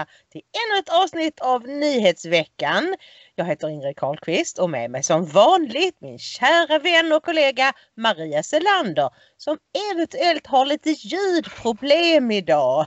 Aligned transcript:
Välkomna 0.00 0.06
till 0.32 0.42
ännu 0.42 0.78
ett 0.78 0.88
avsnitt 0.88 1.40
av 1.40 1.62
Nyhetsveckan. 1.62 2.96
Jag 3.34 3.44
heter 3.44 3.68
Ingrid 3.68 3.96
Carlqvist 3.96 4.58
och 4.58 4.70
med 4.70 4.90
mig 4.90 5.02
som 5.02 5.26
vanligt 5.26 5.96
min 6.00 6.18
kära 6.18 6.78
vän 6.78 7.12
och 7.12 7.24
kollega 7.24 7.72
Maria 7.96 8.42
Selander 8.42 9.10
som 9.36 9.58
eventuellt 9.92 10.46
har 10.46 10.66
lite 10.66 10.90
ljudproblem 10.90 12.30
idag. 12.30 12.86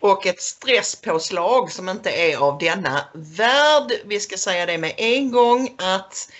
Och 0.00 0.26
ett 0.26 0.40
stresspåslag 0.40 1.72
som 1.72 1.88
inte 1.88 2.10
är 2.10 2.36
av 2.36 2.58
denna 2.58 3.04
värld. 3.14 3.92
Vi 4.04 4.20
ska 4.20 4.36
säga 4.36 4.66
det 4.66 4.78
med 4.78 4.94
en 4.96 5.30
gång 5.30 5.74
att 5.78 6.30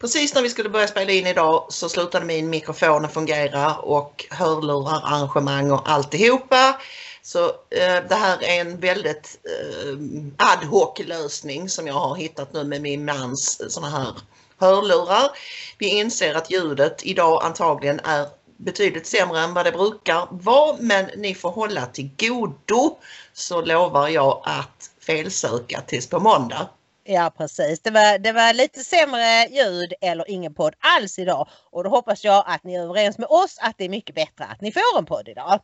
Precis 0.00 0.34
när 0.34 0.42
vi 0.42 0.50
skulle 0.50 0.68
börja 0.68 0.86
spela 0.86 1.12
in 1.12 1.26
idag 1.26 1.66
så 1.68 1.88
slutade 1.88 2.26
min 2.26 2.50
mikrofon 2.50 3.04
att 3.04 3.14
fungera 3.14 3.76
och 3.76 4.26
hörlurar, 4.30 5.02
arrangemang 5.04 5.70
och 5.70 5.88
alltihopa. 5.88 6.80
Så 7.28 7.46
eh, 7.48 8.08
det 8.08 8.14
här 8.14 8.42
är 8.42 8.60
en 8.60 8.80
väldigt 8.80 9.38
eh, 9.44 9.98
ad 10.36 10.66
hoc 10.66 10.98
lösning 10.98 11.68
som 11.68 11.86
jag 11.86 11.94
har 11.94 12.16
hittat 12.16 12.52
nu 12.52 12.64
med 12.64 12.82
min 12.82 13.04
mans 13.04 13.60
eh, 13.60 13.68
såna 13.68 13.88
här 13.88 14.14
hörlurar. 14.58 15.30
Vi 15.78 15.88
inser 15.88 16.34
att 16.34 16.50
ljudet 16.50 17.06
idag 17.06 17.44
antagligen 17.44 18.00
är 18.00 18.26
betydligt 18.56 19.06
sämre 19.06 19.40
än 19.40 19.54
vad 19.54 19.66
det 19.66 19.72
brukar 19.72 20.28
vara 20.30 20.76
men 20.80 21.10
ni 21.16 21.34
får 21.34 21.50
hålla 21.50 21.86
till 21.86 22.10
godo 22.18 22.98
så 23.32 23.60
lovar 23.60 24.08
jag 24.08 24.42
att 24.44 24.90
felsöka 25.06 25.80
tills 25.80 26.06
på 26.06 26.20
måndag. 26.20 26.68
Ja 27.04 27.32
precis, 27.36 27.80
det 27.80 27.90
var, 27.90 28.18
det 28.18 28.32
var 28.32 28.52
lite 28.52 28.80
sämre 28.80 29.46
ljud 29.50 29.92
eller 30.00 30.30
ingen 30.30 30.54
podd 30.54 30.74
alls 30.78 31.18
idag 31.18 31.48
och 31.70 31.84
då 31.84 31.90
hoppas 31.90 32.24
jag 32.24 32.44
att 32.46 32.64
ni 32.64 32.74
är 32.74 32.82
överens 32.82 33.18
med 33.18 33.28
oss 33.30 33.58
att 33.60 33.74
det 33.78 33.84
är 33.84 33.88
mycket 33.88 34.14
bättre 34.14 34.44
att 34.44 34.60
ni 34.60 34.72
får 34.72 34.98
en 34.98 35.06
podd 35.06 35.28
idag. 35.28 35.60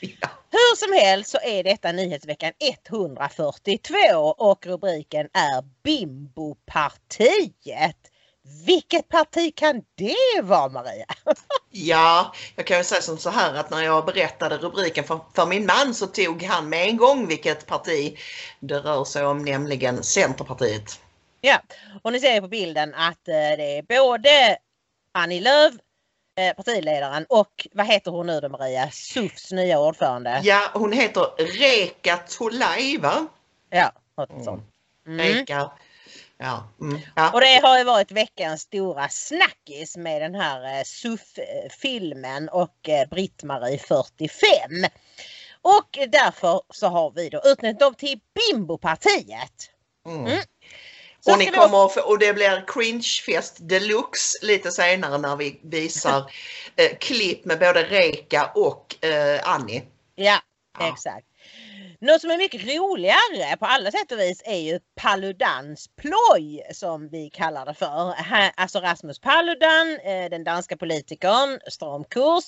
Ja. 0.00 0.28
Hur 0.50 0.76
som 0.76 0.92
helst 0.92 1.30
så 1.30 1.38
är 1.42 1.64
detta 1.64 1.92
nyhetsveckan 1.92 2.52
142 2.58 3.94
och 4.38 4.66
rubriken 4.66 5.28
är 5.32 5.64
Bimbopartiet. 5.82 7.96
Vilket 8.66 9.08
parti 9.08 9.54
kan 9.54 9.82
det 9.94 10.42
vara 10.42 10.68
Maria? 10.68 11.06
Ja, 11.70 12.34
jag 12.56 12.66
kan 12.66 12.78
ju 12.78 12.84
säga 12.84 13.00
som 13.00 13.18
så 13.18 13.30
här 13.30 13.54
att 13.54 13.70
när 13.70 13.82
jag 13.82 14.06
berättade 14.06 14.58
rubriken 14.58 15.04
för, 15.04 15.20
för, 15.34 15.46
min 15.46 15.66
man 15.66 15.94
så 15.94 16.06
tog 16.06 16.42
han 16.42 16.68
med 16.68 16.88
en 16.88 16.96
gång 16.96 17.26
vilket 17.26 17.66
parti 17.66 18.18
det 18.60 18.78
rör 18.78 19.04
sig 19.04 19.26
om, 19.26 19.44
nämligen 19.44 20.02
Centerpartiet. 20.02 21.00
Ja, 21.40 21.58
och 22.02 22.12
ni 22.12 22.20
ser 22.20 22.40
på 22.40 22.48
bilden 22.48 22.94
att 22.94 23.28
eh, 23.28 23.34
det 23.34 23.78
är 23.78 23.82
både 23.82 24.56
Annie 25.12 25.40
Lööf, 25.40 25.74
partiledaren 26.56 27.26
och 27.28 27.66
vad 27.72 27.86
heter 27.86 28.10
hon 28.10 28.26
nu 28.26 28.40
då 28.40 28.48
Maria? 28.48 28.90
SUFs 28.90 29.52
nya 29.52 29.80
ordförande. 29.80 30.40
Ja, 30.44 30.70
hon 30.74 30.92
heter 30.92 31.26
Reka 31.38 32.16
Tolaj 32.16 32.98
va? 32.98 33.26
Ja, 33.70 33.92
något 34.16 34.44
sånt. 34.44 34.62
Mm. 35.06 35.18
Reka 35.18 35.70
Ja. 36.38 36.68
Mm. 36.80 37.00
ja. 37.16 37.30
Och 37.32 37.40
det 37.40 37.60
har 37.62 37.78
ju 37.78 37.84
varit 37.84 38.12
veckans 38.12 38.62
stora 38.62 39.08
snackis 39.08 39.96
med 39.96 40.22
den 40.22 40.34
här 40.34 40.78
eh, 40.78 40.84
SUF-filmen 40.84 42.48
och 42.48 42.88
eh, 42.88 43.08
Britt-Marie 43.08 43.78
45. 43.78 44.40
Och 45.62 45.98
därför 46.08 46.60
så 46.70 46.86
har 46.86 47.10
vi 47.10 47.28
då 47.28 47.40
utnämnt 47.44 47.80
dem 47.80 47.94
till 47.94 48.20
Bimbopartiet. 48.34 49.70
Mm. 50.06 50.38
Och, 51.26 51.38
ni 51.38 51.46
kommer 51.46 51.88
få, 51.88 52.00
och 52.00 52.18
det 52.18 52.32
blir 52.32 52.64
cringefest 52.66 53.56
deluxe 53.58 54.46
lite 54.46 54.70
senare 54.70 55.18
när 55.18 55.36
vi 55.36 55.60
visar 55.62 56.30
eh, 56.76 56.96
klipp 57.00 57.44
med 57.44 57.58
både 57.58 57.82
Reka 57.82 58.50
och 58.54 59.04
eh, 59.04 59.40
Annie. 59.44 59.82
Ja, 60.14 60.38
ja, 60.78 60.92
exakt. 60.92 61.26
Något 62.00 62.20
som 62.20 62.30
är 62.30 62.38
mycket 62.38 62.64
roligare 62.64 63.56
på 63.56 63.66
alla 63.66 63.90
sätt 63.90 64.12
och 64.12 64.18
vis 64.18 64.42
är 64.44 64.58
ju 64.58 64.80
Paludans 64.94 65.88
ploj 65.96 66.62
som 66.72 67.08
vi 67.08 67.30
kallar 67.30 67.66
det 67.66 67.74
för. 67.74 68.14
Alltså 68.56 68.80
Rasmus 68.80 69.18
Paludan, 69.18 69.98
eh, 70.04 70.30
den 70.30 70.44
danska 70.44 70.76
politikern, 70.76 71.60
stram 71.70 72.04
kurs. 72.04 72.44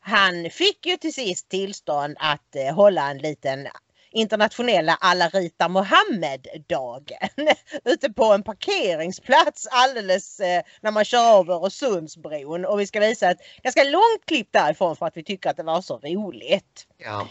Han 0.00 0.50
fick 0.50 0.86
ju 0.86 0.96
till 0.96 1.14
sist 1.14 1.48
tillstånd 1.48 2.16
att 2.20 2.56
eh, 2.56 2.74
hålla 2.74 3.10
en 3.10 3.18
liten 3.18 3.68
internationella 4.10 4.98
alla 5.00 5.28
Rita 5.28 5.68
Mohammed-dagen 5.68 7.28
ute 7.84 8.12
på 8.12 8.24
en 8.24 8.42
parkeringsplats 8.42 9.66
alldeles 9.70 10.40
eh, 10.40 10.62
när 10.80 10.90
man 10.90 11.04
kör 11.04 11.38
över 11.40 11.54
Öresundsbron 11.54 12.64
och 12.64 12.80
vi 12.80 12.86
ska 12.86 13.00
visa 13.00 13.30
ett 13.30 13.38
ganska 13.62 13.84
långt 13.84 14.26
klipp 14.26 14.48
därifrån 14.50 14.96
för 14.96 15.06
att 15.06 15.16
vi 15.16 15.24
tycker 15.24 15.50
att 15.50 15.56
det 15.56 15.62
var 15.62 15.80
så 15.80 15.98
roligt. 15.98 16.86
Ja. 16.98 17.28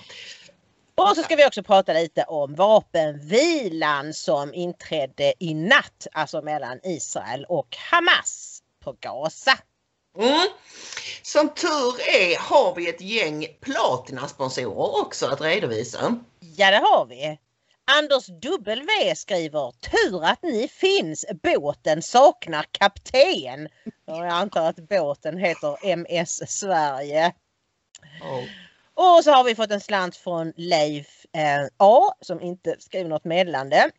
Och 0.96 1.16
så 1.16 1.24
ska 1.24 1.36
vi 1.36 1.46
också 1.46 1.64
prata 1.64 1.94
lite 1.94 2.24
om 2.24 2.56
vapenvilan 2.56 4.14
som 4.14 4.54
inträdde 4.54 5.34
i 5.40 5.54
natt, 5.54 6.08
alltså 6.12 6.42
mellan 6.42 6.80
Israel 6.84 7.46
och 7.50 7.78
Hamas 7.92 8.62
på 8.84 8.96
Gaza. 9.00 9.58
Mm. 10.20 10.48
Som 11.22 11.50
tur 11.50 12.10
är 12.16 12.40
har 12.40 12.76
vi 12.76 12.90
ett 12.90 13.02
gäng 13.02 13.48
platinasponsorer 13.62 15.02
också 15.02 15.26
att 15.26 15.42
redovisa. 15.42 16.20
Ja 16.40 16.72
det 16.72 16.78
har 16.78 17.06
vi. 17.06 17.40
Anders 17.92 18.28
W 18.28 19.16
skriver 19.16 19.72
Tur 19.72 20.24
att 20.24 20.44
ni 20.44 20.68
finns. 20.68 21.26
Båten 21.44 22.02
saknar 22.02 22.66
kapten. 22.72 23.70
Jag 24.06 24.28
antar 24.28 24.70
att 24.70 24.90
båten 24.90 25.38
heter 25.38 25.78
MS 25.84 26.60
Sverige. 26.60 27.34
Oh. 28.22 28.44
Och 28.94 29.24
så 29.24 29.32
har 29.32 29.44
vi 29.44 29.56
fått 29.56 29.72
en 29.72 29.82
slant 29.82 30.16
från 30.16 30.54
Leif 30.56 31.26
eh, 31.34 31.68
A 31.78 32.14
som 32.22 32.42
inte 32.42 32.76
skriver 32.80 33.10
något 33.10 33.26
meddelande. 33.26 33.92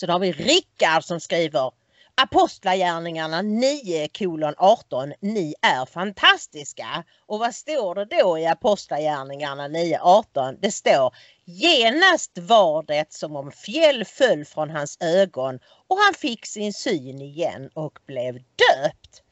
Då 0.00 0.12
har 0.12 0.18
vi 0.18 0.32
Rickard 0.32 1.04
som 1.04 1.20
skriver 1.20 1.70
Apostlagärningarna 2.14 3.42
9 3.42 4.08
kolon 4.08 4.54
18. 4.56 5.12
Ni 5.20 5.54
är 5.62 5.86
fantastiska. 5.86 7.04
Och 7.26 7.38
vad 7.38 7.54
står 7.54 7.94
det 7.94 8.04
då 8.04 8.38
i 8.38 8.46
Apostlagärningarna 8.46 9.68
9 9.68 9.98
18? 10.02 10.56
Det 10.60 10.70
står 10.70 11.14
Genast 11.44 12.38
var 12.38 12.82
det 12.82 13.12
som 13.12 13.36
om 13.36 13.52
fjäll 13.52 14.04
föll 14.04 14.44
från 14.44 14.70
hans 14.70 14.98
ögon 15.00 15.58
och 15.88 15.98
han 15.98 16.14
fick 16.14 16.46
sin 16.46 16.72
syn 16.72 17.22
igen 17.22 17.70
och 17.74 17.98
blev 18.06 18.34
döpt. 18.34 19.22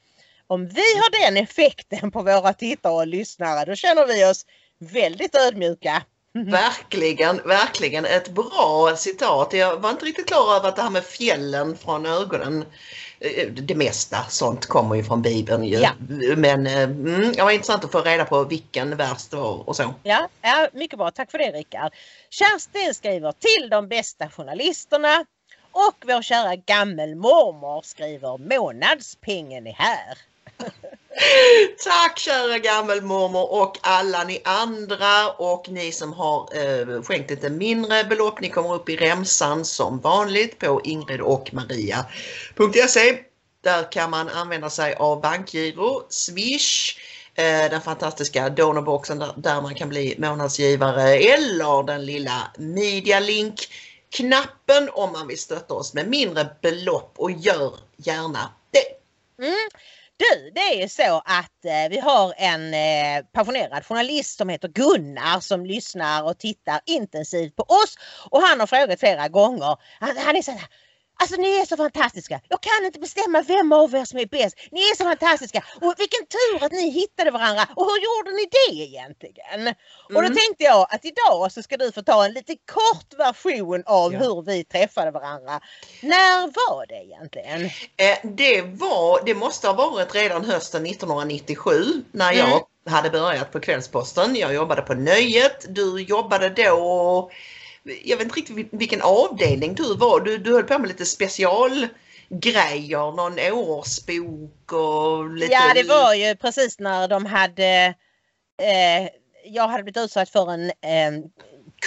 Om 0.47 0.67
vi 0.67 0.97
har 0.97 1.25
den 1.25 1.37
effekten 1.37 2.11
på 2.11 2.23
våra 2.23 2.53
tittare 2.53 2.93
och 2.93 3.07
lyssnare 3.07 3.65
då 3.65 3.75
känner 3.75 4.07
vi 4.07 4.25
oss 4.25 4.47
väldigt 4.79 5.35
ödmjuka. 5.35 6.03
Verkligen, 6.33 7.37
verkligen 7.45 8.05
ett 8.05 8.29
bra 8.29 8.95
citat. 8.97 9.53
Jag 9.53 9.77
var 9.81 9.91
inte 9.91 10.05
riktigt 10.05 10.27
klar 10.27 10.57
över 10.57 10.69
att 10.69 10.77
det 10.77 10.83
här 10.83 10.91
med 10.91 11.05
fjällen 11.05 11.77
från 11.77 12.07
ögonen 12.07 12.65
eh, 13.21 13.49
det 13.49 13.75
mesta 13.75 14.25
sånt 14.29 14.67
kommer 14.67 14.95
ju 14.95 15.05
från 15.05 15.23
Bibeln 15.23 15.65
ju. 15.65 15.79
Ja. 15.79 15.91
Men 16.37 16.67
eh, 16.67 16.83
mm, 16.83 17.33
det 17.33 17.43
var 17.43 17.51
intressant 17.51 17.85
att 17.85 17.93
få 17.93 18.01
reda 18.01 18.25
på 18.25 18.45
vilken 18.45 18.97
vers 18.97 19.29
det 19.29 19.37
var 19.37 19.69
och 19.69 19.77
så. 19.77 19.95
Ja, 20.03 20.29
ja 20.41 20.69
mycket 20.73 20.99
bra. 20.99 21.11
Tack 21.11 21.31
för 21.31 21.39
det 21.39 21.51
Rickard. 21.51 21.93
Kerstin 22.31 22.95
skriver 22.95 23.33
till 23.33 23.71
de 23.71 23.89
bästa 23.89 24.31
journalisterna 24.31 25.25
och 25.73 26.05
vår 26.07 26.23
kära 26.23 26.57
gammelmormor 26.57 27.83
skriver 27.83 28.39
månadspengen 28.39 29.67
är 29.67 29.73
här. 29.73 30.19
Tack 31.85 32.19
kära 32.19 32.59
gammelmormor 32.59 33.53
och 33.53 33.79
alla 33.81 34.25
ni 34.25 34.41
andra 34.45 35.31
och 35.31 35.69
ni 35.69 35.93
som 35.93 36.13
har 36.13 36.49
eh, 36.53 37.03
skänkt 37.03 37.31
lite 37.31 37.51
mindre 37.51 38.05
belopp. 38.05 38.41
Ni 38.41 38.49
kommer 38.49 38.75
upp 38.75 38.89
i 38.89 38.97
remsan 38.97 39.65
som 39.65 40.01
vanligt 40.01 40.59
på 40.59 40.81
ingridochmaria.se. 40.85 43.19
Där 43.63 43.93
kan 43.93 44.11
man 44.11 44.29
använda 44.29 44.71
sig 44.71 44.95
av 44.95 45.21
bankgiro, 45.21 46.03
Swish, 46.09 46.97
eh, 47.35 47.71
den 47.71 47.81
fantastiska 47.81 48.51
donorboxen 48.51 49.19
där, 49.19 49.33
där 49.37 49.61
man 49.61 49.75
kan 49.75 49.89
bli 49.89 50.15
månadsgivare 50.19 51.15
eller 51.15 51.83
den 51.83 52.07
lilla 52.07 52.53
Medialink 52.59 53.69
knappen 54.11 54.91
om 54.93 55.13
man 55.13 55.27
vill 55.27 55.39
stötta 55.39 55.75
oss 55.75 55.95
med 55.95 56.09
mindre 56.09 56.49
belopp 56.63 57.13
och 57.17 57.31
gör 57.31 57.75
gärna 57.97 58.51
det. 58.71 58.87
Mm. 59.47 59.69
Du, 60.21 60.51
det 60.55 60.83
är 60.83 60.89
så 60.89 61.23
att 61.25 61.65
eh, 61.65 61.91
vi 61.91 61.99
har 61.99 62.35
en 62.37 62.75
eh, 62.75 63.25
passionerad 63.33 63.87
journalist 63.87 64.39
som 64.39 64.49
heter 64.49 64.69
Gunnar 64.69 65.41
som 65.41 65.67
lyssnar 65.67 66.23
och 66.23 66.39
tittar 66.39 66.81
intensivt 66.87 67.57
på 67.57 67.63
oss 67.63 67.97
och 68.31 68.43
han 68.43 68.61
har 68.61 68.67
frågat 68.67 69.01
flera 69.01 69.29
gånger. 69.29 69.77
Han, 70.01 70.17
han 70.17 70.37
är 70.37 70.43
så 70.43 70.51
här, 70.51 70.69
Alltså 71.21 71.37
ni 71.37 71.61
är 71.61 71.67
så 71.67 71.77
fantastiska. 71.77 72.41
Jag 72.49 72.61
kan 72.61 72.85
inte 72.85 72.99
bestämma 72.99 73.43
vem 73.43 73.73
av 73.73 73.95
er 73.95 74.05
som 74.05 74.19
är 74.19 74.27
bäst. 74.27 74.57
Ni 74.71 74.81
är 74.81 74.97
så 74.97 75.05
fantastiska. 75.05 75.65
Och 75.81 75.95
vilken 75.99 76.27
tur 76.27 76.65
att 76.65 76.73
ni 76.73 76.91
hittade 76.91 77.31
varandra. 77.31 77.63
Och 77.77 77.87
hur 77.87 77.99
gjorde 78.07 78.31
ni 78.31 78.49
det 78.51 78.83
egentligen? 78.85 79.61
Mm. 79.61 79.75
Och 80.05 80.23
då 80.23 80.31
mm. 80.31 80.37
tänkte 80.37 80.65
jag 80.65 80.87
att 80.91 81.05
idag 81.05 81.53
så 81.53 81.63
ska 81.63 81.77
du 81.77 81.93
få 81.93 82.03
ta 82.03 82.25
en 82.25 82.33
lite 82.33 82.55
kort 82.55 83.19
version 83.19 83.83
av 83.87 84.13
ja. 84.13 84.19
hur 84.19 84.43
vi 84.43 84.65
träffade 84.65 85.11
varandra. 85.11 85.61
När 86.03 86.41
var 86.41 86.87
det 86.87 87.05
egentligen? 87.05 87.65
Eh, 87.97 88.19
det 88.23 88.63
var, 88.63 89.25
det 89.25 89.35
måste 89.35 89.67
ha 89.67 89.75
varit 89.75 90.15
redan 90.15 90.45
hösten 90.45 90.87
1997 90.87 91.73
när 92.13 92.33
jag 92.33 92.49
mm. 92.49 92.63
hade 92.87 93.11
börjat 93.11 93.53
på 93.53 93.61
Kvällsposten. 93.61 94.37
Jag 94.37 94.55
jobbade 94.55 94.83
på 94.83 94.95
Nöjet. 94.95 95.67
Du 95.69 96.03
jobbade 96.03 96.49
då 96.49 97.31
jag 97.83 98.17
vet 98.17 98.25
inte 98.25 98.39
riktigt 98.39 98.69
vilken 98.73 99.03
avdelning 99.03 99.75
du 99.75 99.97
var. 99.97 100.21
Du, 100.21 100.39
du 100.39 100.53
höll 100.53 100.65
på 100.65 100.79
med 100.79 100.89
lite 100.89 101.07
specialgrejer, 101.07 103.17
någon 103.17 103.39
årsbok 103.53 104.73
och 104.73 105.31
lite... 105.31 105.53
Ja 105.53 105.73
det 105.75 105.83
var 105.83 106.15
ju 106.15 106.37
precis 106.37 106.79
när 106.79 107.09
de 107.09 107.27
hade 107.27 107.95
eh, 108.63 109.09
jag 109.45 109.69
hade 109.69 109.83
blivit 109.83 110.05
utsatt 110.05 110.31
för 110.31 110.53
en 110.53 110.67
eh, 110.67 111.25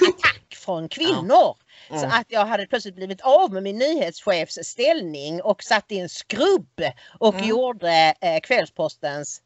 attack 0.09 0.55
från 0.55 0.89
kvinnor. 0.89 1.25
Ja. 1.29 1.57
Mm. 1.89 2.01
Så 2.01 2.07
att 2.07 2.25
jag 2.29 2.45
hade 2.45 2.67
plötsligt 2.67 2.95
blivit 2.95 3.21
av 3.21 3.53
med 3.53 3.63
min 3.63 3.77
nyhetschefs 3.77 4.59
ställning 4.63 5.41
och 5.41 5.63
satt 5.63 5.91
i 5.91 5.99
en 5.99 6.09
skrubb 6.09 6.81
och 7.19 7.35
mm. 7.35 7.47
gjorde 7.47 8.13
eh, 8.21 8.39
Kvällspostens 8.39 9.41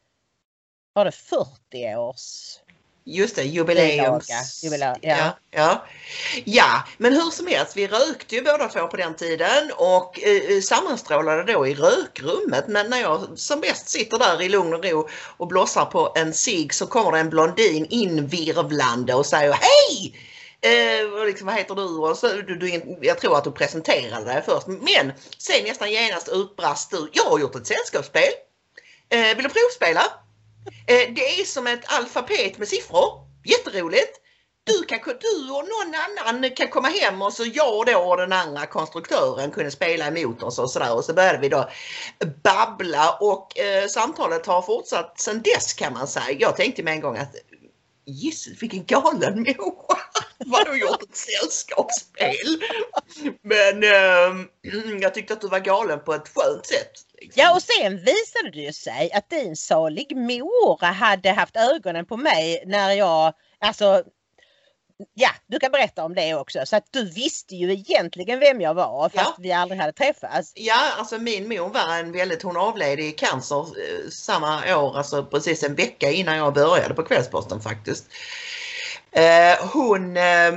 var 0.94 1.06
det 1.06 1.12
40 1.12 1.96
års 1.96 2.58
Just 3.10 3.36
det, 3.36 3.44
jubileums... 3.44 4.64
Jubileum, 4.64 4.96
ja. 5.02 5.18
Ja, 5.18 5.38
ja. 5.52 5.86
ja, 6.46 6.84
men 6.98 7.14
hur 7.14 7.32
som 7.32 7.48
helst, 7.48 7.78
vi 7.78 7.88
rökte 7.88 8.36
ju 8.36 8.42
båda 8.42 8.70
två 8.70 8.88
på 8.88 8.98
den 8.98 9.16
tiden 9.16 9.72
och 9.76 10.20
eh, 10.20 10.52
eh, 10.52 10.62
sammanstrålade 10.62 11.54
då 11.54 11.68
i 11.68 11.74
rökrummet. 11.76 12.68
Men 12.68 12.90
när 12.90 13.02
jag 13.02 13.28
som 13.36 13.62
bäst 13.62 13.90
sitter 13.90 14.20
där 14.20 14.42
i 14.42 14.50
lugn 14.50 14.74
och 14.74 14.86
ro 14.86 15.10
och 15.38 15.48
blossar 15.48 15.86
på 15.86 16.14
en 16.16 16.34
cigg 16.34 16.74
så 16.74 16.88
kommer 16.88 17.12
det 17.12 17.20
en 17.20 17.30
blondin 17.30 17.88
invirvlande 17.90 19.14
och 19.14 19.26
säger 19.26 19.54
Hej! 19.54 20.16
Eh, 20.62 21.26
liksom, 21.26 21.48
vad 21.48 21.56
heter 21.56 21.76
du? 21.76 21.98
Och 21.98 22.18
så, 22.18 22.28
du, 22.28 22.56
du? 22.56 22.98
Jag 23.02 23.20
tror 23.20 23.38
att 23.38 23.44
du 23.44 23.52
presenterade 23.52 24.26
dig 24.26 24.44
först. 24.46 24.68
Men 24.68 25.12
sen 25.38 25.64
nästan 25.64 25.92
genast 25.92 26.30
utbrast 26.30 26.92
du. 26.92 27.10
Jag 27.14 27.24
har 27.24 27.40
gjort 27.40 27.56
ett 27.56 27.68
sällskapsspel. 27.68 28.34
Eh, 29.10 29.36
vill 29.36 29.44
du 29.44 29.50
provspela? 29.50 30.04
Eh, 30.88 31.14
det 31.16 31.42
är 31.42 31.46
som 31.46 31.68
ett 31.68 31.84
alfabet 31.86 32.58
med 32.58 32.68
siffror. 32.68 33.28
Jätteroligt. 33.46 34.22
Du, 34.64 34.84
kan, 34.84 35.00
du 35.06 35.52
och 35.52 35.66
någon 35.66 35.96
annan 36.28 36.52
kan 36.56 36.68
komma 36.68 36.88
hem 36.88 37.22
och 37.22 37.34
så 37.34 37.44
jag 37.54 37.86
då 37.86 38.00
och 38.00 38.18
den 38.18 38.34
andra 38.34 38.66
konstruktören 38.66 39.52
kunde 39.52 39.72
spela 39.72 40.08
emot 40.08 40.44
oss 40.44 40.60
och 40.60 40.72
sådär 40.72 40.96
och 40.96 41.06
så 41.06 41.14
började 41.14 41.40
vi 41.40 41.50
då 41.50 41.70
babbla 42.44 43.18
och 43.20 43.60
eh, 43.60 43.88
samtalet 43.88 44.46
har 44.46 44.62
fortsatt 44.62 45.20
sedan 45.20 45.42
dess 45.42 45.74
kan 45.74 45.94
man 45.94 46.08
säga. 46.08 46.38
Jag 46.40 46.56
tänkte 46.56 46.84
med 46.84 46.94
en 46.94 47.02
gång 47.02 47.18
att 47.18 47.36
Jesus 48.08 48.64
vilken 48.64 48.86
galen 48.86 49.34
människa! 49.34 49.98
Vadå 50.46 50.76
gjort 50.76 51.04
ett 51.04 51.16
sällskapsspel? 51.16 52.64
Men 53.42 53.84
eh, 53.84 54.46
jag 55.02 55.14
tyckte 55.14 55.34
att 55.34 55.42
du 55.42 55.48
var 55.48 55.60
galen 55.60 56.00
på 56.04 56.14
ett 56.14 56.30
skönt 56.36 56.66
sätt. 56.66 56.92
Liksom. 57.22 57.42
Ja 57.42 57.56
och 57.56 57.64
sen 57.64 57.98
visade 57.98 58.52
det 58.54 58.60
ju 58.60 58.74
sig 58.74 59.12
att 59.12 59.30
din 59.30 59.56
salig 59.56 60.18
mor 60.18 60.86
hade 60.86 61.32
haft 61.32 61.58
ögonen 61.58 62.06
på 62.06 62.18
mig 62.18 62.64
när 62.66 62.92
jag, 62.92 63.34
alltså 63.60 64.04
Ja, 65.14 65.30
du 65.48 65.60
kan 65.60 65.72
berätta 65.72 66.04
om 66.04 66.14
det 66.16 66.36
också. 66.36 66.60
Så 66.66 66.76
att 66.76 66.88
du 66.92 67.10
visste 67.10 67.56
ju 67.56 67.72
egentligen 67.72 68.40
vem 68.40 68.62
jag 68.62 68.74
var 68.74 69.10
fast 69.10 69.30
ja. 69.30 69.36
vi 69.40 69.52
aldrig 69.52 69.82
hade 69.82 69.94
träffats. 69.94 70.54
Ja, 70.56 70.94
alltså 70.98 71.18
min 71.18 71.48
mor 71.50 71.70
var 71.70 71.98
en 72.00 72.12
väldigt, 72.12 72.44
hon 72.44 72.58
avled 72.58 73.00
i 73.00 73.12
cancer 73.12 73.60
eh, 73.60 74.10
samma 74.10 74.78
år, 74.78 74.98
alltså 74.98 75.26
precis 75.26 75.64
en 75.64 75.76
vecka 75.76 76.12
innan 76.12 76.38
jag 76.38 76.54
började 76.54 76.94
på 76.94 77.04
Kvällsposten 77.04 77.62
faktiskt. 77.62 78.06
Eh, 79.12 79.68
hon 79.74 80.18
eh, 80.18 80.54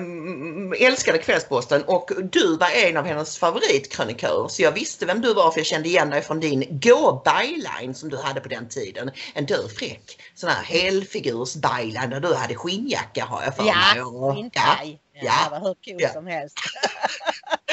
älskade 0.86 1.18
Kvällsposten 1.18 1.82
och 1.82 2.10
du 2.32 2.56
var 2.56 2.68
en 2.68 2.96
av 2.96 3.04
hennes 3.04 3.38
favoritkrönikörer 3.38 4.48
så 4.48 4.62
jag 4.62 4.72
visste 4.72 5.06
vem 5.06 5.20
du 5.20 5.34
var 5.34 5.50
för 5.50 5.60
jag 5.60 5.66
kände 5.66 5.88
igen 5.88 6.10
dig 6.10 6.22
från 6.22 6.40
din 6.40 6.64
gå-byline 6.70 7.94
som 7.94 8.08
du 8.08 8.16
hade 8.16 8.40
på 8.40 8.48
den 8.48 8.68
tiden. 8.68 9.10
En 9.34 9.46
död 9.46 9.70
fräck 9.78 10.20
sån 10.34 10.50
här 10.50 10.62
helfigurs 10.62 11.54
byline 11.54 12.10
där 12.10 12.20
du 12.20 12.34
hade 12.34 12.54
skinnjacka 12.54 13.24
har 13.24 13.42
jag 13.42 13.56
för 13.56 13.64
ja, 13.64 13.74
mig. 13.94 14.02
Och, 14.02 14.36
ja, 14.36 14.50
ja, 14.52 14.98
ja, 15.12 15.32
det 15.44 15.50
var 15.50 15.60
hur 15.60 15.74
cool 15.74 16.02
ja. 16.02 16.12
som 16.12 16.26
helst. 16.26 16.58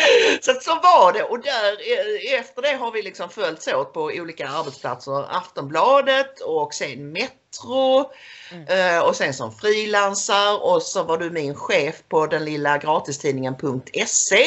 så 0.42 0.54
så 0.62 0.76
var 0.76 1.14
det 1.14 1.24
och 1.24 1.40
där, 1.40 1.72
eh, 1.72 2.40
efter 2.40 2.62
det 2.62 2.76
har 2.76 2.92
vi 2.92 3.02
liksom 3.02 3.30
följts 3.30 3.68
åt 3.68 3.94
på 3.94 4.02
olika 4.02 4.50
arbetsplatser. 4.50 5.38
Aftonbladet 5.38 6.40
och 6.40 6.74
sen 6.74 7.12
Metro 7.12 8.12
mm. 8.52 8.68
Eh, 8.68 9.00
och 9.00 9.16
sen 9.16 9.34
som 9.34 9.52
frilansar 9.52 10.64
och 10.64 10.84
så 10.84 11.04
var 11.04 11.18
du 11.18 11.30
min 11.30 11.56
chef 11.56 11.96
på 12.10 12.26
den 12.28 12.46
lilla 12.46 12.78
gratistidningen.se 12.78 14.46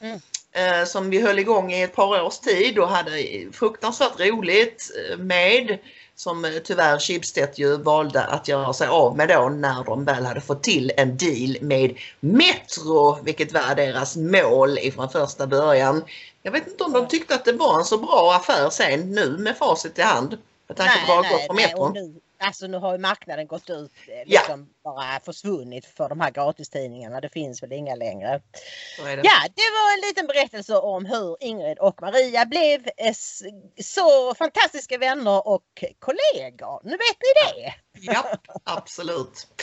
mm. 0.00 0.20
Eh, 0.54 0.84
som 0.84 1.10
vi 1.10 1.20
höll 1.20 1.38
igång 1.38 1.72
i 1.72 1.82
ett 1.82 1.94
par 1.94 2.22
års 2.22 2.38
tid 2.38 2.78
och 2.78 2.88
hade 2.88 3.12
fruktansvärt 3.52 4.20
roligt 4.20 4.90
med 5.18 5.78
som 6.22 6.44
eh, 6.44 6.50
tyvärr 6.64 6.98
Schibsted 6.98 7.48
ju 7.54 7.76
valde 7.76 8.24
att 8.24 8.48
göra 8.48 8.72
sig 8.72 8.88
av 8.88 9.16
med 9.16 9.28
då 9.28 9.48
när 9.48 9.84
de 9.84 10.04
väl 10.04 10.24
hade 10.24 10.40
fått 10.40 10.62
till 10.62 10.92
en 10.96 11.16
deal 11.16 11.56
med 11.60 11.98
Metro, 12.20 13.22
vilket 13.22 13.52
var 13.52 13.74
deras 13.74 14.16
mål 14.16 14.78
ifrån 14.78 15.08
första 15.08 15.46
början. 15.46 16.04
Jag 16.42 16.52
vet 16.52 16.66
inte 16.66 16.84
om 16.84 16.92
de 16.92 17.08
tyckte 17.08 17.34
att 17.34 17.44
det 17.44 17.52
var 17.52 17.78
en 17.78 17.84
så 17.84 17.98
bra 17.98 18.34
affär 18.34 18.70
sen 18.70 19.14
nu 19.14 19.38
med 19.38 19.56
facit 19.56 19.98
i 19.98 20.02
hand. 20.02 20.38
Med 20.68 20.76
tanke 20.76 21.06
på 21.06 21.14
vad 21.14 21.24
det 21.24 21.28
gått 21.28 21.48
på 21.48 21.54
Metro. 21.54 21.88
Nu, 21.88 22.14
alltså 22.42 22.66
nu 22.66 22.78
har 22.78 22.92
ju 22.92 22.98
marknaden 22.98 23.46
gått 23.46 23.70
ut, 23.70 23.92
eh, 24.08 24.26
liksom 24.26 24.68
ja. 24.82 24.90
bara 24.90 25.20
försvunnit 25.24 25.86
för 25.86 26.08
de 26.08 26.20
här 26.20 26.30
gratistidningarna. 26.30 27.20
Det 27.20 27.28
finns 27.28 27.62
väl 27.62 27.72
inga 27.72 27.94
längre. 27.94 28.40
Det. 28.98 29.20
Ja, 29.22 29.48
det 29.54 29.68
var 29.78 29.94
en 29.94 30.08
liten 30.08 30.26
berättelse 30.26 30.76
om 30.76 31.06
hur 31.06 31.36
Ingrid 31.40 31.78
och 31.78 32.02
Maria 32.02 32.46
blev 32.46 32.86
eh, 32.96 33.14
så 33.82 34.34
fantastiska 34.34 34.98
vänner 34.98 35.48
och 35.48 35.84
kollegor. 35.98 36.80
Nu 36.84 36.90
vet 36.90 37.16
ni 37.20 37.62
det! 37.62 37.74
Ja, 38.00 38.36
absolut. 38.64 39.46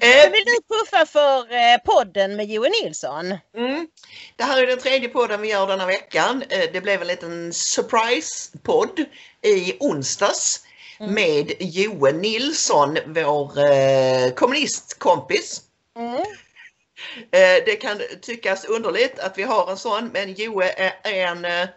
Eh, 0.00 0.30
vill 0.30 0.44
du 0.44 0.76
puffa 0.76 1.06
för 1.06 1.78
podden 1.78 2.36
med 2.36 2.46
Johan 2.46 2.72
Nilsson? 2.82 3.38
Mm. 3.56 3.88
Det 4.36 4.44
här 4.44 4.62
är 4.62 4.66
den 4.66 4.78
tredje 4.78 5.08
podden 5.08 5.40
vi 5.40 5.48
gör 5.48 5.66
denna 5.66 5.86
veckan. 5.86 6.44
Det 6.48 6.82
blev 6.82 7.00
en 7.00 7.06
liten 7.06 7.52
surprise-podd 7.52 9.04
i 9.42 9.76
onsdags 9.80 10.64
mm. 11.00 11.14
med 11.14 11.52
Joel 11.60 12.16
Nilsson, 12.16 12.98
vår 13.06 13.58
eh, 13.58 14.32
kommunistkompis. 14.34 15.62
Mm. 15.96 16.20
Eh, 17.30 17.64
det 17.66 17.76
kan 17.80 18.00
tyckas 18.22 18.64
underligt 18.64 19.18
att 19.18 19.38
vi 19.38 19.42
har 19.42 19.70
en 19.70 19.76
sån 19.76 20.08
men 20.08 20.34
Joe 20.34 20.60
är 20.62 20.92
en 21.04 21.44
eh, 21.44 21.68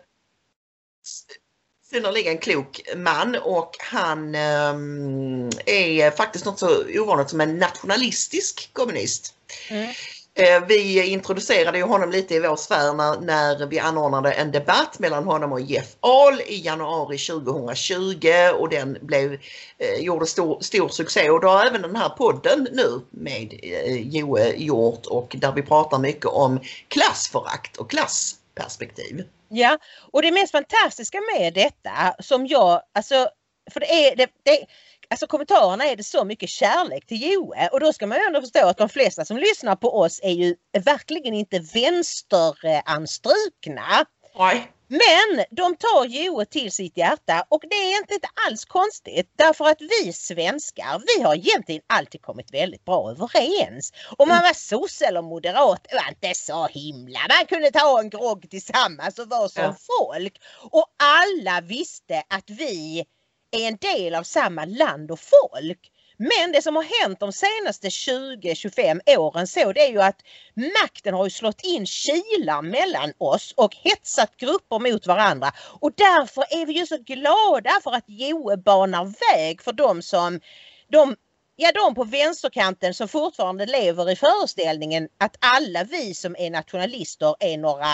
synnerligen 1.89 2.37
klok 2.37 2.81
man 2.95 3.35
och 3.35 3.75
han 3.79 4.35
är 4.35 6.11
faktiskt 6.11 6.45
något 6.45 6.59
så 6.59 6.83
ovanligt 6.99 7.29
som 7.29 7.41
en 7.41 7.57
nationalistisk 7.57 8.69
kommunist. 8.73 9.33
Mm. 9.69 9.93
Eh, 10.33 10.65
vi 10.67 11.07
introducerade 11.07 11.77
ju 11.77 11.83
honom 11.83 12.11
lite 12.11 12.35
i 12.35 12.39
vår 12.39 12.55
sfär 12.55 12.93
när, 12.93 13.19
när 13.19 13.67
vi 13.67 13.79
anordnade 13.79 14.31
en 14.31 14.51
debatt 14.51 14.99
mellan 14.99 15.23
honom 15.23 15.51
och 15.51 15.61
Jeff 15.61 15.95
Ahl 15.99 16.41
i 16.41 16.61
januari 16.65 17.17
2020 17.17 18.29
och 18.53 18.69
den 18.69 18.97
blev, 19.01 19.33
eh, 19.77 19.99
gjorde 19.99 20.25
stor, 20.25 20.61
stor 20.61 20.89
succé 20.89 21.29
och 21.29 21.41
då 21.41 21.47
har 21.47 21.65
även 21.65 21.81
den 21.81 21.95
här 21.95 22.09
podden 22.09 22.67
nu 22.71 23.01
med 23.09 23.59
eh, 23.63 24.07
Joe 24.07 24.37
gjort 24.55 25.05
och 25.05 25.35
där 25.39 25.51
vi 25.51 25.61
pratar 25.61 25.99
mycket 25.99 26.25
om 26.25 26.59
klassförakt 26.87 27.77
och 27.77 27.89
klassperspektiv. 27.89 29.23
Ja, 29.49 29.77
och 30.11 30.21
det 30.21 30.31
mest 30.31 30.51
fantastiska 30.51 31.17
med 31.35 31.53
detta 31.53 32.15
som 32.19 32.47
jag, 32.47 32.81
alltså 32.95 33.29
för 33.73 33.79
det 33.79 34.07
är, 34.07 34.15
det, 34.15 34.29
det, 34.43 34.65
alltså 35.11 35.27
kommentarerna 35.27 35.85
är 35.85 35.95
det 35.95 36.03
så 36.03 36.25
mycket 36.25 36.49
kärlek 36.49 37.05
till 37.05 37.31
Joe 37.31 37.53
och 37.71 37.79
då 37.79 37.93
ska 37.93 38.07
man 38.07 38.17
ju 38.17 38.23
ändå 38.23 38.41
förstå 38.41 38.67
att 38.67 38.77
de 38.77 38.89
flesta 38.89 39.25
som 39.25 39.37
lyssnar 39.37 39.75
på 39.75 39.99
oss 39.99 40.19
är 40.23 40.31
ju 40.31 40.55
verkligen 40.83 41.33
inte 41.33 41.59
vänsteranstrukna. 41.59 44.05
Nej. 44.37 44.71
Men 44.87 45.45
de 45.51 45.75
tar 45.75 46.05
Joe 46.05 46.45
till 46.45 46.71
sitt 46.71 46.97
hjärta 46.97 47.45
och 47.49 47.63
det 47.69 47.75
är 47.75 47.97
inte, 47.97 48.13
inte 48.13 48.27
alls 48.47 48.65
konstigt 48.65 49.31
därför 49.37 49.65
att 49.65 49.81
vi 49.81 50.13
svenskar 50.13 51.01
vi 51.17 51.23
har 51.23 51.35
egentligen 51.35 51.81
alltid 51.87 52.21
kommit 52.21 52.53
väldigt 52.53 52.85
bra 52.85 53.11
överens. 53.11 53.93
Om 54.17 54.27
man 54.29 54.43
var 54.43 54.53
sosse 54.53 55.05
eller 55.05 55.21
moderat 55.21 55.87
var 55.91 56.09
inte 56.09 56.33
så 56.35 56.67
himla. 56.67 57.19
Man 57.29 57.45
kunde 57.45 57.71
ta 57.71 57.99
en 57.99 58.09
grogg 58.09 58.49
tillsammans 58.49 59.19
och 59.19 59.29
vara 59.29 59.49
som 59.49 59.63
Ja. 59.63 59.75
folk. 59.99 60.33
Och 60.71 60.85
alla 60.97 61.61
visste 61.61 62.23
att 62.29 62.49
vi 62.49 63.05
är 63.51 63.67
en 63.67 63.77
del 63.77 64.15
av 64.15 64.23
samma 64.23 64.65
land 64.65 65.11
och 65.11 65.19
folk. 65.19 65.91
Men 66.17 66.51
det 66.51 66.61
som 66.61 66.75
har 66.75 67.01
hänt 67.01 67.19
de 67.19 67.31
senaste 67.31 67.89
20-25 67.89 69.17
åren 69.17 69.47
så 69.47 69.73
det 69.73 69.81
är 69.81 69.89
ju 69.89 70.01
att 70.01 70.21
makten 70.55 71.13
har 71.13 71.23
ju 71.23 71.29
slått 71.29 71.61
in 71.63 71.85
kilar 71.85 72.61
mellan 72.61 73.13
oss 73.17 73.53
och 73.57 73.75
hetsat 73.75 74.37
grupper 74.37 74.79
mot 74.79 75.07
varandra. 75.07 75.51
Och 75.79 75.91
därför 75.95 76.41
är 76.41 76.65
vi 76.65 76.73
ju 76.73 76.85
så 76.87 76.97
glada 76.97 77.79
för 77.83 77.91
att 77.91 78.03
Joe 78.07 78.57
banar 78.57 79.13
väg 79.33 79.61
för 79.61 79.73
de 79.73 80.01
som 80.01 80.39
de, 80.87 81.15
ja, 81.55 81.71
de 81.71 81.95
på 81.95 82.03
vänsterkanten 82.03 82.93
som 82.93 83.07
fortfarande 83.07 83.65
lever 83.65 84.11
i 84.11 84.15
föreställningen 84.15 85.09
att 85.17 85.35
alla 85.39 85.83
vi 85.83 86.13
som 86.13 86.35
är 86.39 86.49
nationalister 86.49 87.35
är 87.39 87.57
några 87.57 87.87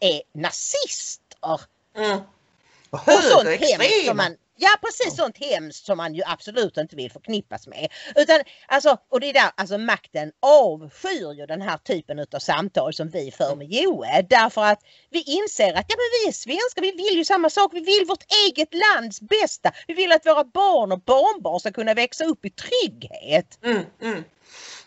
är 0.00 0.22
nazister. 0.40 1.60
Mm. 1.96 2.20
Och 2.90 3.08
Och 3.08 3.22
sånt 3.22 3.48
hemskt 3.48 4.06
som 4.06 4.16
man, 4.16 4.36
ja 4.60 4.68
precis 4.80 5.16
sånt 5.16 5.38
hemskt 5.38 5.86
som 5.86 5.96
man 5.96 6.14
ju 6.14 6.22
absolut 6.26 6.76
inte 6.76 6.96
vill 6.96 7.10
förknippas 7.10 7.66
med. 7.66 7.88
Utan 8.16 8.40
alltså, 8.66 8.96
och 9.10 9.20
det 9.20 9.28
är 9.28 9.32
där, 9.32 9.50
alltså 9.54 9.78
makten 9.78 10.32
avskyr 10.40 11.32
ju 11.32 11.46
den 11.46 11.62
här 11.62 11.78
typen 11.78 12.18
utav 12.18 12.38
samtal 12.38 12.94
som 12.94 13.08
vi 13.08 13.30
för 13.30 13.56
med 13.56 13.72
Joe. 13.72 14.04
Därför 14.30 14.64
att 14.64 14.80
vi 15.10 15.22
inser 15.22 15.74
att 15.74 15.86
ja, 15.88 15.96
men 15.96 16.10
vi 16.22 16.28
är 16.28 16.32
svenskar, 16.32 16.82
vi 16.82 16.92
vill 16.92 17.18
ju 17.18 17.24
samma 17.24 17.50
sak, 17.50 17.70
vi 17.74 17.80
vill 17.80 18.04
vårt 18.08 18.24
eget 18.48 18.68
lands 18.74 19.20
bästa. 19.20 19.72
Vi 19.86 19.94
vill 19.94 20.12
att 20.12 20.26
våra 20.26 20.44
barn 20.44 20.92
och 20.92 21.00
barnbarn 21.00 21.60
ska 21.60 21.72
kunna 21.72 21.94
växa 21.94 22.24
upp 22.24 22.44
i 22.44 22.50
trygghet. 22.50 23.58
Mm, 23.64 23.82
mm. 24.02 24.24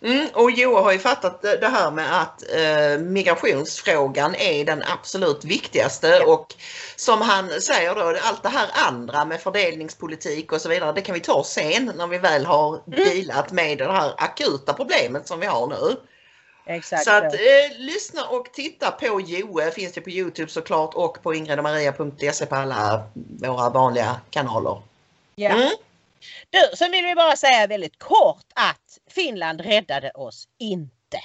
Mm, 0.02 0.28
och 0.34 0.52
Joe 0.52 0.82
har 0.82 0.92
ju 0.92 1.00
fattat 1.00 1.42
det 1.42 1.68
här 1.68 1.92
med 1.92 2.22
att 2.22 2.44
eh, 2.54 3.06
migrationsfrågan 3.06 4.36
är 4.36 4.66
den 4.66 4.84
absolut 4.84 5.46
viktigaste 5.46 6.08
Ja. 6.08 6.34
och 6.34 6.56
som 6.96 7.22
han 7.22 7.62
säger 7.62 7.96
då, 7.96 8.02
allt 8.02 8.44
det 8.44 8.50
här 8.50 8.70
andra 8.74 9.26
med 9.26 9.42
fördelningspolitik 9.42 10.52
och 10.52 10.62
så 10.62 10.70
vidare, 10.70 10.92
det 10.92 11.02
kan 11.02 11.14
vi 11.14 11.20
ta 11.20 11.44
sen 11.44 11.92
när 11.96 12.08
vi 12.08 12.18
väl 12.18 12.46
har 12.46 12.82
dealat 12.86 13.52
med 13.52 13.78
det 13.78 13.92
här 13.92 14.14
akuta 14.18 14.74
problemet 14.74 15.28
som 15.28 15.40
vi 15.40 15.46
har 15.46 15.68
nu. 15.68 15.96
Exakt. 16.66 17.04
Så 17.04 17.12
att 17.12 17.34
eh, 17.34 17.78
lyssna 17.78 18.26
och 18.26 18.54
titta 18.54 18.92
på 18.92 19.22
Joe 19.22 19.72
finns 19.72 19.94
det 19.94 20.02
på 20.02 20.10
Youtube 20.10 20.52
såklart 20.52 20.94
och 20.94 21.24
på 21.24 21.34
ingredomaria.se 21.34 22.46
på 22.46 22.56
alla 22.56 23.04
våra 23.18 23.70
vanliga 23.70 24.22
kanaler. 24.30 24.82
ja. 25.36 25.50
Mm. 25.50 25.70
Du, 26.50 26.78
sen 26.78 26.92
vill 26.92 27.06
vi 27.06 27.16
bara 27.16 27.36
säga 27.36 27.68
väldigt 27.68 28.00
kort 28.00 28.46
att 28.54 29.03
Finland 29.16 29.62
räddade 29.62 30.12
oss 30.12 30.48
inte. 30.60 31.20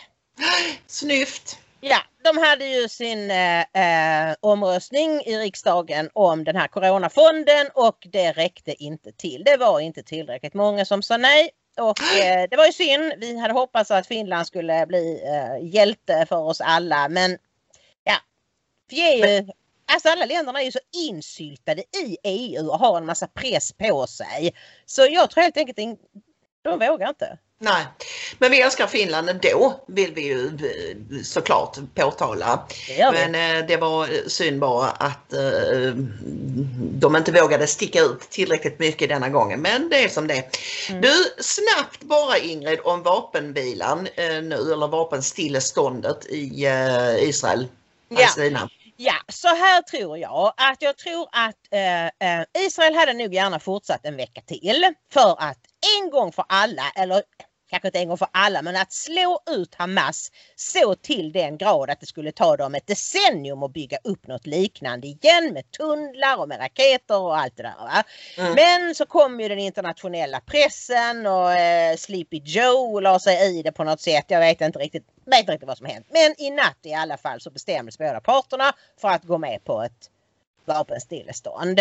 Snyft! 0.86 1.58
Ja, 1.80 1.98
de 2.24 2.38
hade 2.38 2.66
ju 2.66 2.88
sin 2.88 3.30
eh, 3.30 3.60
eh, 3.60 4.34
omröstning 4.40 5.10
i 5.20 5.38
riksdagen 5.38 6.10
om 6.12 6.44
den 6.44 6.56
här 6.56 6.68
coronafonden 6.68 7.66
och 7.74 8.06
det 8.12 8.32
räckte 8.32 8.82
inte 8.82 9.12
till. 9.12 9.44
Det 9.44 9.56
var 9.56 9.80
inte 9.80 10.02
tillräckligt 10.02 10.54
många 10.54 10.84
som 10.84 11.02
sa 11.02 11.16
nej. 11.16 11.50
Och 11.78 12.02
eh, 12.20 12.48
det 12.50 12.56
var 12.56 12.66
ju 12.66 12.72
synd. 12.72 13.12
Vi 13.18 13.38
hade 13.38 13.54
hoppats 13.54 13.90
att 13.90 14.06
Finland 14.06 14.46
skulle 14.46 14.86
bli 14.86 15.22
eh, 15.24 15.68
hjälte 15.74 16.26
för 16.28 16.38
oss 16.38 16.60
alla 16.60 17.08
men 17.08 17.38
ja, 18.04 18.16
vi 18.90 19.22
är 19.22 19.40
ju, 19.40 19.48
alltså 19.92 20.08
alla 20.08 20.24
länderna 20.24 20.60
är 20.60 20.64
ju 20.64 20.72
så 20.72 20.80
insyltade 21.08 21.82
i 21.82 22.18
EU 22.24 22.68
och 22.68 22.78
har 22.78 22.96
en 22.96 23.06
massa 23.06 23.26
press 23.26 23.72
på 23.72 24.06
sig. 24.06 24.54
Så 24.86 25.06
jag 25.10 25.30
tror 25.30 25.42
helt 25.42 25.56
enkelt 25.56 25.78
de 26.70 26.86
vågar 26.86 27.08
inte. 27.08 27.38
Nej, 27.60 27.86
men 28.38 28.50
vi 28.50 28.62
älskar 28.62 28.86
Finland 28.86 29.30
ändå 29.30 29.80
vill 29.86 30.14
vi 30.14 30.22
ju 30.22 30.46
eh, 30.46 31.22
såklart 31.22 31.78
påtala. 31.94 32.66
Det. 32.88 33.12
Men 33.12 33.58
eh, 33.58 33.66
det 33.66 33.76
var 33.76 34.28
synd 34.28 34.60
bara 34.60 34.90
att 34.90 35.32
eh, 35.32 35.94
de 36.78 37.16
inte 37.16 37.32
vågade 37.32 37.66
sticka 37.66 38.00
ut 38.00 38.20
tillräckligt 38.20 38.78
mycket 38.78 39.08
denna 39.08 39.28
gången. 39.28 39.60
Men 39.60 39.88
det 39.88 40.04
är 40.04 40.08
som 40.08 40.26
det 40.26 40.34
är. 40.34 40.44
Mm. 40.88 41.00
Du, 41.00 41.12
snabbt 41.38 42.00
bara 42.00 42.38
Ingrid 42.38 42.80
om 42.84 43.02
vapenvilan 43.02 44.08
eh, 44.14 44.42
nu 44.42 44.72
eller 44.72 44.88
vapenstilleståndet 44.88 46.26
i 46.26 46.66
eh, 46.66 47.28
Israel. 47.28 47.66
Ja. 48.08 48.16
Palestina. 48.16 48.70
Ja, 48.96 49.14
så 49.28 49.48
här 49.48 49.82
tror 49.82 50.18
jag 50.18 50.52
att 50.56 50.82
jag 50.82 50.96
tror 50.96 51.28
att 51.32 51.56
eh, 51.70 52.04
eh, 52.04 52.44
Israel 52.58 52.94
hade 52.94 53.12
nog 53.12 53.34
gärna 53.34 53.60
fortsatt 53.60 54.04
en 54.04 54.16
vecka 54.16 54.40
till 54.40 54.94
för 55.12 55.36
att 55.38 55.58
en 55.96 56.10
gång 56.10 56.32
för 56.32 56.44
alla, 56.48 56.92
eller 56.96 57.22
kanske 57.70 57.88
inte 57.88 57.98
en 57.98 58.08
gång 58.08 58.18
för 58.18 58.28
alla, 58.32 58.62
men 58.62 58.76
att 58.76 58.92
slå 58.92 59.40
ut 59.50 59.74
Hamas 59.74 60.30
så 60.56 60.94
till 60.94 61.32
den 61.32 61.58
grad 61.58 61.90
att 61.90 62.00
det 62.00 62.06
skulle 62.06 62.32
ta 62.32 62.56
dem 62.56 62.74
ett 62.74 62.86
decennium 62.86 63.62
att 63.62 63.72
bygga 63.72 63.98
upp 64.04 64.26
något 64.26 64.46
liknande 64.46 65.06
igen 65.06 65.52
med 65.52 65.70
tunnlar 65.70 66.36
och 66.36 66.48
med 66.48 66.60
raketer 66.60 67.18
och 67.18 67.38
allt 67.38 67.56
det 67.56 67.62
där. 67.62 67.76
Va? 67.78 68.04
Mm. 68.36 68.54
Men 68.54 68.94
så 68.94 69.06
kom 69.06 69.40
ju 69.40 69.48
den 69.48 69.58
internationella 69.58 70.40
pressen 70.40 71.26
och 71.26 71.52
eh, 71.52 71.96
Sleepy 71.96 72.40
Joe 72.44 73.00
la 73.00 73.18
sig 73.18 73.58
i 73.58 73.62
det 73.62 73.72
på 73.72 73.84
något 73.84 74.00
sätt. 74.00 74.24
Jag 74.28 74.40
vet 74.40 74.60
inte 74.60 74.78
riktigt, 74.78 75.06
vet 75.24 75.40
inte 75.40 75.52
riktigt 75.52 75.68
vad 75.68 75.78
som 75.78 75.86
hänt. 75.86 76.06
Men 76.10 76.34
i 76.38 76.50
natt 76.50 76.78
i 76.82 76.94
alla 76.94 77.16
fall 77.16 77.40
så 77.40 77.50
bestämdes 77.50 77.98
båda 77.98 78.20
parterna 78.20 78.72
för 79.00 79.08
att 79.08 79.24
gå 79.24 79.38
med 79.38 79.64
på 79.64 79.82
ett 79.82 80.10
vapenstillestånd. 80.68 81.78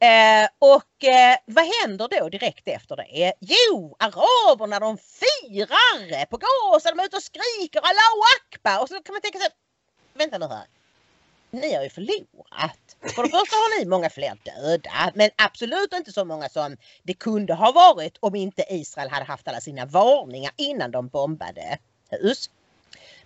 Eh, 0.00 0.48
och 0.58 1.04
eh, 1.04 1.36
vad 1.46 1.64
händer 1.64 2.08
då 2.08 2.28
direkt 2.28 2.68
efter 2.68 2.96
det? 2.96 3.26
Eh, 3.26 3.32
jo, 3.40 3.96
araberna 3.98 4.78
de 4.80 4.98
firar 4.98 6.26
på 6.26 6.36
Gaza, 6.36 6.90
de 6.90 7.00
är 7.00 7.04
ute 7.04 7.16
och 7.16 7.22
skriker 7.22 7.80
Allahu 7.80 8.20
Akbar 8.36 8.82
och 8.82 8.88
så 8.88 8.94
kan 8.94 9.12
man 9.12 9.22
tänka 9.22 9.38
sig, 9.38 9.48
vänta 10.14 10.38
nu 10.38 10.46
här. 10.46 10.66
Ni 11.50 11.74
har 11.74 11.82
ju 11.82 11.90
förlorat. 11.90 12.96
För 13.14 13.22
det 13.22 13.28
första 13.28 13.56
har 13.56 13.78
ni 13.78 13.86
många 13.86 14.10
fler 14.10 14.38
döda 14.44 15.12
men 15.14 15.30
absolut 15.36 15.92
inte 15.92 16.12
så 16.12 16.24
många 16.24 16.48
som 16.48 16.76
det 17.02 17.14
kunde 17.14 17.54
ha 17.54 17.72
varit 17.72 18.16
om 18.20 18.34
inte 18.34 18.64
Israel 18.68 19.10
hade 19.10 19.24
haft 19.24 19.48
alla 19.48 19.60
sina 19.60 19.86
varningar 19.86 20.52
innan 20.56 20.90
de 20.90 21.08
bombade 21.08 21.78
hus 22.10 22.50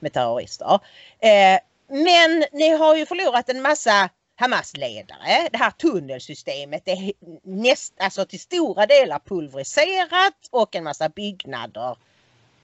med 0.01 0.13
terrorister. 0.13 0.81
Eh, 1.19 1.59
men 1.89 2.45
ni 2.53 2.69
har 2.69 2.97
ju 2.97 3.07
förlorat 3.07 3.49
en 3.49 3.63
massa 3.63 4.11
Hamas-ledare. 4.37 5.49
Det 5.53 5.59
här 5.59 5.71
tunnelsystemet 5.71 6.83
är 6.89 7.13
näst, 7.43 7.95
alltså 7.97 8.25
till 8.25 8.41
stora 8.41 8.87
delar 8.87 9.19
pulveriserat 9.19 10.49
och 10.51 10.75
en 10.75 10.85
massa 10.85 11.09
byggnader. 11.09 11.97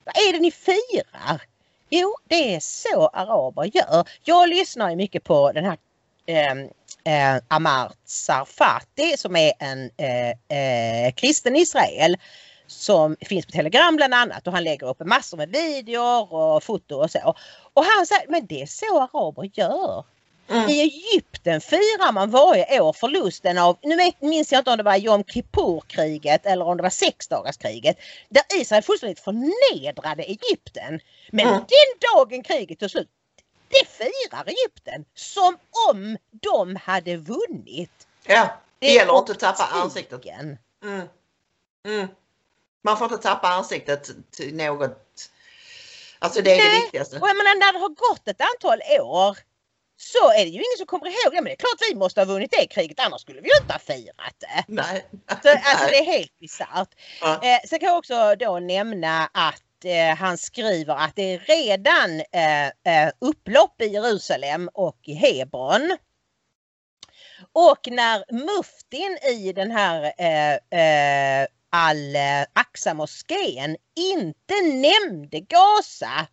Vad 0.03 0.17
är 0.17 0.33
det 0.33 0.39
ni 0.39 0.51
firar? 0.51 1.41
Jo, 1.89 2.15
det 2.27 2.55
är 2.55 2.59
så 2.59 3.07
araber 3.07 3.63
gör. 3.63 4.07
Jag 4.23 4.49
lyssnar 4.49 4.89
ju 4.89 4.95
mycket 4.95 5.23
på 5.23 5.51
den 5.51 5.65
här 5.65 5.77
ehm, 6.25 6.69
eh, 7.03 7.35
eh, 7.35 7.41
Amar 7.47 7.91
Sarfati 8.05 9.17
som 9.17 9.35
är 9.35 9.53
en 9.59 9.91
eh, 9.97 10.29
eh, 10.29 11.13
kristen 11.13 11.55
Israel 11.55 12.17
som 12.67 13.15
finns 13.21 13.45
på 13.45 13.51
Telegram 13.51 13.95
bland 13.95 14.13
annat 14.13 14.47
och 14.47 14.53
han 14.53 14.63
lägger 14.63 14.87
upp 14.87 14.99
massor 15.05 15.37
med 15.37 15.49
videor 15.49 16.33
och 16.33 16.63
foto 16.63 16.95
och 16.95 17.11
så. 17.11 17.35
Och 17.73 17.83
han 17.83 18.05
säger, 18.05 18.27
men 18.29 18.45
det 18.45 18.61
är 18.61 18.65
så 18.65 19.01
araber 19.01 19.49
gör. 19.53 20.05
Mm. 20.49 20.69
I 20.69 20.81
Egypten 20.81 21.61
firar 21.61 22.11
man 22.11 22.31
varje 22.31 22.81
år 22.81 22.93
förlusten 22.93 23.57
av, 23.57 23.77
nu 23.81 24.11
minns 24.19 24.51
jag 24.51 24.59
inte 24.59 24.71
om 24.71 24.77
det 24.77 24.83
var 24.83 24.95
Jom 24.95 25.23
Kippur-kriget 25.23 26.45
eller 26.45 26.65
om 26.67 26.77
det 26.77 26.83
var 26.83 26.89
sexdagarskriget, 26.89 27.97
där 28.29 28.43
Israel 28.55 28.83
fullständigt 28.83 29.19
förnedrade 29.19 30.23
Egypten. 30.23 30.99
Men 31.31 31.47
Mm. 31.47 31.59
den 31.59 32.13
dagen 32.13 32.43
kriget 32.43 32.79
tog 32.79 32.91
slut, 32.91 33.09
det 33.69 33.87
firar 33.87 34.43
Egypten 34.47 35.05
som 35.15 35.57
om 35.89 36.17
de 36.31 36.75
hade 36.75 37.17
vunnit. 37.17 38.07
Ja, 38.25 38.57
det 38.79 38.87
är 38.89 38.95
gäller 38.95 39.17
inte 39.17 39.31
att 39.31 39.39
tappa 39.39 39.63
optiken. 39.63 39.81
ansiktet. 39.81 40.25
Mm. 40.83 41.07
Mm. 41.87 42.07
Man 42.81 42.97
får 42.97 43.05
inte 43.13 43.17
tappa 43.23 43.47
ansiktet 43.47 44.09
till 44.31 44.55
något. 44.55 45.29
Alltså 46.19 46.41
det 46.41 46.51
är 46.51 46.57
det 46.57 46.63
Nej, 46.69 46.81
viktigaste. 46.81 47.19
Och 47.19 47.29
jag 47.29 47.37
menar 47.37 47.59
när 47.59 47.73
det 47.73 47.79
har 47.79 47.89
gått 47.89 48.27
ett 48.27 48.41
antal 48.41 48.81
år 49.01 49.37
så 50.01 50.31
är 50.31 50.45
det 50.45 50.49
ju 50.49 50.57
ingen 50.57 50.77
som 50.77 50.85
kommer 50.85 51.05
ihåg, 51.05 51.35
ja 51.35 51.41
men 51.41 51.43
det 51.43 51.51
är 51.51 51.55
klart 51.55 51.89
vi 51.91 51.95
måste 51.95 52.21
ha 52.21 52.25
vunnit 52.25 52.51
det 52.51 52.67
kriget 52.67 52.99
annars 52.99 53.21
skulle 53.21 53.41
vi 53.41 53.47
ju 53.47 53.53
inte 53.61 53.73
ha 53.73 53.79
firat 53.79 54.35
det. 54.39 54.63
Nej. 54.67 55.05
Så, 55.27 55.49
alltså 55.49 55.87
det 55.87 55.97
är 55.97 56.05
helt 56.05 56.39
bisarrt. 56.39 56.89
Ja. 57.21 57.43
Eh, 57.43 57.59
sen 57.65 57.79
kan 57.79 57.89
jag 57.89 57.97
också 57.97 58.35
då 58.35 58.59
nämna 58.59 59.29
att 59.33 59.85
eh, 59.85 60.15
han 60.15 60.37
skriver 60.37 60.95
att 60.95 61.15
det 61.15 61.33
är 61.33 61.39
redan 61.39 62.21
eh, 62.31 62.67
eh, 62.67 63.11
upplopp 63.19 63.81
i 63.81 63.85
Jerusalem 63.85 64.69
och 64.73 64.99
i 65.03 65.13
Hebron. 65.13 65.97
Och 67.53 67.87
när 67.91 68.23
muftin 68.31 69.17
i 69.31 69.53
den 69.53 69.71
här 69.71 70.13
eh, 70.17 70.53
eh, 70.79 71.47
Al-Aqsa-moskén 71.69 73.77
inte 73.95 74.61
nämnde 74.61 75.39
Gaza 75.39 76.27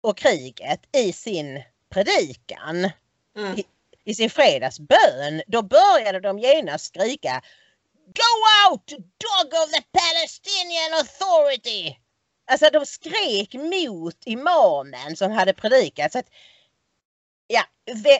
och 0.00 0.18
kriget 0.18 0.80
i 0.96 1.12
sin 1.12 1.62
predikan, 1.94 2.90
Mm. 3.36 3.58
i, 3.58 3.64
i 4.04 4.14
sin 4.14 4.30
fredagsbön, 4.30 5.42
då 5.46 5.62
började 5.62 6.20
de 6.20 6.38
genast 6.38 6.86
skrika 6.86 7.42
Go 8.06 8.70
out, 8.70 8.88
dog 8.90 9.62
of 9.62 9.70
the 9.72 9.82
Palestinian 9.92 10.92
Authority! 11.00 11.98
Alltså 12.46 12.70
de 12.70 12.86
skrek 12.86 13.54
mot 13.54 14.16
imamen 14.26 15.16
som 15.16 15.32
hade 15.32 15.52
predikat. 15.52 16.12
Så 16.12 16.18
att, 16.18 16.26
ja, 17.46 17.62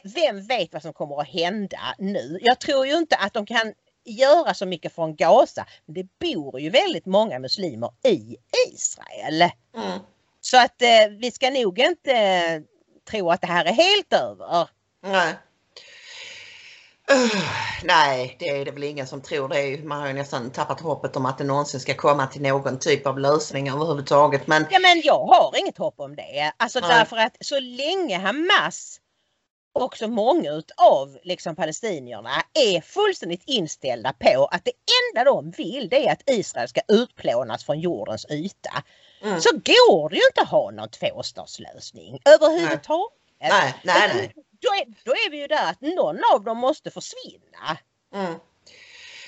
vem, 0.04 0.47
vet 0.47 0.73
vad 0.73 0.83
som 0.83 0.93
kommer 0.93 1.21
att 1.21 1.28
hända 1.28 1.95
nu? 1.99 2.38
Jag 2.43 2.61
tror 2.61 2.87
ju 2.87 2.99
inte 2.99 3.16
att 3.16 3.35
de 3.35 3.47
kan 3.47 3.75
göra 4.04 4.54
så 4.54 4.66
mycket 4.66 4.95
från 4.95 5.16
Gaza. 5.16 5.66
Men 5.87 5.95
det 5.95 6.09
bor 6.19 6.61
ju 6.61 6.71
väldigt 6.71 7.07
många 7.07 7.38
muslimer 7.38 7.90
i 8.04 8.37
Israel. 8.73 9.43
Mm. 9.76 9.99
Så 10.40 10.57
att 10.57 10.83
eh, 10.83 11.09
vi 11.19 11.31
ska 11.31 11.50
nog 11.50 11.78
inte 11.78 12.62
tro 13.11 13.31
att 13.31 13.41
det 13.41 13.47
här 13.47 13.65
är 13.65 13.73
helt 13.73 14.13
över. 14.13 14.69
Nej. 15.03 15.35
Uh, 17.13 17.43
nej, 17.83 18.37
det 18.39 18.49
är 18.49 18.65
det 18.65 18.71
väl 18.71 18.85
ingen 18.85 19.07
som 19.07 19.21
tror. 19.21 19.49
Det 19.49 19.61
är, 19.61 19.83
man 19.83 20.01
har 20.01 20.09
ju 20.09 20.13
nästan 20.15 20.51
tappat 20.51 20.81
hoppet 20.81 21.17
om 21.17 21.27
att 21.27 21.39
det 21.39 21.45
någonsin 21.45 21.81
ska 21.81 21.95
komma 21.95 22.27
till 22.27 22.43
någon 22.43 22.79
typ 22.79 23.07
av 23.07 23.19
lösning 23.19 23.71
överhuvudtaget. 23.71 24.47
Men 24.47 24.67
Ja 24.71 24.79
men 24.79 25.03
jag 25.05 25.25
har 25.25 25.59
inget 25.59 25.79
hopp 25.79 25.95
om 26.01 26.17
det. 26.17 26.53
Alltså 26.57 26.81
Nej. 26.81 26.89
därför 26.89 27.17
att 27.17 27.37
så 27.41 27.61
länge 27.61 28.19
Hamas 28.19 29.01
och 29.75 29.97
så 29.97 30.09
många 30.09 30.50
utav 30.50 31.19
liksom 31.23 31.57
palestinierna 31.57 32.31
är 32.54 32.81
fullständigt 32.81 33.43
inställda 33.47 34.12
på 34.12 34.47
att 34.47 34.64
det 34.64 34.73
enda 35.12 35.25
de 35.31 35.50
vill 35.50 35.88
det 35.88 36.07
är 36.07 36.12
att 36.12 36.31
Israel 36.31 36.69
ska 36.69 36.81
utplånas 36.88 37.64
från 37.64 37.81
jordens 37.81 38.26
yta. 38.31 38.83
mm, 39.23 39.40
Så 39.40 39.50
går 39.52 40.09
det 40.09 40.16
ju 40.16 40.23
inte 40.26 40.40
att 40.43 40.49
ha 40.49 40.71
någon 40.71 40.88
tvåstatslösning 40.88 42.21
överhuvudtaget. 42.25 43.12
nej, 43.40 43.75
nej, 43.83 44.07
Utan 44.07 44.16
nej. 44.16 44.35
Då, 44.61 44.69
är, 44.69 45.04
då 45.04 45.12
är 45.12 45.31
vi 45.31 45.37
ju 45.38 45.47
där 45.47 45.71
att 45.71 45.81
någon 45.81 46.21
av 46.35 46.45
dem 46.45 46.59
måste 46.59 46.90
försvinna. 46.90 47.78
Mm. 48.14 48.35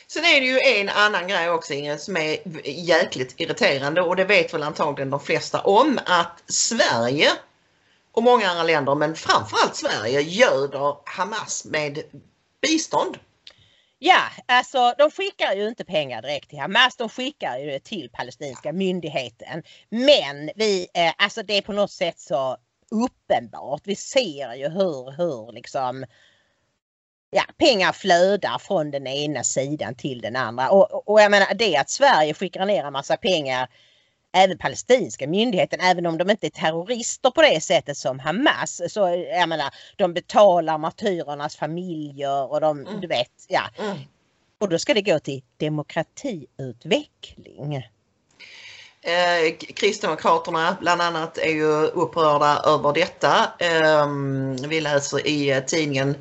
Sen 0.08 0.24
är 0.24 0.40
det 0.40 0.46
ju 0.46 0.60
en 0.80 0.88
annan 0.88 1.28
grej 1.28 1.50
också 1.50 1.72
Ingrid 1.72 2.00
som 2.00 2.16
är 2.16 2.38
jäkligt 2.64 3.34
irriterande 3.40 4.02
och 4.02 4.16
det 4.16 4.24
vet 4.24 4.54
väl 4.54 4.62
antagligen 4.62 5.10
de 5.10 5.20
flesta 5.20 5.60
om 5.60 5.98
att 6.06 6.42
Sverige 6.52 7.28
och 8.16 8.22
många 8.22 8.48
andra 8.48 8.62
länder 8.62 8.94
men 8.94 9.14
framförallt 9.14 9.76
Sverige 9.76 10.20
göder 10.20 10.96
Hamas 11.04 11.64
med 11.64 12.02
bistånd. 12.62 13.18
Ja, 13.98 14.20
alltså 14.46 14.94
de 14.98 15.10
skickar 15.10 15.54
ju 15.54 15.68
inte 15.68 15.84
pengar 15.84 16.22
direkt 16.22 16.50
till 16.50 16.58
Hamas, 16.58 16.96
de 16.96 17.08
skickar 17.08 17.58
ju 17.58 17.66
det 17.66 17.84
till 17.84 18.10
palestinska 18.12 18.72
myndigheten. 18.72 19.62
Men 19.88 20.50
vi, 20.56 20.86
eh, 20.94 21.12
alltså 21.18 21.42
det 21.42 21.54
är 21.54 21.62
på 21.62 21.72
något 21.72 21.90
sätt 21.90 22.18
så 22.20 22.56
uppenbart. 22.90 23.80
Vi 23.84 23.96
ser 23.96 24.54
ju 24.54 24.68
hur, 24.68 25.10
hur 25.16 25.52
liksom 25.52 26.04
ja, 27.30 27.42
pengar 27.58 27.92
flödar 27.92 28.58
från 28.58 28.90
den 28.90 29.06
ena 29.06 29.44
sidan 29.44 29.94
till 29.94 30.20
den 30.20 30.36
andra. 30.36 30.70
Och, 30.70 30.92
och- 30.92 31.08
och 31.08 31.20
jag 31.20 31.30
menar 31.30 31.54
det 31.54 31.76
att 31.76 31.90
Sverige 31.90 32.34
skickar 32.34 32.66
ner 32.66 32.84
en 32.84 32.92
massa 32.92 33.16
pengar 33.16 33.68
även 34.36 34.58
palestinska 34.58 35.26
myndigheten, 35.26 35.80
även 35.80 36.06
om 36.06 36.18
de 36.18 36.30
inte 36.30 36.46
är 36.46 36.50
terrorister 36.50 37.30
på 37.30 37.42
det 37.42 37.60
sättet 37.60 37.96
som 37.96 38.18
Hamas. 38.18 38.80
Så 38.88 39.00
jag 39.30 39.48
menar, 39.48 39.74
de 39.96 40.14
betalar 40.14 40.78
martyrernas 40.78 41.56
familjer 41.56 42.52
och 42.52 42.60
de, 42.60 42.86
Mm. 42.86 43.00
du 43.00 43.06
vet, 43.06 43.44
ja. 43.48 43.62
Mm. 43.78 43.98
Och 44.60 44.68
då 44.68 44.78
ska 44.78 44.94
det 44.94 45.02
gå 45.02 45.18
till 45.18 45.42
demokratiutveckling. 45.56 47.82
Eh, 49.06 49.54
Kristdemokraterna 49.74 50.76
bland 50.80 51.02
annat 51.02 51.38
är 51.38 51.50
ju 51.50 51.86
upprörda 51.86 52.62
över 52.66 52.92
detta. 52.92 53.34
Eh, 53.58 54.06
vi 54.68 54.80
läser 54.80 55.26
i 55.26 55.50
eh, 55.50 55.60
tidningen 55.60 56.14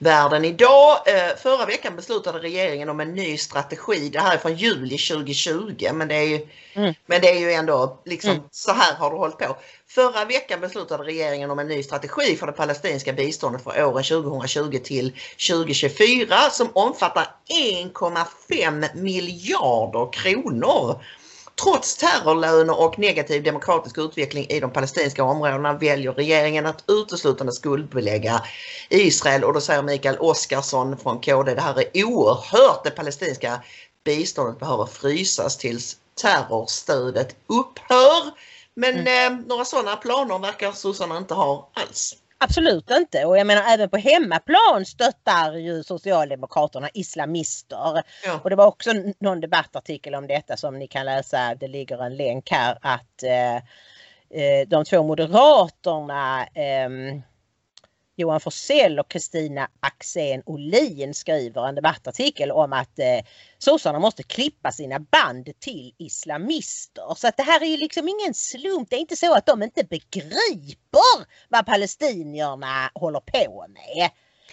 Världen 0.00 0.44
idag. 0.44 0.96
Eh, 1.06 1.36
förra 1.42 1.66
veckan 1.66 1.96
beslutade 1.96 2.38
regeringen 2.38 2.88
om 2.88 3.00
en 3.00 3.14
ny 3.14 3.36
strategi. 3.38 4.08
Det 4.08 4.20
här 4.20 4.34
är 4.34 4.38
från 4.38 4.56
juli 4.56 4.98
2020 4.98 5.90
men 5.92 6.08
det 6.08 6.14
är 6.14 6.22
ju, 6.22 6.46
Mm. 6.74 6.94
men 7.06 7.20
det 7.20 7.28
är 7.28 7.38
ju 7.38 7.52
ändå 7.52 8.00
liksom 8.04 8.30
Mm. 8.30 8.42
så 8.50 8.72
här 8.72 8.94
har 8.94 9.10
det 9.10 9.16
hållit 9.16 9.38
på. 9.38 9.56
Förra 9.88 10.24
veckan 10.24 10.60
beslutade 10.60 11.04
regeringen 11.04 11.50
om 11.50 11.58
en 11.58 11.68
ny 11.68 11.82
strategi 11.82 12.36
för 12.36 12.46
det 12.46 12.52
palestinska 12.52 13.12
biståndet 13.12 13.64
för 13.64 13.84
åren 13.84 14.04
2020 14.04 14.78
till 14.84 15.12
2024 15.48 16.50
som 16.50 16.68
omfattar 16.72 17.26
1,5 17.48 18.88
miljarder 18.94 20.12
kronor. 20.12 21.02
Trots 21.62 21.96
terrorlöner 21.96 22.80
och 22.80 22.98
negativ 22.98 23.42
demokratisk 23.42 23.98
utveckling 23.98 24.46
i 24.48 24.60
de 24.60 24.72
palestinska 24.72 25.24
områdena 25.24 25.72
väljer 25.72 26.12
regeringen 26.12 26.66
att 26.66 26.84
uteslutande 26.86 27.52
skuldbelägga 27.52 28.42
Israel 28.88 29.44
och 29.44 29.52
då 29.52 29.60
säger 29.60 29.82
Mikael 29.82 30.18
Oskarsson 30.18 30.98
från 30.98 31.20
KD 31.20 31.54
det 31.54 31.60
här 31.60 31.78
är 31.78 32.04
oerhört. 32.04 32.84
Det 32.84 32.90
palestinska 32.90 33.62
biståndet 34.04 34.60
behöver 34.60 34.86
frysas 34.86 35.58
tills 35.58 35.96
terrorstödet 36.14 37.36
upphör. 37.46 38.30
Men 38.74 39.06
eh, 39.06 39.40
några 39.46 39.64
sådana 39.64 39.96
planer 39.96 40.38
verkar 40.38 40.72
sossarna 40.72 41.18
inte 41.18 41.34
ha 41.34 41.70
alls. 41.74 42.16
Absolut 42.40 42.90
inte 42.90 43.24
och 43.24 43.38
jag 43.38 43.46
menar 43.46 43.62
även 43.68 43.90
på 43.90 43.96
hemmaplan 43.96 44.84
stöttar 44.86 45.54
ju 45.54 45.82
Socialdemokraterna 45.82 46.88
islamister. 46.94 48.02
Ja. 48.24 48.40
Och 48.44 48.50
det 48.50 48.56
var 48.56 48.66
också 48.66 48.90
någon 49.18 49.40
debattartikel 49.40 50.14
om 50.14 50.26
detta 50.26 50.56
som 50.56 50.78
ni 50.78 50.86
kan 50.86 51.06
läsa, 51.06 51.54
det 51.54 51.68
ligger 51.68 52.04
en 52.04 52.16
länk 52.16 52.50
här 52.50 52.78
att 52.80 53.22
eh, 53.22 53.56
eh, 54.40 54.68
de 54.68 54.84
två 54.84 55.02
moderaterna 55.02 56.46
ehm, 56.54 57.22
Johan 58.18 58.40
Forsell 58.40 58.98
och 58.98 59.08
Kristina 59.08 59.68
Axén 59.80 60.42
Olin 60.46 61.14
skriver 61.14 61.68
en 61.68 61.74
debattartikel 61.74 62.50
om 62.50 62.72
att 62.72 62.98
eh, 62.98 63.20
sossarna 63.58 63.98
måste 63.98 64.22
klippa 64.22 64.72
sina 64.72 64.98
band 64.98 65.60
till 65.60 65.94
islamister. 65.98 67.14
Så 67.16 67.28
att 67.28 67.36
det 67.36 67.42
här 67.42 67.60
är 67.62 67.66
ju 67.66 67.76
liksom 67.76 68.08
ingen 68.08 68.34
slump. 68.34 68.90
Det 68.90 68.96
är 68.96 69.00
inte 69.00 69.16
så 69.16 69.34
att 69.34 69.46
de 69.46 69.62
inte 69.62 69.84
begriper 69.84 71.26
vad 71.48 71.66
palestinierna 71.66 72.90
håller 72.94 73.20
på 73.20 73.66
med. 73.68 74.10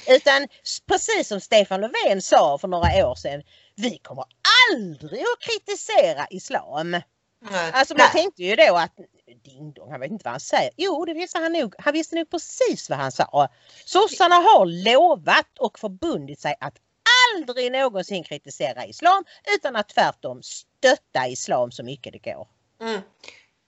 Utan 0.08 0.47
precis 0.88 1.28
som 1.28 1.41
Stefan 1.41 1.82
Löfven 1.82 2.21
sa 2.21 2.58
för 2.58 2.67
några 2.67 3.08
år 3.08 3.15
sedan, 3.15 3.43
vi 3.75 3.97
kommer 3.97 4.25
aldrig 4.71 5.21
att 5.21 5.39
kritisera 5.39 6.28
islam. 6.30 6.91
Nej. 6.91 7.71
Alltså 7.73 7.95
man 7.97 8.12
tänkte 8.12 8.43
ju 8.43 8.56
då 8.56 8.75
att 8.75 8.93
ding 9.45 9.71
dong, 9.73 9.91
han 9.91 9.99
vet 9.99 10.12
inte 10.12 10.23
vad 10.23 10.31
han 10.34 10.39
säger. 10.39 10.71
Jo, 10.77 11.05
det 11.05 11.13
visste 11.13 11.39
han 11.39 11.53
nog. 11.53 11.75
Han 11.79 11.93
visste 11.93 12.15
nog 12.15 12.29
precis 12.29 12.89
vad 12.89 12.99
han 12.99 13.12
sa. 13.12 13.47
Sossarna 13.86 14.36
har 14.36 14.65
lovat 14.65 15.60
och 15.60 15.79
förbundit 15.79 16.39
sig 16.39 16.55
att 16.60 16.73
aldrig 17.36 17.71
någonsin 17.71 18.23
kritisera 18.23 18.86
islam 18.86 19.23
utan 19.55 19.75
att 19.75 19.89
tvärtom 19.89 20.43
stötta 20.43 21.27
islam 21.27 21.71
så 21.71 21.84
mycket 21.84 22.13
det 22.13 22.31
går. 22.31 22.47
Mm. 22.81 23.01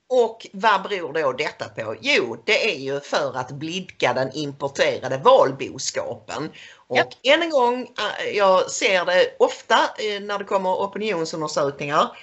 Och 0.10 0.48
vad 0.54 0.84
beror 0.84 1.14
då 1.14 1.32
detta 1.32 1.70
på? 1.70 1.96
Jo, 2.02 2.44
det 2.46 2.76
är 2.76 2.80
ju 2.80 3.00
för 3.00 3.38
att 3.38 3.52
blidka 3.52 4.14
den 4.14 4.32
importerade 4.34 5.18
valboskapen. 5.18 6.52
Och 6.88 6.98
Ja. 6.98 7.34
än 7.34 7.42
en 7.42 7.50
gång, 7.50 7.82
eh, 7.82 8.30
jag 8.30 8.72
ser 8.72 9.06
det 9.06 9.36
ofta 9.40 9.76
eh, 9.76 10.22
när 10.22 10.38
det 10.40 10.46
kommer 10.46 10.70
opinionsundersökningar 10.70 12.18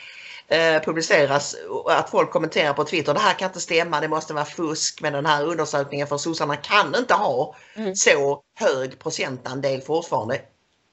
eh, 0.48 0.82
publiceras 0.82 1.56
att 1.86 2.10
folk 2.10 2.30
kommenterar 2.30 2.72
på 2.72 2.84
Twitter 2.84 3.14
det 3.14 3.20
här 3.20 3.34
kan 3.34 3.48
inte 3.48 3.60
stämma, 3.60 4.00
det 4.00 4.08
måste 4.08 4.34
vara 4.34 4.44
fusk 4.44 5.00
med 5.02 5.12
den 5.12 5.26
här 5.26 5.44
undersökningen 5.44 6.06
för 6.06 6.16
sossarna 6.18 6.56
kan 6.56 6.94
inte 6.94 7.14
ha 7.14 7.54
Mm. 7.76 7.94
så 7.96 8.42
hög 8.58 8.98
procentandel 8.98 9.80
fortfarande. 9.80 10.40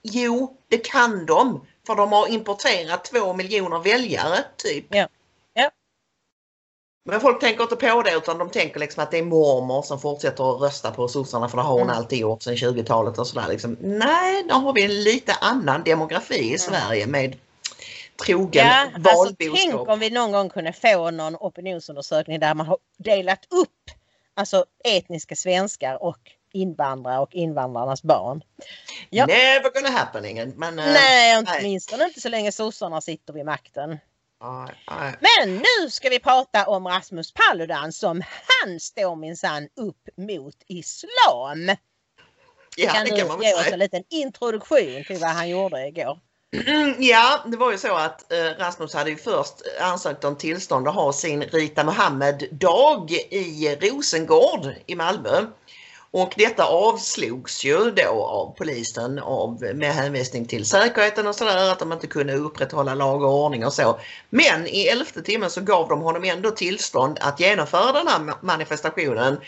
Jo, 0.04 0.58
det 0.68 0.78
kan 0.78 1.26
de 1.26 1.66
för 1.88 1.96
de 1.96 2.12
har 2.12 2.28
importerat 2.28 3.06
två 3.06 3.34
miljoner 3.34 3.80
väljare 3.80 4.44
typ. 4.58 4.86
Ja. 4.90 5.08
Ja. 5.54 5.70
Men 7.06 7.22
folk 7.22 7.40
tänker 7.40 7.64
inte 7.64 7.76
på 7.76 8.02
det 8.02 8.12
utan 8.16 8.38
de 8.38 8.50
tänker 8.50 8.80
liksom 8.80 9.04
att 9.04 9.12
det 9.12 9.18
är 9.18 9.24
mormor 9.24 9.82
som 9.82 10.00
fortsätter 10.00 10.56
att 10.56 10.62
rösta 10.62 10.92
på 10.92 11.08
sossarna 11.08 11.50
för 11.50 11.58
det 11.58 11.64
har 11.64 11.74
hon 11.74 11.82
Mm. 11.82 11.96
alltid 11.98 12.20
gjort 12.20 12.44
sedan 12.44 12.56
20-talet 12.58 13.18
och 13.18 13.28
sådär. 13.28 13.48
Liksom. 13.50 13.78
Nej, 13.82 14.44
då 14.50 14.56
har 14.56 14.74
vi 14.74 14.84
en 14.86 15.04
lite 15.04 15.34
annan 15.34 15.84
demografi 15.84 16.54
i 16.54 16.58
Sverige 16.58 17.08
med 17.08 17.38
trogen 18.26 18.65
Ja, 18.67 18.89
alltså 18.95 19.15
valboskap. 19.15 19.56
tänk 19.56 19.89
om 19.89 20.00
vi 20.00 20.10
någon 20.10 20.32
gång 20.32 20.50
kunde 20.50 20.74
få 20.74 21.12
någon 21.12 21.36
opinionsundersökning 21.36 22.39
där 22.39 22.54
man 22.54 22.67
har 22.67 22.78
delat 22.97 23.45
upp 23.50 23.91
alltså 24.34 24.65
etniska 24.84 25.36
svenskar 25.36 26.04
och 26.04 26.17
invandrare 26.54 27.19
och 27.19 27.36
invandrarnas 27.36 28.04
barn. 28.04 28.43
ja. 29.10 29.26
Never 29.26 29.74
gonna 29.74 29.89
happen. 29.97 30.54
Men, 30.58 30.80
eh, 30.80 30.86
Nej, 30.86 31.43
åtminstone 31.60 32.04
inte 32.06 32.21
så 32.21 32.30
länge 32.30 32.52
sossarna 32.52 33.02
sitter 33.02 33.34
vid 33.34 33.45
makten. 33.45 33.97
Men 35.19 35.56
nu 35.58 35.89
ska 35.89 36.10
vi 36.10 36.19
prata 36.19 36.65
om 36.67 36.88
Rasmus 36.88 37.34
Paludan 37.34 37.91
som 37.93 38.24
han 38.47 38.80
står 38.80 39.15
minsann 39.15 39.69
upp 39.76 40.10
mot 40.17 40.56
islam. 40.67 41.76
Ja, 42.78 42.91
kan 42.93 43.06
det 43.06 43.12
du 43.12 43.17
kan 43.17 43.28
man 43.28 43.39
väl 43.39 43.47
ge 43.47 43.54
oss 43.54 43.62
säga. 43.62 43.74
en 43.74 43.80
liten 43.80 44.04
introduktion 44.10 45.04
till 45.08 45.17
vad 45.19 45.30
han 45.30 45.50
gjorde 45.50 45.88
igår? 45.88 46.19
Mm, 46.54 46.96
ja, 47.00 47.44
det 47.48 47.58
var 47.58 47.72
ju 47.72 47.78
så 47.78 47.96
att 47.96 48.32
eh, 48.32 48.60
Rasmus 48.60 48.94
hade 48.94 49.10
ju 49.10 49.18
först 49.18 49.54
ansökt 49.82 50.24
om 50.24 50.36
tillstånd 50.36 50.88
att 50.88 50.96
ha 50.96 51.14
sin 51.14 51.44
Rita 51.44 51.84
Mohammed-dag 51.84 53.12
i 53.30 53.78
Rosengård 53.82 54.76
i 54.86 54.96
Malmö. 54.96 55.46
Och 56.14 56.34
detta 56.38 56.66
avslogs 56.66 57.64
ju 57.64 57.92
då 57.92 58.26
av 58.26 58.56
polisen 58.58 59.20
av, 59.20 59.62
med 59.76 59.94
hänvisning 59.94 60.46
till 60.46 60.66
säkerheten 60.66 61.28
och 61.28 61.36
sådär, 61.36 61.72
att 61.72 61.80
de 61.80 61.94
inte 61.94 62.08
kunde 62.08 62.34
upprätthålla 62.34 62.96
lag 62.96 63.24
och 63.24 63.44
ordning 63.44 63.66
och 63.66 63.74
så. 63.74 64.00
Men 64.30 64.68
i 64.68 64.88
elfte 64.88 65.22
timmen 65.22 65.50
så 65.50 65.62
gav 65.62 65.88
de 65.90 66.02
honom 66.02 66.24
ändå 66.24 66.52
tillstånd 66.52 67.18
att 67.22 67.40
genomföra 67.40 67.92
den 67.92 68.08
här 68.08 68.34
manifestationen 68.42 69.40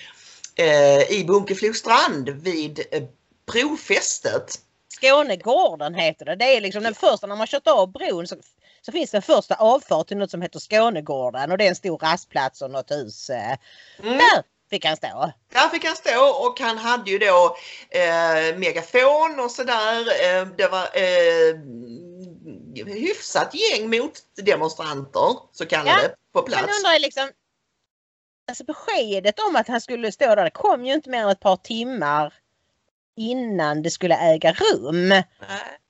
eh, 0.56 1.12
i 1.12 1.26
Bunkeflostrand 1.28 2.30
vid 2.30 2.80
eh, 2.92 3.04
brofästet. 3.52 4.60
Skånegården 5.02 5.94
heter 5.94 6.26
det. 6.26 6.36
Det 6.36 6.58
är 6.58 6.62
liksom 6.62 6.84
den 6.84 6.96
första, 6.96 7.28
när 7.28 7.36
man 7.36 7.48
kört 7.48 7.68
av 7.68 7.92
bron 7.92 8.28
så, 8.28 8.36
så 8.82 8.92
finns 8.92 9.12
det 9.12 9.18
en 9.18 9.22
första 9.22 9.56
avfart 9.56 10.08
till 10.08 10.18
något 10.18 10.32
som 10.32 10.42
heter 10.42 10.60
Skånegården 10.60 11.52
och 11.52 11.58
det 11.58 11.64
är 11.66 11.70
en 11.70 11.76
stor 11.76 11.98
rastplats 11.98 12.62
och 12.62 12.72
något 12.72 12.92
hus. 12.92 13.30
Eh, 13.30 13.58
Mm. 14.04 14.18
Där 14.18 14.44
fick 14.70 14.86
han 14.86 14.98
stå. 14.98 15.32
Där 15.54 15.70
fick 15.70 15.86
han 15.86 15.96
stå 15.96 16.26
och 16.48 16.60
han 16.60 16.78
hade 16.78 17.12
ju 17.12 17.18
då 17.20 17.58
eh, 17.90 18.58
megafon 18.58 19.40
och 19.40 19.52
sådär. 19.52 20.00
Eh, 20.00 20.48
det 20.58 20.68
var 20.68 20.84
eh, 20.94 21.56
hyfsat 22.94 23.54
gäng 23.54 23.90
motdemonstranter 23.90 25.38
så 25.52 25.66
kallade 25.66 26.16
på 26.34 26.40
Man 26.40 26.46
plats. 26.46 26.78
undrar 26.78 26.94
ju 26.94 27.00
liksom 27.00 27.30
Alltså 28.48 28.64
beskedet 28.64 29.40
om 29.40 29.56
att 29.56 29.68
han 29.68 29.82
skulle 29.82 30.12
stå 30.12 30.36
där 30.36 30.44
det 30.44 30.50
kom 30.50 30.86
ju 30.86 30.94
inte 30.94 31.10
mer 31.10 31.24
än 31.24 31.30
ett 31.30 31.40
par 31.40 31.56
timmar 31.58 32.34
innan 33.18 33.82
det 33.82 33.92
skulle 33.92 34.16
äga 34.16 34.54
rum. 34.54 35.10
Nej, 35.10 35.24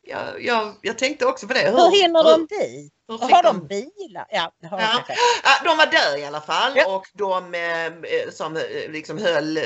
jag, 0.01 0.43
jag, 0.43 0.75
jag 0.81 0.97
tänkte 0.97 1.25
också 1.25 1.47
på 1.47 1.53
det. 1.53 1.59
Hur 1.59 2.01
hinner 2.01 2.23
de 2.23 2.47
dit? 2.49 2.93
hur 3.07 3.17
har 3.17 3.43
de 3.43 3.67
bilar? 3.67 4.25
Ja, 4.29 4.51
har 4.69 4.77
de 4.77 4.83
Ja. 4.83 5.15
Ja, 5.43 5.51
de 5.63 5.77
var 5.77 5.85
där 5.85 6.17
i 6.17 6.25
alla 6.25 6.41
fall 6.41 6.71
Ja. 6.75 6.95
och 6.95 7.05
de 7.13 7.53
eh, 7.55 8.31
som 8.31 8.55
eh, 8.57 8.63
liksom 8.89 9.17
höll, 9.17 9.57
eh, 9.57 9.63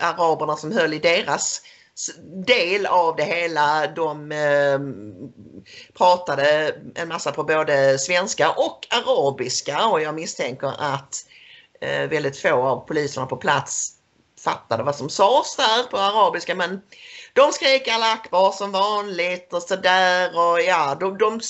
araberna 0.00 0.56
som 0.56 0.72
höll 0.72 0.94
i 0.94 0.98
deras 0.98 1.62
del 2.46 2.86
av 2.86 3.16
det 3.16 3.24
hela, 3.24 3.86
de 3.86 4.32
eh, 4.32 4.78
pratade 5.98 6.74
en 6.94 7.08
massa 7.08 7.32
på 7.32 7.44
både 7.44 7.98
svenska 7.98 8.50
och 8.50 8.86
arabiska 8.90 9.86
och 9.86 10.02
jag 10.02 10.14
misstänker 10.14 10.74
att 10.78 11.26
väldigt 12.10 12.38
få 12.38 12.62
av 12.62 12.86
poliserna 12.86 13.26
på 13.26 13.36
plats 13.36 13.92
fattade 14.44 14.82
vad 14.82 14.96
som 14.96 15.10
sades 15.10 15.56
där 15.56 15.82
på 15.82 15.98
arabiska 15.98 16.54
men 16.54 16.80
de 17.32 17.52
skrek 17.52 17.88
alla 17.88 18.12
akbar 18.12 18.52
som 18.52 18.72
vanligt 18.72 19.52
och 19.52 19.62
sådär 19.62 20.38
och 20.38 20.60
ja, 20.60 20.96
de, 21.00 21.18
de, 21.18 21.40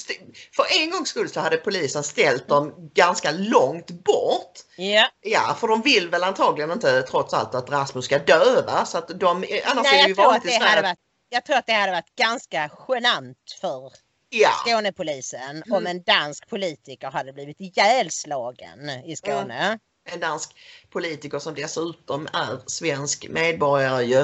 för 0.57 0.81
en 0.81 0.91
gångs 0.91 1.09
skull 1.09 1.29
så 1.29 1.41
hade 1.41 1.57
polisen 1.57 2.03
ställt 2.03 2.49
dem 2.49 2.91
ganska 2.95 3.31
långt 3.31 3.91
bort. 3.91 4.53
Ja. 4.77 5.09
Ja, 5.21 5.57
för 5.61 5.69
de 5.69 5.83
vill 5.83 6.09
väl 6.09 6.25
antagligen 6.25 6.71
inte 6.71 7.03
trots 7.03 7.35
allt 7.35 7.55
att 7.55 7.71
Rasmus 7.71 8.05
ska 8.05 8.19
döva 8.19 8.85
så 8.87 8.99
att 8.99 9.09
de, 9.09 9.29
annars 9.65 9.87
är 9.87 9.93
Nej, 9.93 10.03
det 10.03 10.09
ju 10.09 10.15
vanligt 10.15 10.43
att 10.43 10.61
det 10.61 10.65
hade 10.65 10.83
varit, 10.83 10.99
jag 11.29 11.45
tror 11.45 11.57
att 11.57 11.67
det 11.67 11.73
hade 11.73 11.93
varit 11.93 12.15
ganska 12.17 12.71
genant 12.89 13.39
för 13.61 13.93
Ja, 14.33 14.51
Skånepolisen 14.67 15.63
Mm. 15.67 15.73
om 15.73 15.87
en 15.87 16.03
dansk 16.03 16.49
politiker 16.49 17.11
hade 17.11 17.33
blivit 17.33 17.61
ihjälslagen 17.61 18.91
i 19.05 19.17
Skåne. 19.17 19.79
En 20.13 20.21
dansk 20.21 20.55
politiker 20.91 21.39
som 21.39 21.55
dessutom 21.55 22.27
är 22.33 22.61
svensk 22.67 23.29
medborgare 23.29 24.05
ju. 24.05 24.21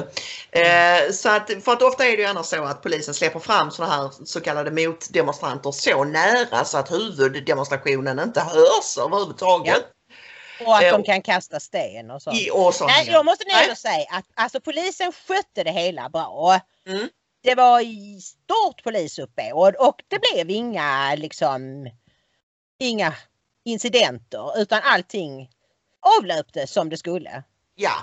Eh, 0.61 1.11
så 1.11 1.29
att, 1.29 1.51
för 1.63 1.71
att 1.71 1.81
ofta 1.81 2.05
är 2.05 2.17
det 2.17 2.23
ju 2.23 2.29
annars 2.29 2.45
så 2.45 2.63
att 2.63 2.83
polisen 2.83 3.13
släpper 3.13 3.39
fram 3.39 3.71
sådana 3.71 3.93
här 3.95 4.11
så 4.25 4.41
kallade 4.41 4.71
motdemonstranter 4.71 5.71
så 5.71 6.03
nära 6.03 6.65
så 6.65 6.77
att 6.77 6.91
huvuddemonstrationen 6.91 8.19
inte 8.19 8.39
hörs 8.41 8.97
överhuvudtaget. 8.97 9.83
Och 10.65 10.77
att 10.77 10.83
Eh, 10.83 10.91
de 10.91 11.03
kan 11.03 11.21
kasta 11.21 11.59
sten 11.59 12.11
och 12.11 12.21
så. 12.21 12.29
Och 12.29 12.73
Nej, 12.87 13.09
jag 13.09 13.25
måste 13.25 13.43
nog 13.45 13.63
ändå 13.63 13.75
säga 13.75 14.05
att 14.11 14.25
alltså, 14.33 14.59
polisen 14.59 15.11
skötte 15.11 15.63
det 15.63 15.71
hela 15.71 16.09
bra. 16.09 16.59
Mm. 16.87 17.09
Det 17.43 17.55
var 17.55 17.81
stort 18.21 18.83
polisuppbåd 18.83 19.75
och 19.75 20.01
det 20.07 20.19
blev 20.19 20.49
inga 20.49 21.15
liksom 21.15 21.89
inga 22.79 23.13
incidenter 23.65 24.61
utan 24.61 24.81
allting 24.83 25.49
avlöpte 26.17 26.67
som 26.67 26.89
det 26.89 26.97
skulle. 26.97 27.43
Ja, 27.79 27.93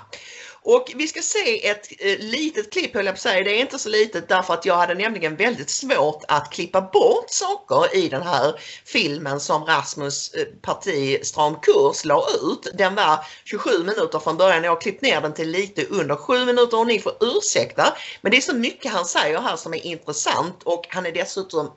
och 0.61 0.91
vi 0.95 1.07
ska 1.07 1.21
se 1.21 1.67
ett 1.67 1.87
eh, 1.99 2.19
litet 2.19 2.71
klipp 2.71 2.93
höll 2.93 3.05
jag 3.05 3.13
på 3.13 3.17
att 3.17 3.21
säga. 3.21 3.43
Det 3.43 3.57
är 3.57 3.59
inte 3.59 3.79
så 3.79 3.89
litet 3.89 4.27
därför 4.27 4.53
att 4.53 4.65
jag 4.65 4.75
hade 4.75 4.93
nämligen 4.93 5.35
väldigt 5.35 5.69
svårt 5.69 6.23
att 6.27 6.51
klippa 6.51 6.81
bort 6.81 7.29
saker 7.29 7.95
i 7.97 8.09
den 8.09 8.21
här 8.21 8.59
filmen 8.85 9.39
som 9.39 9.65
Rasmus 9.65 10.33
eh, 10.33 10.45
parti 10.61 11.25
Stram 11.25 11.55
kurs 11.55 12.05
la 12.05 12.27
ut. 12.43 12.77
Den 12.77 12.95
var 12.95 13.25
27 13.43 13.69
minuter 13.83 14.19
från 14.19 14.37
början. 14.37 14.63
Jag 14.63 14.71
har 14.71 14.81
klippt 14.81 15.01
ner 15.01 15.21
den 15.21 15.33
till 15.33 15.49
lite 15.49 15.85
under 15.85 16.15
7 16.15 16.45
minuter 16.45 16.79
och 16.79 16.87
ni 16.87 16.99
får 16.99 17.13
ursäkta. 17.21 17.97
Men 18.21 18.31
det 18.31 18.37
är 18.37 18.41
så 18.41 18.55
mycket 18.55 18.91
han 18.91 19.05
säger 19.05 19.39
här 19.39 19.55
som 19.55 19.73
är 19.73 19.85
intressant 19.85 20.63
och 20.63 20.85
han 20.89 21.05
är 21.05 21.11
dessutom 21.11 21.71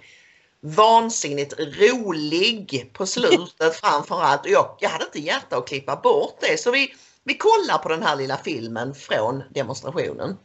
vansinnigt 0.61 1.55
rolig 1.59 2.91
på 2.93 3.07
slutet 3.07 3.77
framförallt. 3.83 4.47
Jag, 4.47 4.77
jag 4.79 4.91
hade 4.91 5.05
inte 5.05 5.21
hjärta 5.21 5.57
att 5.57 5.69
klippa 5.69 5.97
bort 5.97 6.37
det 6.41 6.61
så 6.61 6.71
vi, 6.71 6.95
vi 7.25 7.39
kollar 7.39 7.79
på 7.79 7.89
den 7.89 8.03
här 8.03 8.17
lilla 8.17 8.37
filmen 8.37 8.95
från 8.95 9.43
demonstrationen. 9.51 10.37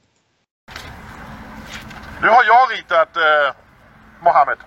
Nu 2.22 2.28
har 2.30 2.44
jag 2.44 2.72
ritat 2.72 3.18
eh, 3.18 3.56
Mohammed. 4.22 4.58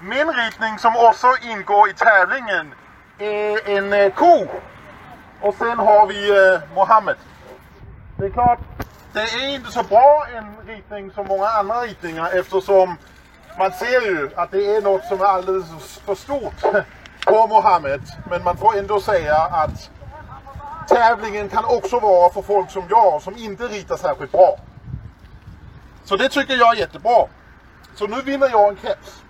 Min 0.00 0.32
ritning 0.32 0.78
som 0.78 0.96
också 0.96 1.26
ingår 1.42 1.90
i 1.90 1.94
tävlingen 1.94 2.74
är 3.18 3.68
en 3.68 3.92
eh, 3.92 4.12
ko. 4.14 4.46
Och 5.40 5.54
sen 5.54 5.78
har 5.78 6.06
vi 6.06 6.30
eh, 6.30 6.74
Mohammed. 6.74 7.16
Det 8.16 8.26
är 8.26 8.30
klart, 8.30 8.58
det 9.12 9.20
är 9.20 9.48
inte 9.54 9.70
så 9.70 9.82
bra 9.82 10.26
en 10.36 10.66
ritning 10.66 11.10
som 11.12 11.26
många 11.26 11.46
andra 11.46 11.80
ritningar 11.80 12.30
eftersom 12.38 12.96
man 13.58 13.72
ser 13.72 14.00
ju 14.00 14.30
att 14.36 14.50
det 14.50 14.76
är 14.76 14.82
något 14.82 15.04
som 15.04 15.20
är 15.20 15.24
alldeles 15.24 15.98
för 15.98 16.14
stort 16.14 16.84
på 17.26 17.46
Mohammed. 17.46 18.00
Men 18.30 18.44
man 18.44 18.56
får 18.56 18.78
ändå 18.78 19.00
säga 19.00 19.36
att 19.36 19.90
tävlingen 20.88 21.48
kan 21.48 21.64
också 21.64 21.98
vara 21.98 22.32
för 22.32 22.42
folk 22.42 22.70
som 22.70 22.84
jag 22.90 23.22
som 23.22 23.36
inte 23.36 23.62
ritar 23.62 23.96
särskilt 23.96 24.32
bra. 24.32 24.56
Så 26.04 26.16
det 26.16 26.28
tycker 26.28 26.54
jag 26.54 26.76
är 26.76 26.80
jättebra. 26.80 27.26
Så 27.94 28.06
nu 28.06 28.22
vinner 28.22 28.48
jag 28.50 28.68
en 28.68 28.76
keps. 28.76 29.22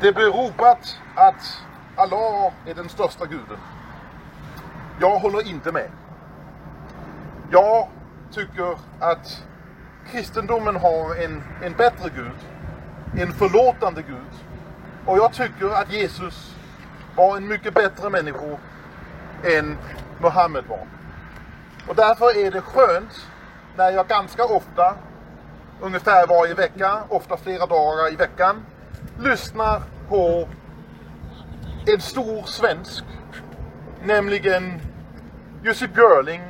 Det 0.00 0.12
blir 0.12 0.26
ropat 0.26 0.98
att 1.14 1.62
Allah 1.96 2.52
är 2.66 2.74
den 2.74 2.88
största 2.88 3.26
guden. 3.26 3.58
Jag 5.00 5.18
håller 5.18 5.48
inte 5.48 5.72
med. 5.72 5.90
Jag 7.50 7.88
tycker 8.30 8.78
att 9.00 9.42
kristendomen 10.10 10.76
har 10.76 11.24
en, 11.24 11.42
en 11.62 11.72
bättre 11.72 12.10
Gud. 12.14 12.38
En 13.18 13.32
förlåtande 13.32 14.02
Gud. 14.02 14.32
Och 15.06 15.18
jag 15.18 15.32
tycker 15.32 15.70
att 15.70 15.92
Jesus 15.92 16.56
var 17.16 17.36
en 17.36 17.48
mycket 17.48 17.74
bättre 17.74 18.10
människa 18.10 18.58
än 19.44 19.78
Muhammed 20.20 20.64
var. 20.66 20.86
Och 21.88 21.94
därför 21.94 22.46
är 22.46 22.50
det 22.50 22.60
skönt 22.60 23.26
när 23.76 23.90
jag 23.90 24.08
ganska 24.08 24.44
ofta, 24.44 24.94
ungefär 25.80 26.26
varje 26.26 26.54
vecka, 26.54 27.02
ofta 27.08 27.36
flera 27.36 27.66
dagar 27.66 28.12
i 28.12 28.16
veckan, 28.16 28.66
lyssnar 29.18 29.82
på 30.08 30.48
en 31.86 32.00
stor 32.00 32.42
svensk, 32.42 33.04
nämligen 34.04 34.80
Jussi 35.62 35.88
Björling, 35.88 36.42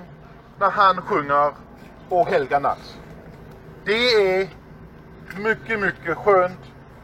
när 0.58 0.70
han 0.70 1.02
sjunger 1.02 1.52
O 2.08 2.24
helga 2.24 2.58
natt. 2.58 2.98
Det 3.84 3.92
är 3.92 4.48
mycket, 5.38 5.80
mycket 5.80 6.16
skönt 6.16 6.60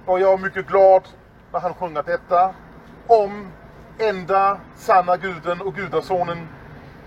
och 0.06 0.20
jag 0.20 0.32
är 0.32 0.38
mycket 0.38 0.66
glad 0.66 1.02
när 1.52 1.60
han 1.60 1.74
sjunger 1.74 2.02
detta 2.02 2.54
om 3.06 3.52
enda 3.98 4.60
sanna 4.76 5.16
guden 5.16 5.60
och 5.60 5.74
gudasonen 5.74 6.48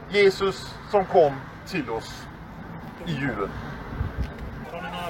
Jesus 0.09 0.75
som 0.91 1.05
kom 1.05 1.33
till 1.67 1.89
oss 1.89 2.27
i 3.05 3.11
julen 3.11 3.49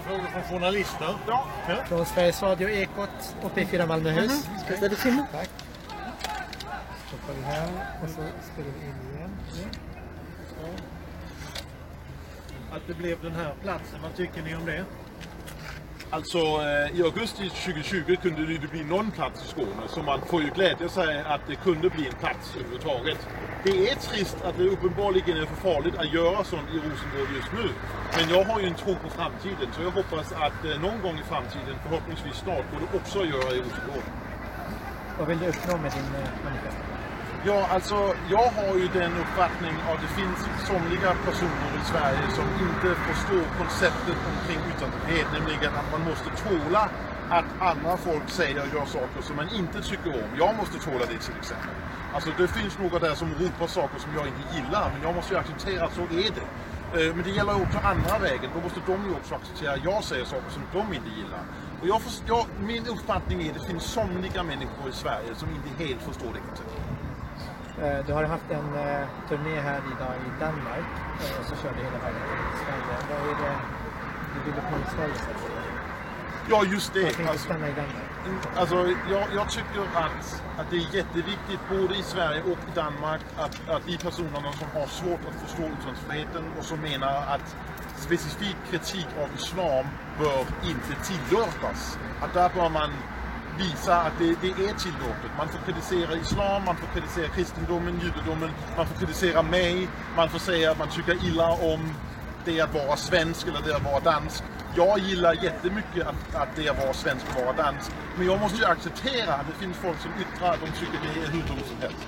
frågor 0.04 0.28
från 0.28 0.44
journalister. 0.44 1.16
Ja. 1.28 1.46
Från 1.88 2.06
Sveriges 2.06 2.44
Radio 2.44 2.70
Ekot 2.70 3.36
och 3.42 3.52
P4 3.52 3.88
Malmöhus. 3.88 4.50
Ska 4.66 4.78
ställa 4.78 4.96
till 4.96 5.14
mig? 5.14 5.26
Tack. 5.32 5.50
Stoppar 7.08 7.34
vi 7.38 7.44
här 7.44 7.70
och 8.04 8.10
så 8.10 8.16
spelar 8.54 8.72
vi 8.80 8.86
in 8.88 9.16
igen. 9.16 9.32
Att 12.72 12.82
det 12.88 12.94
blev 12.94 13.22
den 13.22 13.36
här 13.36 13.54
platsen, 13.62 14.00
vad 14.04 14.16
tycker 14.16 14.42
ni 14.42 14.56
om 14.56 14.66
det? 14.66 14.86
Alltså 16.14 16.38
eh, 16.38 17.00
i 17.00 17.04
augusti 17.04 17.50
2020 17.50 18.16
kunde 18.22 18.46
det 18.46 18.54
inte 18.54 18.68
bli 18.68 18.84
någon 18.84 19.12
plats 19.12 19.46
i 19.46 19.48
Skåne 19.48 19.84
så 19.88 20.04
man 20.04 20.22
får 20.22 20.42
ju 20.42 20.50
glädja 20.50 20.90
sig 20.90 21.22
att 21.22 21.42
det 21.48 21.56
kunde 21.56 21.90
bli 21.90 22.08
en 22.08 22.14
plats 22.14 22.56
överhuvudtaget. 22.56 23.28
Det 23.64 23.90
är 23.90 23.96
trist 23.96 24.38
att 24.44 24.58
det 24.58 24.64
uppenbarligen 24.64 25.38
är 25.38 25.46
för 25.46 25.56
farligt 25.56 25.98
att 25.98 26.14
göra 26.14 26.44
sånt 26.44 26.70
i 26.74 26.78
Rosengård 26.78 27.30
just 27.36 27.52
nu. 27.54 27.70
Men 28.18 28.36
jag 28.36 28.44
har 28.46 28.60
ju 28.60 28.68
en 28.68 28.76
tro 28.76 28.96
på 28.96 29.10
framtiden 29.10 29.68
så 29.76 29.82
jag 29.82 29.92
hoppas 29.92 30.32
att 30.32 30.66
eh, 30.66 30.82
någon 30.82 31.02
gång 31.02 31.16
i 31.20 31.24
framtiden, 31.24 31.76
förhoppningsvis 31.84 32.36
snart, 32.36 32.66
går 32.72 32.80
det 32.80 32.98
också 32.98 33.22
att 33.22 33.30
göra 33.30 33.52
i 33.56 33.60
Rosengård. 33.60 34.06
Vad 35.20 35.28
vill 35.28 35.40
du 35.40 35.48
uppnå 35.48 35.78
med 35.78 35.92
din 35.92 36.10
eh, 36.22 36.30
manifestation? 36.44 36.83
Ja, 37.46 37.68
alltså 37.72 38.16
jag 38.30 38.48
har 38.58 38.76
ju 38.76 38.88
den 38.88 39.12
uppfattningen 39.24 39.82
att 39.92 40.02
det 40.02 40.12
finns 40.22 40.40
somliga 40.68 41.12
personer 41.28 41.72
i 41.82 41.86
Sverige 41.92 42.26
som 42.40 42.48
inte 42.66 42.90
förstår 43.08 43.44
konceptet 43.60 44.18
omkring 44.32 44.60
yttrandefrihet, 44.72 45.28
nämligen 45.38 45.74
att 45.80 45.92
man 45.92 46.02
måste 46.10 46.30
tåla 46.48 46.90
att 47.30 47.46
andra 47.60 47.98
folk 47.98 48.30
säger 48.30 48.62
och 48.62 48.74
gör 48.76 48.86
saker 48.86 49.22
som 49.22 49.36
man 49.36 49.50
inte 49.56 49.82
tycker 49.82 50.10
om. 50.24 50.30
Jag 50.40 50.56
måste 50.56 50.78
tåla 50.90 51.06
det 51.12 51.20
till 51.28 51.38
exempel. 51.42 51.76
Alltså 52.14 52.30
det 52.38 52.48
finns 52.48 52.80
några 52.80 53.00
där 53.00 53.16
som 53.16 53.30
ropar 53.40 53.68
saker 53.68 54.00
som 54.00 54.12
jag 54.18 54.28
inte 54.28 54.44
gillar, 54.56 54.86
men 54.94 55.02
jag 55.02 55.16
måste 55.16 55.34
ju 55.34 55.40
acceptera 55.40 55.86
att 55.86 55.94
så 55.94 56.06
är 56.24 56.32
det. 56.38 56.48
Eh, 56.96 57.16
men 57.16 57.24
det 57.24 57.34
gäller 57.40 57.56
också 57.64 57.78
andra 57.94 58.20
vägen. 58.20 58.50
Då 58.56 58.60
måste 58.62 58.80
de 58.86 58.98
ju 59.08 59.14
också 59.20 59.36
acceptera 59.36 59.72
att 59.74 59.84
jag 59.84 60.04
säger 60.04 60.26
saker 60.26 60.50
som 60.58 60.64
de 60.74 60.94
inte 60.98 61.12
gillar. 61.20 61.44
Och 61.82 61.88
jag 61.88 62.02
jag, 62.28 62.46
min 62.72 62.88
uppfattning 62.88 63.38
är 63.42 63.52
att 63.52 63.60
det 63.60 63.68
finns 63.72 63.84
somliga 63.84 64.44
människor 64.44 64.86
i 64.90 64.96
Sverige 65.04 65.32
som 65.36 65.50
inte 65.50 65.84
helt 65.84 66.02
förstår 66.02 66.32
det 66.34 66.40
konceptet. 66.48 67.03
Eh, 67.82 68.06
Du 68.08 68.14
har 68.14 68.24
haft 68.24 68.52
en 68.52 68.76
eh, 68.76 69.08
turné 69.30 69.60
här 69.60 69.78
idag 69.96 70.14
i 70.28 70.40
Danmark 70.40 70.88
eh, 71.22 71.40
och 71.40 71.46
så 71.46 71.56
kör 71.56 71.70
du 71.78 71.84
hela 71.84 71.98
vägen 71.98 72.22
till 72.52 72.60
Sverige. 72.66 72.98
Vad 73.10 73.30
är 73.30 73.36
det 73.44 73.56
du 74.34 74.40
vill 74.52 74.60
uppnå 74.60 74.78
i 74.78 74.90
Sverige? 74.96 75.14
så 75.16 75.32
att 75.32 75.40
säga? 75.40 75.62
Ja, 76.50 76.64
just 76.66 76.94
det. 76.94 77.04
Varför 77.04 77.24
Alltså, 77.24 77.46
stanna 77.46 77.68
i 77.68 77.72
Danmark? 77.72 78.10
Alltså, 78.56 78.76
jag, 79.12 79.24
jag 79.36 79.50
tycker 79.50 79.82
att, 79.96 80.44
att 80.60 80.70
det 80.70 80.76
är 80.76 80.96
jätteviktigt 80.96 81.60
både 81.70 81.96
i 81.96 82.04
Sverige 82.04 82.42
och 82.42 82.50
i 82.72 82.76
Danmark 82.76 83.22
att, 83.38 83.70
att 83.70 83.86
de 83.86 83.98
personerna 83.98 84.52
som 84.54 84.68
har 84.74 84.88
svårt 84.88 85.20
att 85.30 85.42
förstå 85.42 85.64
yttrandefriheten 85.64 86.44
och 86.58 86.64
som 86.66 86.80
menar 86.80 87.16
att 87.36 87.56
specifik 87.96 88.58
kritik 88.72 89.08
av 89.24 89.30
islam 89.38 89.86
bör 90.20 90.40
inte 90.64 90.94
tillåtas. 91.10 91.98
Att 92.22 92.34
där 92.34 92.50
bör 92.56 92.70
man 92.70 92.90
visa 93.58 93.96
att 93.96 94.14
det, 94.20 94.36
det 94.42 94.48
är 94.48 94.74
tillåtet. 94.74 95.32
Man 95.38 95.48
får 95.48 95.60
kritisera 95.66 96.16
islam, 96.16 96.66
man 96.66 96.76
får 96.76 96.88
kritisera 96.88 97.28
kristendomen, 97.28 98.00
judendomen, 98.04 98.50
man 98.78 98.86
får 98.88 98.96
kritisera 98.96 99.42
mig, 99.42 99.88
man 100.16 100.30
får 100.30 100.40
säga 100.40 100.72
att 100.72 100.80
man 100.80 100.88
tycker 100.90 101.26
illa 101.26 101.52
om 101.52 101.94
det 102.46 102.62
att 102.62 102.74
vara 102.74 102.98
svensk 102.98 103.48
eller 103.48 103.62
det 103.62 103.76
att 103.76 103.84
vara 103.84 104.00
dansk. 104.00 104.44
Jag 104.76 105.00
gillar 105.00 105.34
jättemycket 105.44 106.08
att, 106.08 106.36
att 106.36 106.50
det 106.56 106.70
att 106.70 106.78
vara 106.78 106.94
svensk 106.94 107.26
och 107.36 107.46
vara 107.46 107.56
dansk. 107.56 107.92
Men 108.18 108.28
jag 108.28 108.40
måste 108.40 108.58
ju 108.58 108.66
acceptera 108.66 109.34
att 109.34 109.48
det 109.48 109.66
finns 109.66 109.78
folk 109.78 110.00
som 110.00 110.12
yttrar 110.22 110.54
att 110.54 110.60
de 110.60 110.68
tycker 110.68 111.00
det 111.04 111.22
är 111.22 111.28
hur 111.28 111.42
dumt 111.42 111.68
som 111.68 111.78
helst. 111.82 112.08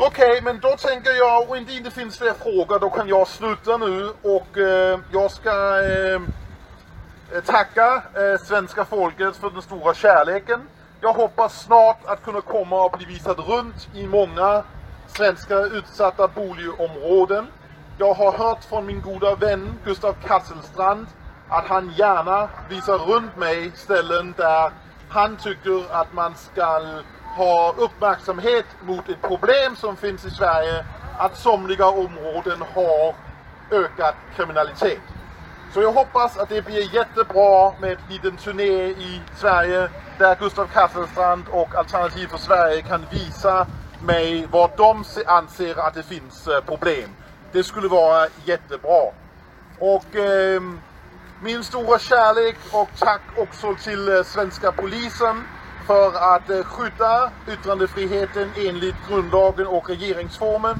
Okej, 0.00 0.40
men 0.42 0.60
då 0.60 0.76
tänker 0.76 1.10
jag, 1.10 1.50
och 1.50 1.56
det 1.56 1.72
inte 1.72 1.90
finns 1.90 2.18
fler 2.18 2.32
frågor, 2.32 2.78
då 2.78 2.90
kan 2.90 3.08
jag 3.08 3.28
sluta 3.28 3.76
nu 3.76 4.12
och 4.22 4.58
eh, 4.58 5.00
jag 5.12 5.30
ska 5.30 5.50
eh, 5.82 6.20
Eh, 7.32 7.42
tacka 7.42 8.02
eh, 8.14 8.40
svenska 8.40 8.84
folket 8.84 9.36
för 9.36 9.50
den 9.50 9.62
stora 9.62 9.94
kärleken. 9.94 10.60
Jag 11.00 11.12
hoppas 11.12 11.62
snart 11.62 11.98
att 12.04 12.24
kunna 12.24 12.40
komma 12.40 12.84
och 12.84 12.98
bli 12.98 13.06
visad 13.06 13.38
runt 13.38 13.88
i 13.94 14.06
många 14.06 14.62
svenska 15.06 15.58
utsatta 15.58 16.28
boligområden. 16.28 17.46
Jag 17.98 18.14
har 18.14 18.32
hört 18.32 18.64
från 18.64 18.86
min 18.86 19.00
goda 19.00 19.34
vän 19.34 19.78
Gustav 19.84 20.12
Kasselstrand 20.26 21.06
att 21.48 21.64
han 21.64 21.92
gärna 21.96 22.48
visar 22.68 22.98
runt 22.98 23.36
mig 23.36 23.72
ställen 23.74 24.34
där 24.36 24.72
han 25.08 25.36
tycker 25.36 25.92
att 25.92 26.12
man 26.12 26.34
ska 26.34 26.80
ha 27.36 27.74
uppmärksamhet 27.78 28.66
mot 28.82 29.08
ett 29.08 29.22
problem 29.22 29.76
som 29.76 29.96
finns 29.96 30.24
i 30.24 30.30
Sverige, 30.30 30.84
att 31.18 31.36
somliga 31.36 31.86
områden 31.86 32.62
har 32.74 33.14
ökat 33.70 34.14
kriminalitet. 34.36 35.17
Så 35.74 35.82
jag 35.82 35.92
hoppas 35.92 36.36
att 36.36 36.48
det 36.48 36.62
blir 36.62 36.94
jättebra 36.94 37.72
med 37.80 37.90
en 37.90 37.98
liten 38.08 38.36
turné 38.36 38.88
i 38.88 39.22
Sverige 39.36 39.88
där 40.18 40.36
Gustav 40.40 40.66
Kasselstrand 40.66 41.44
och 41.50 41.74
Alternativ 41.74 42.26
för 42.26 42.38
Sverige 42.38 42.82
kan 42.82 43.06
visa 43.10 43.66
mig 44.02 44.46
var 44.50 44.70
de 44.76 45.04
anser 45.26 45.78
att 45.78 45.94
det 45.94 46.02
finns 46.02 46.48
eh, 46.48 46.60
problem. 46.60 47.10
Det 47.52 47.64
skulle 47.64 47.88
vara 47.88 48.26
jättebra. 48.44 49.02
Och 49.78 50.16
eh, 50.16 50.62
min 51.42 51.64
stora 51.64 51.98
kärlek 51.98 52.56
och 52.72 52.88
tack 52.98 53.20
också 53.36 53.74
till 53.74 54.08
eh, 54.08 54.22
svenska 54.22 54.72
polisen 54.72 55.44
för 55.86 56.34
att 56.34 56.50
eh, 56.50 56.62
skydda 56.62 57.30
yttrandefriheten 57.52 58.50
enligt 58.56 59.08
grundlagen 59.08 59.66
och 59.66 59.88
regeringsformen. 59.88 60.78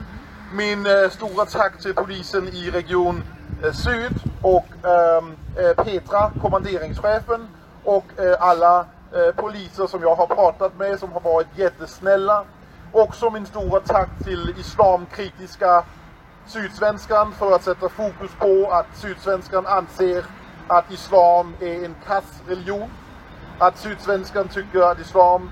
Min 0.53 0.87
eh, 0.87 1.11
stora 1.11 1.44
tack 1.44 1.79
till 1.83 1.94
polisen 1.94 2.48
i 2.48 2.70
region 2.70 3.22
Eh, 3.64 3.73
Syd 3.73 4.21
och 4.42 4.66
ehm, 4.85 5.37
eh, 5.57 5.85
Petra, 5.85 6.31
kommanderingschefen 6.42 7.49
och 7.85 8.05
eh, 8.18 8.37
alla 8.40 8.87
poliser 9.37 9.87
som 9.87 10.03
jag 10.03 10.14
har 10.14 10.27
pratat 10.27 10.79
med 10.79 10.99
som 10.99 11.12
har 11.12 11.21
varit 11.21 11.47
jättesnälla. 11.57 12.44
Också 12.92 13.31
min 13.31 13.47
stora 13.47 13.81
tack 13.81 14.09
till 14.25 14.55
islamkritiska 14.59 15.85
Sydsvenskan 16.47 17.33
för 17.33 17.55
att 17.55 17.64
sätta 17.64 17.88
fokus 17.88 18.31
på 18.38 18.68
att 18.71 18.87
Sydsvenskan 18.94 19.66
anser 19.66 20.25
att 20.66 20.92
islam 20.92 21.55
är 21.61 21.85
en 21.85 21.94
kass 22.07 22.42
religion. 22.49 22.90
Att 23.59 23.79
Sydsvenskan 23.79 24.49
tycker 24.49 24.81
att 24.81 25.01
islam 25.01 25.51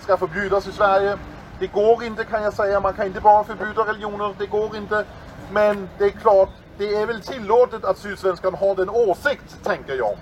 ska 0.00 0.16
förbjudas 0.16 0.66
i 0.66 0.72
Sverige. 0.72 1.18
Det 1.58 1.66
går 1.66 2.04
inte 2.04 2.24
kan 2.24 2.42
jag 2.42 2.54
säga, 2.54 2.80
man 2.80 2.94
kan 2.94 3.06
inte 3.06 3.20
bara 3.20 3.44
förbjuda 3.44 3.82
religioner, 3.82 4.34
det 4.38 4.46
går 4.46 4.76
inte. 4.76 5.04
Men 5.50 5.88
det 5.98 6.04
är 6.04 6.10
klart, 6.10 6.50
det 6.78 6.94
är 6.94 7.06
väl 7.06 7.20
tillåtet 7.20 7.84
att 7.84 7.98
Sydsvenskan 7.98 8.54
har 8.54 8.74
den 8.74 8.90
åsikt, 8.90 9.64
tänker 9.64 9.94
jag. 9.94 10.16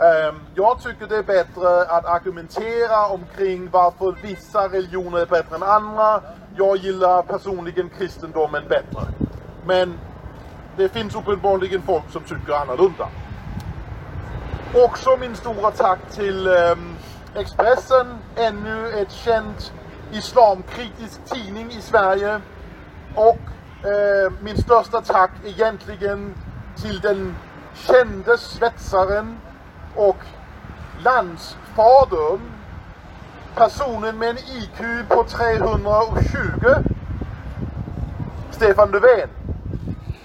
Ehm, 0.00 0.34
jag 0.54 0.82
tycker 0.82 1.06
det 1.06 1.16
är 1.16 1.22
bättre 1.22 1.82
att 1.82 2.04
argumentera 2.04 3.06
omkring 3.06 3.70
varför 3.70 4.16
vissa 4.22 4.68
religioner 4.68 5.18
är 5.18 5.26
bättre 5.26 5.56
än 5.56 5.62
andra. 5.62 6.20
Jag 6.56 6.76
gillar 6.76 7.22
personligen 7.22 7.90
kristendomen 7.98 8.62
bättre. 8.68 9.00
Men 9.66 9.98
det 10.76 10.88
finns 10.88 11.14
uppenbarligen 11.14 11.82
folk 11.82 12.10
som 12.12 12.22
tycker 12.22 12.52
annorlunda. 12.52 13.08
Också 14.74 15.16
min 15.16 15.36
stora 15.36 15.70
tack 15.70 15.98
till 16.10 16.46
ehm, 16.46 16.96
Expressen, 17.34 18.18
ännu 18.36 18.88
ett 18.88 19.12
känt 19.12 19.72
islamkritisk 20.12 21.24
tidning 21.24 21.70
i 21.70 21.80
Sverige. 21.80 22.40
Och 23.14 23.38
eh, 23.84 24.32
min 24.40 24.56
största 24.56 25.00
tack 25.00 25.30
egentligen 25.44 26.34
till 26.82 27.00
den 27.00 27.36
kände 27.74 28.38
svetsaren 28.38 29.38
och 29.96 30.16
landsfadern, 31.04 32.40
personen 33.54 34.18
med 34.18 34.30
en 34.30 34.38
IQ 34.38 35.08
på 35.08 35.24
320, 35.24 36.20
Stefan 38.50 38.90
Löfven, 38.90 39.28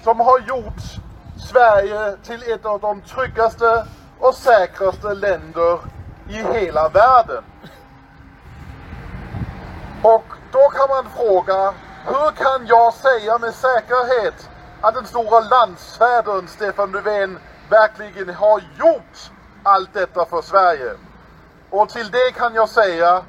som 0.04 0.20
har 0.20 0.40
gjort 0.40 0.82
Sverige 1.38 2.18
till 2.24 2.52
ett 2.52 2.66
av 2.66 2.80
de 2.80 3.02
tryggaste 3.02 3.86
och 4.20 4.34
säkraste 4.34 5.14
länder 5.14 5.80
i 6.30 6.34
hela 6.34 6.90
världen. 6.90 7.44
Och 10.02 10.26
då 10.52 10.70
kan 10.70 10.90
man 10.90 11.06
fråga, 11.18 11.74
hur 12.06 12.32
kan 12.32 12.68
jag 12.68 12.94
säga 12.94 13.38
med 13.38 13.54
säkerhet 13.54 14.50
att 14.82 14.94
den 14.94 15.06
stora 15.06 15.40
landsfädern 15.40 16.48
Stefan 16.48 16.92
Löfven 16.92 17.40
verkligen 17.70 18.36
har 18.36 18.60
gjort 18.60 19.32
allt 19.64 19.94
detta 19.94 20.26
för 20.26 20.42
Sverige? 20.42 20.92
Och 21.70 21.90
till 21.90 22.12
det 22.12 22.32
kan 22.32 22.54
jag 22.54 22.70
säga, 22.70 23.24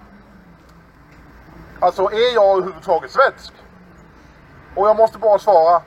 alltså 1.80 2.02
är 2.02 2.34
jag 2.34 2.56
överhuvudtaget 2.58 3.10
svensk? 3.10 3.52
Och 4.74 4.88
jag 4.88 4.96
måste 4.96 5.18
bara 5.18 5.38
svara, 5.38 5.82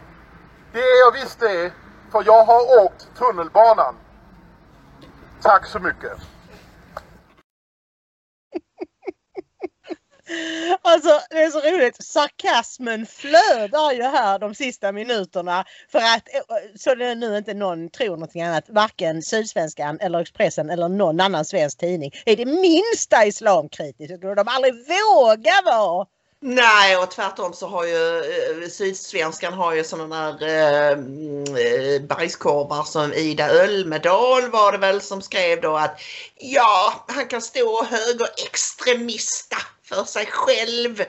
det 0.72 0.80
är 0.80 1.00
jag 1.06 1.12
visst 1.12 1.40
det, 1.40 1.72
för 2.12 2.24
jag 2.26 2.44
har 2.44 2.86
åkt 2.86 3.08
tunnelbanan. 3.18 3.96
Tack 5.42 5.66
så 5.66 5.80
mycket. 5.80 6.18
Alltså 10.82 11.22
det 11.30 11.44
är 11.44 11.50
så 11.50 11.60
roligt. 11.60 12.04
Sarkasmen 12.04 13.06
flödar 13.06 13.92
ju 13.92 14.04
här 14.04 14.40
de 14.40 14.56
sista 14.56 14.92
minuterna. 14.92 15.66
För 15.92 16.00
att, 16.00 16.34
eh, 16.34 16.56
så 16.76 16.96
det 16.96 17.16
nu 17.16 17.38
inte 17.38 17.54
någon 17.54 17.90
tror 17.90 18.10
någonting 18.10 18.42
annat, 18.42 18.66
varken 18.68 19.22
Sydsvenskan 19.22 20.00
eller 20.00 20.20
Expressen 20.20 20.70
eller 20.70 20.90
någon 20.90 21.20
annan 21.20 21.46
svensk 21.46 21.78
tidning 21.78 22.12
är 22.26 22.36
det 22.36 22.46
minsta 22.46 23.26
islamkritisk. 23.26 24.10
Det 24.10 24.18
skulle 24.18 24.36
de 24.36 24.48
aldrig 24.48 24.74
våga 24.74 25.62
vara. 25.66 26.06
Nej 26.42 26.98
och 26.98 27.12
tvärtom 27.12 27.54
så 27.54 27.68
har 27.68 27.86
ju 27.86 28.18
eh, 28.18 28.70
Sydsvenskan 28.70 29.54
har 29.54 29.74
ju 29.74 29.84
sådana 29.84 30.32
där 30.32 30.92
eh, 30.92 30.98
mm, 30.98 31.44
eh 31.44 32.02
bajskorvar 32.02 32.84
som 32.84 33.14
Ida 33.14 33.50
Ölmedal 33.50 34.50
var 34.52 34.72
det 34.72 34.78
väl 34.78 35.02
som 35.02 35.22
skrev 35.22 35.62
då 35.62 35.76
att 35.76 36.02
ja, 36.36 37.06
han 37.08 37.28
kan 37.28 37.42
stå 37.42 37.84
högerextremista 37.84 39.58
för 39.90 40.04
sig 40.04 40.26
själv 40.26 41.02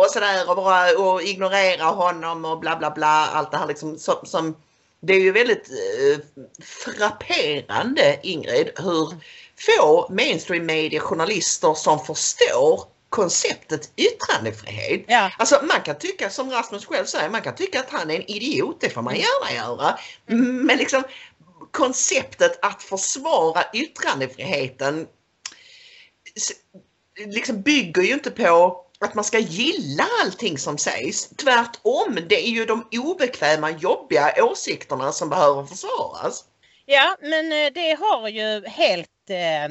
och 0.00 0.10
sådär 0.10 0.50
och 0.50 0.56
bara 0.56 0.98
och 0.98 1.22
ignorera 1.22 1.84
honom 1.84 2.44
och 2.44 2.58
bla 2.58 2.76
bla 2.76 2.90
bla 2.90 3.26
allt 3.26 3.50
det 3.50 3.56
här 3.56 3.66
liksom 3.66 3.98
som, 3.98 4.16
som 4.24 4.56
det 5.00 5.12
är 5.12 5.20
ju 5.20 5.32
väldigt 5.32 5.70
eh, 5.70 6.44
frapperande 6.64 8.20
Ingrid 8.22 8.70
hur 8.76 9.14
få 9.56 10.06
mainstream 10.10 10.66
media 10.66 11.00
journalister 11.00 11.74
som 11.74 12.04
förstår 12.04 12.84
konceptet 13.08 13.90
yttrandefrihet. 13.96 15.04
Ja. 15.08 15.30
Alltså 15.38 15.60
man 15.62 15.80
kan 15.84 15.98
tycka 15.98 16.30
som 16.30 16.50
Rasmus 16.50 16.86
själv 16.86 17.04
säger, 17.04 17.30
man 17.30 17.42
kan 17.42 17.54
tycka 17.54 17.80
att 17.80 17.90
han 17.90 18.10
är 18.10 18.14
en 18.14 18.30
idiot, 18.30 18.76
det 18.80 18.90
får 18.90 19.02
man 19.02 19.16
gärna 19.16 19.52
göra. 19.56 19.98
Men 20.66 20.78
liksom 20.78 21.02
konceptet 21.70 22.58
att 22.64 22.82
försvara 22.82 23.64
yttrandefriheten 23.72 25.06
liksom 27.26 27.62
bygger 27.62 28.02
ju 28.02 28.12
inte 28.12 28.30
på 28.30 28.84
att 29.00 29.14
man 29.14 29.24
ska 29.24 29.38
gilla 29.38 30.04
allting 30.22 30.58
som 30.58 30.78
sägs. 30.78 31.28
Tvärtom, 31.28 32.18
det 32.28 32.46
är 32.46 32.50
ju 32.50 32.64
de 32.64 32.88
obekväma, 32.92 33.70
jobbiga 33.70 34.32
åsikterna 34.44 35.12
som 35.12 35.28
behöver 35.28 35.64
försvaras. 35.64 36.44
Ja, 36.86 37.16
men 37.20 37.52
eh, 37.52 37.72
det 37.74 37.98
har 38.00 38.28
ju 38.28 38.66
helt 38.66 39.30
eh, 39.30 39.68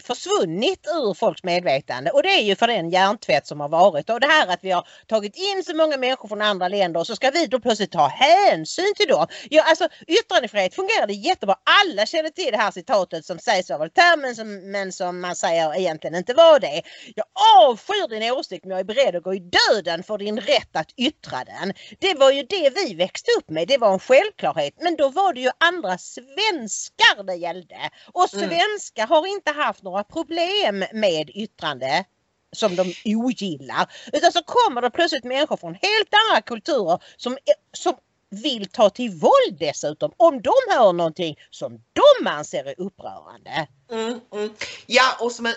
försvunnit 0.00 0.86
ur 0.86 1.14
folks 1.14 1.42
medvetande 1.42 2.10
och 2.10 2.22
det 2.22 2.28
är 2.28 2.42
ju 2.42 2.56
för 2.56 2.66
den 2.66 2.90
hjärntvätt 2.90 3.46
som 3.46 3.60
har 3.60 3.68
varit 3.68 4.10
och 4.10 4.20
det 4.20 4.26
här 4.26 4.46
att 4.46 4.64
vi 4.64 4.70
har 4.70 4.88
tagit 5.06 5.36
in 5.36 5.64
så 5.64 5.76
många 5.76 5.96
människor 5.96 6.28
från 6.28 6.42
andra 6.42 6.68
länder 6.68 7.00
och 7.00 7.06
så 7.06 7.16
ska 7.16 7.30
vi 7.30 7.46
då 7.46 7.60
plötsligt 7.60 7.92
ta 7.92 8.06
hänsyn 8.06 8.94
till 8.96 9.08
dem. 9.08 9.26
Ja, 9.50 9.62
alltså 9.62 9.88
yttrandefrihet 10.06 10.74
fungerade 10.74 11.12
jättebra. 11.12 11.56
Alla 11.84 12.06
känner 12.06 12.30
till 12.30 12.52
det 12.52 12.58
här 12.58 12.70
citatet 12.70 13.24
som 13.24 13.38
sägs 13.38 13.70
av 13.70 13.78
Voltaire 13.78 14.16
men 14.16 14.36
som, 14.36 14.70
men 14.70 14.92
som 14.92 15.20
man 15.20 15.36
säger 15.36 15.78
egentligen 15.78 16.16
inte 16.16 16.34
var 16.34 16.60
det. 16.60 16.82
Jag 17.14 17.26
avskyr 17.58 18.08
din 18.08 18.32
åsikt 18.32 18.64
men 18.64 18.70
jag 18.70 18.80
är 18.80 18.84
beredd 18.84 19.16
att 19.16 19.22
gå 19.22 19.34
i 19.34 19.38
döden 19.38 20.02
för 20.02 20.18
din 20.18 20.40
rätt 20.40 20.76
att 20.76 20.90
yttra 20.96 21.44
den. 21.44 21.72
Det 21.98 22.14
var 22.14 22.30
ju 22.30 22.42
det 22.42 22.70
vi 22.74 22.94
växte 22.94 23.30
upp 23.38 23.50
med. 23.50 23.68
Det 23.68 23.78
var 23.78 23.92
en 23.92 23.98
självklarhet. 23.98 24.74
Men 24.80 24.96
då 24.96 25.08
var 25.08 25.32
det 25.32 25.40
ju 25.40 25.50
andra 25.60 25.98
svenskar 25.98 27.22
det 27.24 27.34
gällde. 27.34 27.76
Och 28.12 28.26
Mm. 28.34 28.48
svenskar 28.50 29.06
har 29.06 29.26
inte 29.26 29.50
haft 29.50 29.82
några 29.86 30.04
problem 30.04 30.84
med 30.92 31.30
yttrande 31.34 32.04
som 32.52 32.76
de 32.76 32.94
ogillar. 33.04 33.92
Utan 34.12 34.32
så 34.32 34.42
kommer 34.42 34.82
det 34.82 34.90
plötsligt 34.90 35.24
människor 35.24 35.56
från 35.56 35.74
helt 35.74 36.08
andra 36.30 36.42
kulturer 36.42 36.98
som, 37.16 37.38
som 37.72 37.94
vill 38.30 38.66
ta 38.66 38.90
till 38.90 39.10
våld 39.10 39.56
dessutom 39.58 40.12
om 40.16 40.42
de 40.42 40.52
hör 40.70 40.92
någonting 40.92 41.36
som 41.50 41.72
de 41.92 42.26
anser 42.26 42.64
är 42.64 42.74
upprörande. 42.80 43.66
Mm, 43.90 44.20
mm. 44.32 44.50
Ja, 44.86 45.16
och 45.20 45.32
som 45.32 45.46
är- 45.46 45.54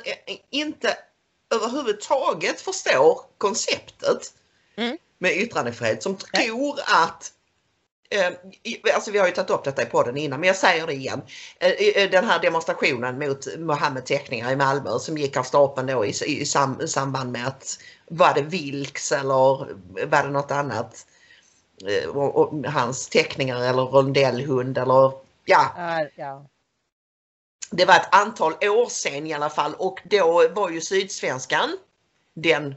inte 0.50 0.98
överhuvudtaget 1.56 2.62
förstår 2.62 3.22
konceptet 3.38 4.34
Mm. 4.78 4.98
med 5.18 5.32
yttrandefrihet. 5.38 6.04
Som 6.04 6.18
tror 6.18 6.80
att 7.06 7.32
Alltså 8.94 9.12
vi 9.12 9.20
har 9.20 9.28
ju 9.28 9.34
tagit 9.34 9.50
upp 9.50 9.64
detta 9.64 9.82
i 9.82 9.86
podden 9.86 10.18
innan 10.18 10.40
men 10.40 10.48
jag 10.48 10.56
säger 10.56 10.88
det 10.88 10.94
igen. 10.94 11.22
Eh, 11.60 11.72
eh, 11.72 12.10
Den 12.10 12.26
här 12.26 12.40
demonstrationen 12.40 13.20
mot 13.20 13.58
Mohammed-teckningar 13.58 14.52
i 14.52 14.56
Malmö 14.56 15.00
som 15.00 15.18
gick 15.18 15.38
av 15.38 15.44
stapeln 15.44 15.88
då 15.88 16.06
i, 16.06 16.14
i, 16.26 16.46
sam, 16.46 16.82
i 16.82 16.88
samband 16.88 17.32
med 17.32 17.48
att 17.48 17.80
var 18.08 18.34
det 18.34 18.42
Vilks 18.42 19.12
eller 19.12 19.68
var 20.06 20.24
det 20.24 20.30
något 20.30 20.52
annat? 20.52 21.06
Eh, 21.88 22.10
Och, 22.10 22.36
och 22.36 22.66
hans 22.66 23.10
teckningar 23.10 23.62
eller 23.62 23.84
rondellhund 23.84 24.78
eller 24.78 25.12
ja, 25.46 25.74
Ja, 25.78 26.08
ja. 26.16 26.46
det 27.72 27.86
var 27.86 27.96
ett 27.96 28.16
antal 28.16 28.54
år 28.54 28.90
sedan 28.90 29.28
i 29.28 29.34
alla 29.34 29.50
fall 29.50 29.74
och 29.78 30.00
då 30.04 30.48
var 30.54 30.70
ju 30.70 30.82
Sydsvenskan 30.82 31.78
den 32.36 32.76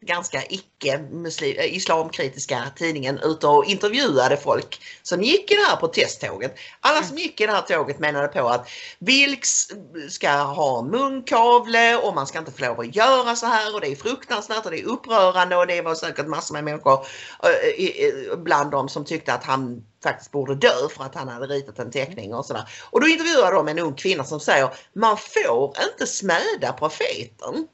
ganska 0.00 0.42
icke-islamkritiska 0.48 2.62
tidningen 2.76 3.18
ute 3.18 3.46
och 3.46 3.64
intervjuade 3.64 4.36
folk 4.36 4.80
som 5.02 5.22
gick 5.22 5.50
i 5.50 5.54
det 5.54 5.64
här 5.68 5.76
protesttåget. 5.76 6.58
Alla 6.80 7.02
som 7.02 7.18
gick 7.18 7.40
i 7.40 7.46
det 7.46 7.52
här 7.52 7.60
tåget 7.60 7.98
menade 7.98 8.28
på 8.28 8.48
att 8.48 8.68
Vilks 8.98 9.68
ska 10.08 10.30
ha 10.30 10.82
munkavle 10.82 11.96
och 11.96 12.14
man 12.14 12.26
ska 12.26 12.38
inte 12.38 12.52
få 12.52 12.64
lov 12.64 12.80
att 12.80 12.96
göra 12.96 13.36
så 13.36 13.46
här 13.46 13.74
och 13.74 13.80
det 13.80 13.86
är 13.86 13.96
fruktansvärt 13.96 14.64
och 14.64 14.70
det 14.70 14.80
är 14.80 14.86
upprörande 14.86 15.56
och 15.56 15.66
det 15.66 15.82
var 15.82 15.94
säkert 15.94 16.26
massor 16.26 16.54
med 16.54 16.64
människor 16.64 17.06
eh, 17.42 18.36
bland 18.36 18.70
dem 18.70 18.88
som 18.88 19.04
tyckte 19.04 19.32
att 19.32 19.44
han 19.44 19.84
faktiskt 20.02 20.30
borde 20.30 20.54
dö 20.54 20.88
för 20.96 21.04
att 21.04 21.14
han 21.14 21.28
hade 21.28 21.46
ritat 21.46 21.78
en 21.78 21.90
teckning 21.90 22.34
och 22.34 22.46
sådär. 22.46 22.68
Och 22.90 23.00
då 23.00 23.06
intervjuar 23.06 23.52
de 23.52 23.68
en 23.68 23.78
ung 23.78 23.94
kvinna 23.94 24.24
som 24.24 24.40
säger 24.40 24.70
man 24.92 25.16
får 25.16 25.74
inte 25.92 26.06
smäda 26.06 26.72
profeten. 26.72 27.68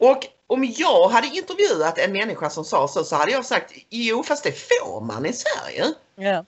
Och 0.00 0.26
om 0.46 0.74
jag 0.76 1.08
hade 1.08 1.26
intervjuat 1.26 1.98
en 1.98 2.12
människa 2.12 2.50
som 2.50 2.64
sa 2.64 2.88
så, 2.88 3.04
så 3.04 3.16
hade 3.16 3.32
jag 3.32 3.44
sagt 3.44 3.72
jo 3.90 4.22
fast 4.22 4.44
det 4.44 4.52
får 4.52 5.00
man 5.00 5.26
i 5.26 5.32
Sverige. 5.32 5.84
Ja. 6.16 6.44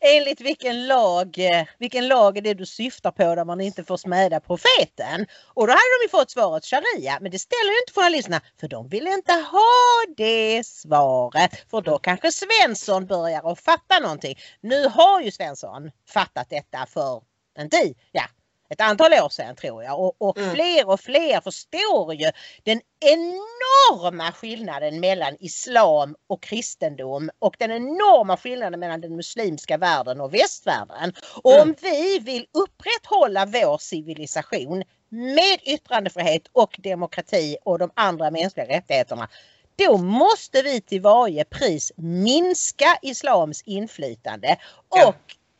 Enligt 0.00 0.40
vilken 0.40 0.86
lag, 0.86 1.38
eh, 1.38 1.66
vilken 1.78 2.08
lag 2.08 2.38
är 2.38 2.42
det 2.42 2.54
du 2.54 2.66
syftar 2.66 3.10
på 3.10 3.34
där 3.34 3.44
man 3.44 3.60
inte 3.60 3.84
får 3.84 3.96
smäda 3.96 4.40
profeten? 4.40 5.26
Och 5.54 5.66
då 5.66 5.72
hade 5.72 5.98
de 6.00 6.04
ju 6.04 6.08
fått 6.08 6.30
svaret 6.30 6.64
sharia 6.64 7.18
men 7.20 7.30
det 7.30 7.38
ställer 7.38 7.72
ju 7.72 7.78
inte 7.78 7.92
journalisterna 8.00 8.40
för 8.60 8.68
de 8.68 8.88
vill 8.88 9.06
inte 9.06 9.32
ha 9.32 10.14
det 10.16 10.66
svaret. 10.66 11.70
För 11.70 11.80
då 11.80 11.98
kanske 11.98 12.32
Svensson 12.32 13.06
börjar 13.06 13.52
att 13.52 13.60
fatta 13.60 13.98
någonting. 13.98 14.38
Nu 14.60 14.88
har 14.88 15.20
ju 15.20 15.30
Svensson 15.30 15.90
fattat 16.08 16.50
detta 16.50 16.86
för 16.86 17.22
en 17.58 17.70
tid, 17.70 17.96
ja 18.12 18.22
ett 18.68 18.80
antal 18.80 19.12
år 19.12 19.28
sedan 19.28 19.56
tror 19.56 19.84
jag 19.84 20.00
och, 20.00 20.16
och 20.18 20.38
Mm. 20.38 20.54
fler 20.54 20.88
och 20.88 21.00
fler 21.00 21.40
förstår 21.40 22.14
ju 22.14 22.30
den 22.62 22.80
enorma 23.00 24.32
skillnaden 24.32 25.00
mellan 25.00 25.36
islam 25.40 26.16
och 26.26 26.42
kristendom 26.42 27.30
och 27.38 27.56
den 27.58 27.70
enorma 27.70 28.36
skillnaden 28.36 28.80
mellan 28.80 29.00
den 29.00 29.16
muslimska 29.16 29.78
världen 29.78 30.20
och 30.20 30.34
västvärlden. 30.34 31.12
Och 31.42 31.52
Mm. 31.52 31.68
om 31.68 31.74
vi 31.80 32.18
vill 32.18 32.46
upprätthålla 32.52 33.46
vår 33.46 33.78
civilisation 33.78 34.84
med 35.08 35.60
yttrandefrihet 35.62 36.42
och 36.52 36.76
demokrati 36.78 37.56
och 37.64 37.78
de 37.78 37.90
andra 37.94 38.30
mänskliga 38.30 38.66
rättigheterna 38.66 39.28
då 39.76 39.96
måste 39.98 40.62
vi 40.62 40.80
till 40.80 41.00
varje 41.00 41.44
pris 41.44 41.92
minska 41.96 42.98
islams 43.02 43.62
inflytande 43.62 44.56
och 44.88 44.98
Ja. 44.98 45.14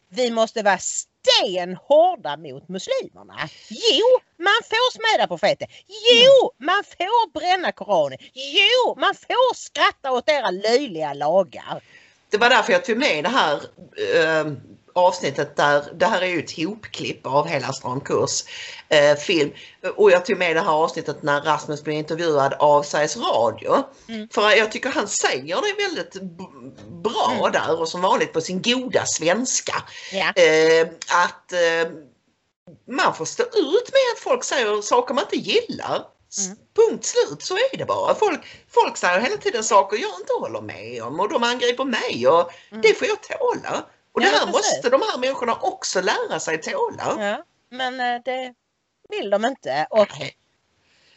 vi 0.09 0.31
måste 0.31 0.63
vara 0.63 0.79
stenhårda 1.27 2.37
mot 2.37 2.69
muslimerna. 2.69 3.35
Jo, 3.69 4.21
man 4.39 4.61
får 4.71 4.93
smäda 4.93 5.27
profeten. 5.27 5.69
Jo, 5.87 6.53
man 6.59 6.85
får 6.85 7.33
bränna 7.33 7.73
Koranen. 7.73 8.19
Jo, 8.35 8.95
man 9.01 9.15
får 9.15 9.55
skratta 9.55 10.13
åt 10.13 10.29
era 10.29 10.51
löjliga 10.51 11.15
lagar. 11.15 11.83
Det 12.31 12.39
var 12.39 12.51
därför 12.51 12.73
jag 12.73 12.85
tog 12.85 12.97
med 12.99 13.25
det 13.25 13.31
här 13.31 13.55
eh, 13.55 14.53
avsnittet 14.97 15.57
där, 15.57 15.85
det 15.95 16.07
här 16.07 16.23
är 16.23 16.27
ju 16.27 16.39
ett 16.41 16.57
hopklipp 16.57 17.27
av 17.27 17.47
hela 17.47 17.73
Stramkurs 17.73 18.45
eh, 18.89 19.17
film. 19.17 19.51
Och 19.97 20.11
jag 20.11 20.25
tog 20.25 20.39
med 20.39 20.57
det 20.57 20.61
här 20.61 20.73
avsnittet 20.73 21.23
när 21.23 21.41
Rasmus 21.41 21.85
blev 21.85 21.97
intervjuad 21.97 22.55
av 22.59 22.83
Sveriges 22.83 23.17
Radio. 23.17 23.85
Mm. 24.09 24.29
För 24.29 24.51
jag 24.51 24.73
tycker 24.73 24.91
han 24.91 25.09
säger 25.09 25.57
det 25.57 25.83
väldigt 25.83 26.23
bra 27.03 27.33
Mm. 27.39 27.53
där 27.53 27.81
och 27.81 27.89
som 27.89 28.01
vanligt 28.01 28.33
på 28.33 28.41
sin 28.41 28.63
goda 28.63 29.07
svenska. 29.07 29.75
Ja. 30.13 30.33
Eh, 30.43 30.87
att 31.25 31.53
eh, 31.53 31.93
man 32.91 33.15
får 33.15 33.25
stå 33.25 33.43
ut 33.43 33.91
med 33.93 34.13
att 34.15 34.21
folk 34.21 34.45
säger 34.45 34.83
saker 34.83 35.15
man 35.15 35.25
inte 35.33 35.51
gillar. 35.51 36.05
Mm. 36.45 36.57
Punkt 36.77 37.05
slut, 37.05 37.43
så 37.43 37.55
är 37.55 37.77
det 37.77 37.85
bara. 37.85 38.15
Folk, 38.15 38.41
folk 38.71 38.97
säger 38.97 39.21
hela 39.21 39.37
tiden 39.37 39.65
saker 39.65 39.97
jag 39.97 40.21
inte 40.21 40.33
håller 40.33 40.61
med 40.61 41.03
om 41.03 41.21
och 41.21 41.29
de 41.29 41.43
angriper 41.43 41.85
mig 41.85 42.29
och 42.29 42.51
Mm. 42.71 42.83
det 42.83 42.95
får 42.95 43.09
jag 43.09 43.23
tåla. 43.23 43.85
Och 44.17 44.23
Ja, 44.23 44.31
det 44.31 44.37
här 44.37 44.47
precis. 44.47 44.75
måste 44.75 44.91
de 44.91 45.03
här 45.03 45.19
människorna 45.19 45.55
också 45.55 46.01
lära 46.01 46.41
sig 46.41 46.61
tåla. 46.61 47.17
Ja, 47.19 47.45
men 47.71 48.01
eh, 48.01 48.23
det 48.25 48.55
vill 49.09 49.31
de 49.31 49.45
inte. 49.45 49.87
Och 49.91 50.09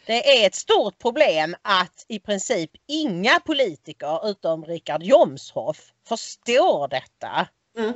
det 0.06 0.44
är 0.44 0.48
ett 0.48 0.56
stort 0.56 1.00
problem 1.00 1.56
att 1.62 2.06
i 2.08 2.20
princip 2.20 2.72
inga 2.88 3.40
politiker 3.40 4.30
utom 4.30 4.66
Richard 4.66 5.04
Jomshof 5.04 5.78
förstår 6.08 6.88
detta. 6.88 7.48
Mm. 7.78 7.94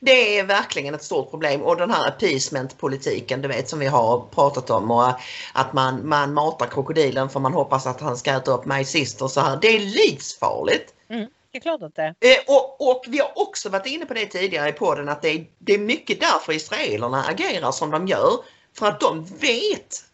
Det 0.00 0.38
är 0.38 0.44
verkligen 0.44 0.94
ett 0.94 1.02
stort 1.02 1.30
problem 1.30 1.62
och 1.62 1.76
den 1.76 1.90
här 1.90 2.08
appeasement-politiken 2.08 3.42
du 3.42 3.48
vet 3.48 3.68
som 3.68 3.78
vi 3.78 3.86
har 3.86 4.20
pratat 4.34 4.70
om 4.70 4.90
och 4.90 5.08
att 5.52 5.72
man, 5.72 6.08
man 6.08 6.34
matar 6.34 6.66
krokodilen 6.66 7.28
för 7.28 7.40
man 7.40 7.52
hoppas 7.54 7.86
att 7.86 8.00
han 8.00 8.16
ska 8.16 8.32
äta 8.32 8.50
upp 8.50 8.64
My 8.64 8.84
Sister 8.84 9.28
så 9.28 9.40
här. 9.40 9.58
Det 9.62 9.68
är 9.68 9.80
livsfarligt. 9.80 10.94
Mm, 11.08 11.28
det 11.50 11.58
är 11.58 11.62
klart 11.62 11.82
att 11.82 11.94
det. 11.94 12.14
Eh, 12.20 12.38
och, 12.46 12.90
och 12.90 13.04
vi 13.08 13.18
har 13.18 13.38
också 13.38 13.68
varit 13.68 13.86
inne 13.86 14.06
på 14.06 14.14
det 14.14 14.26
tidigare 14.26 14.68
i 14.68 14.72
podden 14.72 15.08
att 15.08 15.22
det 15.22 15.28
är, 15.28 15.46
det 15.58 15.74
är 15.74 15.78
mycket 15.78 16.20
därför 16.20 16.52
israelerna 16.52 17.24
agerar 17.24 17.72
som 17.72 17.90
de 17.90 18.06
gör. 18.06 18.32
För 18.78 18.86
att 18.86 19.00
de 19.00 19.24
vet 19.24 20.04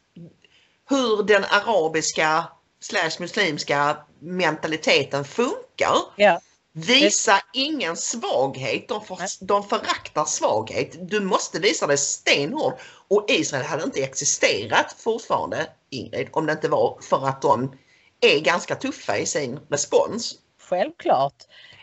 hur 0.89 1.23
den 1.23 1.45
arabiska 1.45 2.45
slash 2.81 3.11
muslimska 3.21 3.97
mentaliteten 4.19 5.25
funkar. 5.25 5.97
Ja. 6.17 6.41
Visa 6.73 7.41
ingen 7.53 7.97
svaghet, 7.97 8.89
de, 8.89 9.05
för, 9.05 9.45
de 9.45 9.69
föraktar 9.69 10.25
svaghet. 10.25 11.09
Du 11.09 11.21
måste 11.21 11.59
visa 11.59 11.87
det 11.87 11.97
stenhårt. 11.97 12.81
Och 13.09 13.25
Israel 13.29 13.65
hade 13.65 13.85
inte 13.85 14.03
existerat 14.03 14.97
fortfarande, 14.99 15.67
Ingrid, 15.91 16.29
om 16.33 16.47
det 16.47 16.53
inte 16.53 16.69
var 16.69 16.99
för 17.03 17.27
att 17.27 17.43
de 17.43 17.77
är 18.21 18.41
ganska 18.41 18.75
tuffa 18.75 19.19
i 19.19 19.27
sin 19.27 19.61
respons. 19.69 20.39
Självklart. 20.69 21.35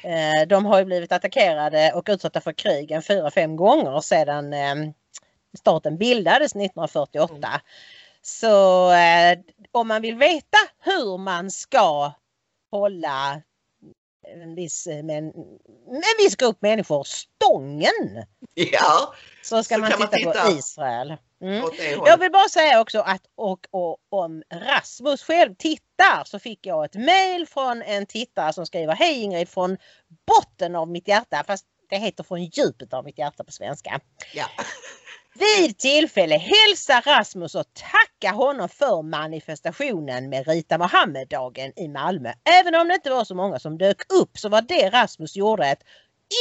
Eh, 0.03 0.47
De 0.47 0.65
har 0.65 0.79
ju 0.79 0.85
blivit 0.85 1.11
attackerade 1.11 1.91
och 1.93 2.07
utsatta 2.09 2.41
för 2.41 2.53
krig 2.53 2.91
en 2.91 3.01
fyra, 3.01 3.31
fem 3.31 3.55
gånger 3.55 3.99
sedan 4.01 4.53
eh, 4.53 4.75
staten 5.57 5.97
bildades 5.97 6.51
1948. 6.51 7.61
Så 8.21 8.91
eh, 8.91 9.39
om 9.71 9.87
man 9.87 10.01
vill 10.01 10.15
veta 10.15 10.57
hur 10.79 11.17
man 11.17 11.51
ska 11.51 12.11
hålla 12.71 13.41
en 14.27 14.55
viss, 14.55 14.87
eh, 14.87 15.03
men, 15.03 15.25
en 15.87 16.17
viss 16.17 16.35
grupp 16.35 16.61
människor 16.61 17.03
stången 17.03 18.25
Ja, 18.53 19.13
så 19.41 19.63
ska 19.63 19.75
Så 19.75 19.81
man 19.81 19.91
titta, 19.91 19.99
man 19.99 20.09
titta. 20.09 20.45
på 20.45 20.51
Israel. 20.51 21.17
Mm. 21.41 21.63
Jag 22.05 22.17
vill 22.17 22.31
bara 22.31 22.49
säga 22.49 22.81
också 22.81 22.99
att 22.99 23.21
och, 23.35 23.67
och, 23.71 23.97
om 24.09 24.43
Rasmus 24.53 25.23
själv 25.23 25.55
tittar 25.55 26.23
så 26.23 26.39
fick 26.39 26.65
jag 26.65 26.85
ett 26.85 26.95
mail 26.95 27.47
från 27.47 27.81
en 27.81 28.05
tittare 28.05 28.53
som 28.53 28.65
skriver 28.65 28.95
Hej 28.95 29.21
Ingrid 29.21 29.49
från 29.49 29.77
botten 30.27 30.75
av 30.75 30.87
mitt 30.87 31.07
hjärta 31.07 31.43
fast 31.47 31.65
det 31.89 31.97
heter 31.97 32.23
från 32.23 32.43
djupet 32.43 32.93
av 32.93 33.05
mitt 33.05 33.17
hjärta 33.17 33.43
på 33.43 33.51
svenska. 33.51 33.99
Ja. 34.33 34.45
Vid 35.33 35.77
tillfälle 35.77 36.37
hälsa 36.37 37.01
Rasmus 37.05 37.55
och 37.55 37.73
tacka 37.73 38.31
honom 38.35 38.69
för 38.69 39.01
manifestationen 39.01 40.29
med 40.29 40.47
Rita 40.47 40.77
Mohammed-dagen 40.77 41.73
i 41.75 41.87
Malmö. 41.87 42.33
Även 42.43 42.75
om 42.75 42.87
det 42.87 42.95
inte 42.95 43.09
var 43.09 43.25
så 43.25 43.35
många 43.35 43.59
som 43.59 43.77
dök 43.77 44.13
upp 44.13 44.37
så 44.37 44.49
var 44.49 44.61
det 44.61 44.89
Rasmus 44.89 45.35
gjorde 45.35 45.67
ett 45.67 45.83